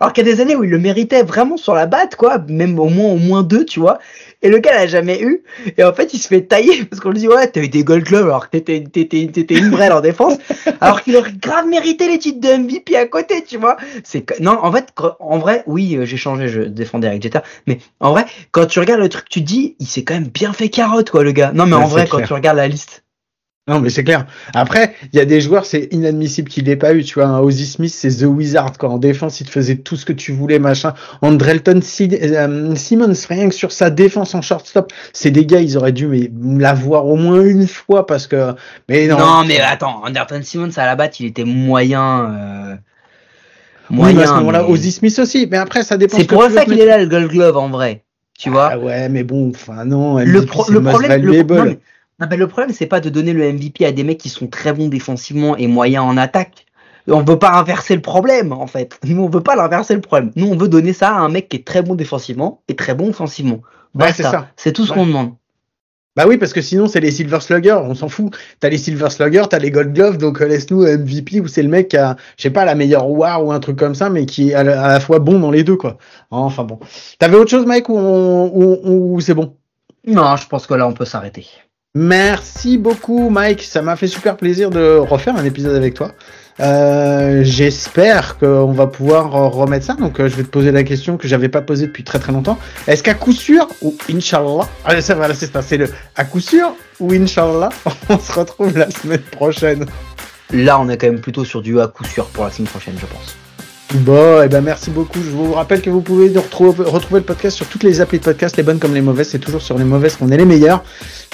Alors 0.00 0.12
qu'il 0.12 0.26
y 0.26 0.30
a 0.30 0.34
des 0.34 0.40
années 0.40 0.56
où 0.56 0.64
il 0.64 0.70
le 0.70 0.78
méritait 0.78 1.22
vraiment 1.22 1.56
sur 1.56 1.74
la 1.74 1.86
batte, 1.86 2.16
quoi, 2.16 2.38
même 2.48 2.80
au 2.80 2.88
moins 2.88 3.12
au 3.12 3.18
moins 3.18 3.44
deux, 3.44 3.64
tu 3.64 3.78
vois. 3.78 4.00
Et 4.42 4.48
le 4.48 4.58
gars 4.58 4.72
l'a 4.72 4.86
jamais 4.86 5.20
eu. 5.20 5.42
Et 5.76 5.84
en 5.84 5.92
fait, 5.92 6.14
il 6.14 6.18
se 6.18 6.28
fait 6.28 6.42
tailler 6.42 6.84
parce 6.84 7.00
qu'on 7.00 7.10
lui 7.10 7.20
dit 7.20 7.28
ouais, 7.28 7.48
t'as 7.48 7.60
eu 7.60 7.68
des 7.68 7.84
Gold 7.84 8.04
Gloves 8.04 8.26
alors 8.26 8.48
que 8.48 8.56
t'étais 8.56 8.84
t'étais 8.84 9.28
t'étais 9.32 9.54
une 9.54 9.70
brêle 9.70 9.92
en 9.92 10.00
défense, 10.00 10.38
alors 10.80 11.02
qu'il 11.02 11.16
aurait 11.16 11.32
grave 11.32 11.66
mérité 11.66 12.08
les 12.08 12.18
titres 12.18 12.40
de 12.40 12.56
MVP 12.56 12.96
à 12.96 13.06
côté, 13.06 13.44
tu 13.44 13.56
vois. 13.56 13.76
C'est 14.04 14.24
non, 14.40 14.58
en 14.62 14.72
fait, 14.72 14.88
en 15.20 15.38
vrai, 15.38 15.62
oui, 15.66 15.96
euh, 15.96 16.04
j'ai 16.04 16.16
changé, 16.16 16.48
je 16.48 16.62
défendais 16.62 17.08
avec 17.08 17.22
Jeter, 17.22 17.40
mais 17.66 17.78
en 18.00 18.12
vrai, 18.12 18.24
quand 18.50 18.66
tu 18.66 18.78
regardes 18.78 19.00
le 19.00 19.08
truc, 19.08 19.28
tu 19.28 19.40
te 19.40 19.46
dis, 19.46 19.76
il 19.78 19.86
s'est 19.86 20.04
quand 20.04 20.14
même 20.14 20.28
bien 20.28 20.52
fait 20.52 20.68
carotte, 20.68 21.10
quoi, 21.10 21.22
le 21.22 21.32
gars. 21.32 21.52
Non, 21.52 21.66
mais 21.66 21.72
Ouais, 21.76 21.82
en 21.82 21.86
vrai, 21.86 22.06
quand 22.06 22.22
tu 22.22 22.32
regardes 22.32 22.58
la 22.58 22.68
liste, 22.68 23.02
Non, 23.68 23.78
mais 23.78 23.90
c'est 23.90 24.02
clair. 24.02 24.26
Après, 24.54 24.96
il 25.12 25.16
y 25.16 25.22
a 25.22 25.24
des 25.24 25.40
joueurs, 25.40 25.66
c'est 25.66 25.86
inadmissible 25.92 26.48
qu'il 26.48 26.64
l'ait 26.64 26.74
pas 26.74 26.94
eu. 26.94 27.04
Tu 27.04 27.14
vois, 27.14 27.26
un 27.26 27.38
Ozzy 27.38 27.64
Smith, 27.64 27.92
c'est 27.94 28.10
The 28.10 28.24
Wizard. 28.24 28.76
Quoi. 28.76 28.88
En 28.88 28.98
défense, 28.98 29.40
il 29.40 29.46
te 29.46 29.52
faisait 29.52 29.76
tout 29.76 29.94
ce 29.94 30.04
que 30.04 30.12
tu 30.12 30.32
voulais, 30.32 30.58
machin. 30.58 30.94
Andrelton 31.22 31.78
euh, 32.00 32.74
Simmons, 32.74 33.12
rien 33.28 33.48
que 33.48 33.54
sur 33.54 33.70
sa 33.70 33.90
défense 33.90 34.34
en 34.34 34.42
shortstop, 34.42 34.92
c'est 35.12 35.30
des 35.30 35.46
gars, 35.46 35.60
ils 35.60 35.76
auraient 35.76 35.92
dû 35.92 36.08
mais, 36.08 36.28
l'avoir 36.58 37.06
au 37.06 37.14
moins 37.14 37.40
une 37.40 37.68
fois 37.68 38.04
parce 38.04 38.26
que. 38.26 38.52
Mais 38.88 39.06
non. 39.06 39.18
Non, 39.18 39.44
mais 39.46 39.60
attends, 39.60 40.02
Anderton 40.04 40.40
Simmons 40.42 40.72
à 40.76 40.86
la 40.86 40.96
batte, 40.96 41.20
il 41.20 41.26
était 41.26 41.44
moyen. 41.44 42.32
Euh... 42.32 42.76
Moyen. 43.90 44.18
à 44.18 44.26
ce 44.26 44.32
moment-là, 44.32 44.64
mais- 44.66 44.72
Ozzy 44.72 44.90
Smith 44.90 45.16
aussi. 45.20 45.46
Mais 45.48 45.58
après, 45.58 45.84
ça 45.84 45.96
dépend. 45.96 46.16
C'est 46.16 46.24
ce 46.24 46.28
pour 46.28 46.42
ça 46.50 46.64
qu'il 46.64 46.80
est 46.80 46.86
là, 46.86 46.98
le 46.98 47.06
Gold 47.06 47.28
Glove, 47.30 47.56
en 47.56 47.68
vrai. 47.68 48.02
Tu 48.36 48.50
vois 48.50 48.70
Ah 48.72 48.78
ouais, 48.80 49.08
mais 49.08 49.22
bon, 49.22 49.50
enfin 49.50 49.84
non. 49.84 50.18
le, 50.18 50.44
pro- 50.46 50.68
le 50.68 50.82
problème, 50.82 51.22
le, 51.22 51.28
valuable. 51.28 51.54
non, 51.54 51.64
mais- 51.64 51.78
non, 52.22 52.26
mais 52.30 52.36
le 52.36 52.46
problème, 52.46 52.72
c'est 52.74 52.86
pas 52.86 53.00
de 53.00 53.10
donner 53.10 53.32
le 53.32 53.52
MVP 53.52 53.84
à 53.84 53.92
des 53.92 54.04
mecs 54.04 54.18
qui 54.18 54.28
sont 54.28 54.46
très 54.46 54.72
bons 54.72 54.88
défensivement 54.88 55.56
et 55.56 55.66
moyens 55.66 56.04
en 56.04 56.16
attaque. 56.16 56.66
On 57.08 57.22
veut 57.22 57.38
pas 57.38 57.50
inverser 57.58 57.96
le 57.96 58.00
problème, 58.02 58.52
en 58.52 58.66
fait. 58.68 58.98
Nous, 59.04 59.20
on 59.20 59.28
veut 59.28 59.40
pas 59.42 59.56
l'inverser 59.56 59.94
le 59.94 60.00
problème. 60.00 60.30
Nous, 60.36 60.46
on 60.46 60.56
veut 60.56 60.68
donner 60.68 60.92
ça 60.92 61.08
à 61.10 61.18
un 61.18 61.28
mec 61.28 61.48
qui 61.48 61.56
est 61.56 61.66
très 61.66 61.82
bon 61.82 61.94
défensivement 61.96 62.62
et 62.68 62.76
très 62.76 62.94
bon 62.94 63.08
offensivement. 63.08 63.60
Ouais, 63.94 64.12
c'est 64.12 64.22
ça. 64.22 64.48
C'est 64.56 64.72
tout 64.72 64.86
ce 64.86 64.90
Ouais. 64.92 64.98
qu'on 64.98 65.06
demande. 65.06 65.32
Bah 66.14 66.24
oui, 66.28 66.36
parce 66.36 66.52
que 66.52 66.60
sinon, 66.60 66.86
c'est 66.88 67.00
les 67.00 67.10
Silver 67.10 67.40
Slugger, 67.40 67.72
on 67.82 67.94
s'en 67.94 68.08
fout. 68.08 68.36
T'as 68.60 68.68
les 68.68 68.76
Silver 68.78 69.08
Slugger, 69.10 69.44
t'as 69.48 69.58
les 69.58 69.70
Gold 69.70 69.94
Glove, 69.94 70.18
donc 70.18 70.42
euh, 70.42 70.46
laisse-nous 70.46 70.82
MVP 70.86 71.40
où 71.40 71.48
c'est 71.48 71.62
le 71.62 71.70
mec 71.70 71.88
qui 71.88 71.96
a, 71.96 72.16
je 72.36 72.42
sais 72.42 72.50
pas, 72.50 72.66
la 72.66 72.74
meilleure 72.74 73.08
war 73.08 73.42
ou 73.44 73.50
un 73.50 73.60
truc 73.60 73.78
comme 73.78 73.94
ça, 73.94 74.10
mais 74.10 74.26
qui 74.26 74.50
est 74.50 74.54
à 74.54 74.62
la, 74.62 74.84
à 74.84 74.88
la 74.92 75.00
fois 75.00 75.18
bon 75.20 75.40
dans 75.40 75.50
les 75.50 75.64
deux, 75.64 75.76
quoi. 75.76 75.96
Enfin 76.30 76.64
bon. 76.64 76.78
T'avais 77.18 77.36
autre 77.38 77.50
chose, 77.50 77.64
Mike, 77.66 77.88
ou, 77.88 77.96
on- 77.96 78.52
ou- 78.54 79.14
ou 79.16 79.20
c'est 79.20 79.32
bon? 79.34 79.56
Non, 80.06 80.36
je 80.36 80.46
pense 80.48 80.66
que 80.66 80.74
là, 80.74 80.86
on 80.86 80.92
peut 80.92 81.06
s'arrêter. 81.06 81.46
Merci 81.94 82.78
beaucoup, 82.78 83.28
Mike. 83.28 83.62
Ça 83.62 83.82
m'a 83.82 83.96
fait 83.96 84.06
super 84.06 84.38
plaisir 84.38 84.70
de 84.70 84.96
refaire 84.96 85.36
un 85.36 85.44
épisode 85.44 85.76
avec 85.76 85.92
toi. 85.92 86.12
Euh, 86.60 87.42
J'espère 87.44 88.38
qu'on 88.38 88.72
va 88.72 88.86
pouvoir 88.86 89.30
remettre 89.30 89.84
ça. 89.84 89.94
Donc, 89.94 90.18
euh, 90.18 90.26
je 90.26 90.36
vais 90.36 90.42
te 90.42 90.48
poser 90.48 90.72
la 90.72 90.84
question 90.84 91.18
que 91.18 91.28
j'avais 91.28 91.50
pas 91.50 91.60
posée 91.60 91.88
depuis 91.88 92.02
très 92.02 92.18
très 92.18 92.32
longtemps. 92.32 92.58
Est-ce 92.86 93.02
qu'à 93.02 93.12
coup 93.12 93.32
sûr 93.32 93.68
ou 93.82 93.94
Inch'Allah? 94.10 94.66
Allez, 94.86 95.02
ça 95.02 95.14
va, 95.14 95.34
c'est 95.34 95.52
ça. 95.52 95.60
C'est 95.60 95.76
le 95.76 95.90
à 96.16 96.24
coup 96.24 96.40
sûr 96.40 96.74
ou 96.98 97.12
Inch'Allah? 97.12 97.68
On 98.08 98.18
se 98.18 98.32
retrouve 98.32 98.78
la 98.78 98.90
semaine 98.90 99.20
prochaine. 99.20 99.84
Là, 100.50 100.78
on 100.78 100.88
est 100.90 100.98
quand 100.98 101.06
même 101.06 101.20
plutôt 101.20 101.44
sur 101.44 101.62
du 101.62 101.80
à 101.80 101.88
coup 101.88 102.04
sûr 102.04 102.26
pour 102.26 102.44
la 102.44 102.50
semaine 102.50 102.68
prochaine, 102.68 102.94
je 102.98 103.06
pense. 103.06 103.36
Bon, 103.94 104.42
et 104.42 104.48
ben 104.48 104.62
merci 104.62 104.90
beaucoup. 104.90 105.20
Je 105.22 105.30
vous 105.30 105.52
rappelle 105.52 105.82
que 105.82 105.90
vous 105.90 106.00
pouvez 106.00 106.32
retrouver, 106.36 107.18
le 107.18 107.20
podcast 107.20 107.56
sur 107.56 107.66
toutes 107.66 107.82
les 107.82 108.00
applis 108.00 108.18
de 108.18 108.24
podcast, 108.24 108.56
les 108.56 108.62
bonnes 108.62 108.78
comme 108.78 108.94
les 108.94 109.02
mauvaises. 109.02 109.28
C'est 109.30 109.38
toujours 109.38 109.60
sur 109.60 109.76
les 109.76 109.84
mauvaises 109.84 110.16
qu'on 110.16 110.30
est 110.30 110.36
les 110.36 110.46
meilleurs. 110.46 110.82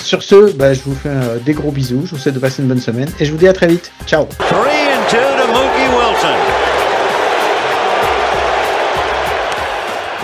Sur 0.03 0.23
ce, 0.23 0.53
bah, 0.53 0.75
je 0.75 0.81
vous 0.85 0.95
fais 0.95 1.09
euh, 1.09 1.39
des 1.39 1.53
gros 1.53 1.71
bisous. 1.71 2.03
Je 2.05 2.11
vous 2.11 2.19
souhaite 2.19 2.35
de 2.35 2.41
passer 2.41 2.63
une 2.63 2.69
bonne 2.69 2.81
semaine 2.81 3.09
et 3.21 3.25
je 3.25 3.31
vous 3.31 3.39
dis 3.39 3.47
à 3.47 3.53
très 3.53 3.69
vite. 3.69 3.93
Ciao. 4.07 4.27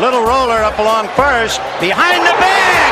Little 0.01 0.25
roller 0.27 0.65
up 0.65 0.77
along 0.81 1.07
first. 1.15 1.61
Behind 1.81 2.21
the 2.27 2.35
bag. 2.41 2.84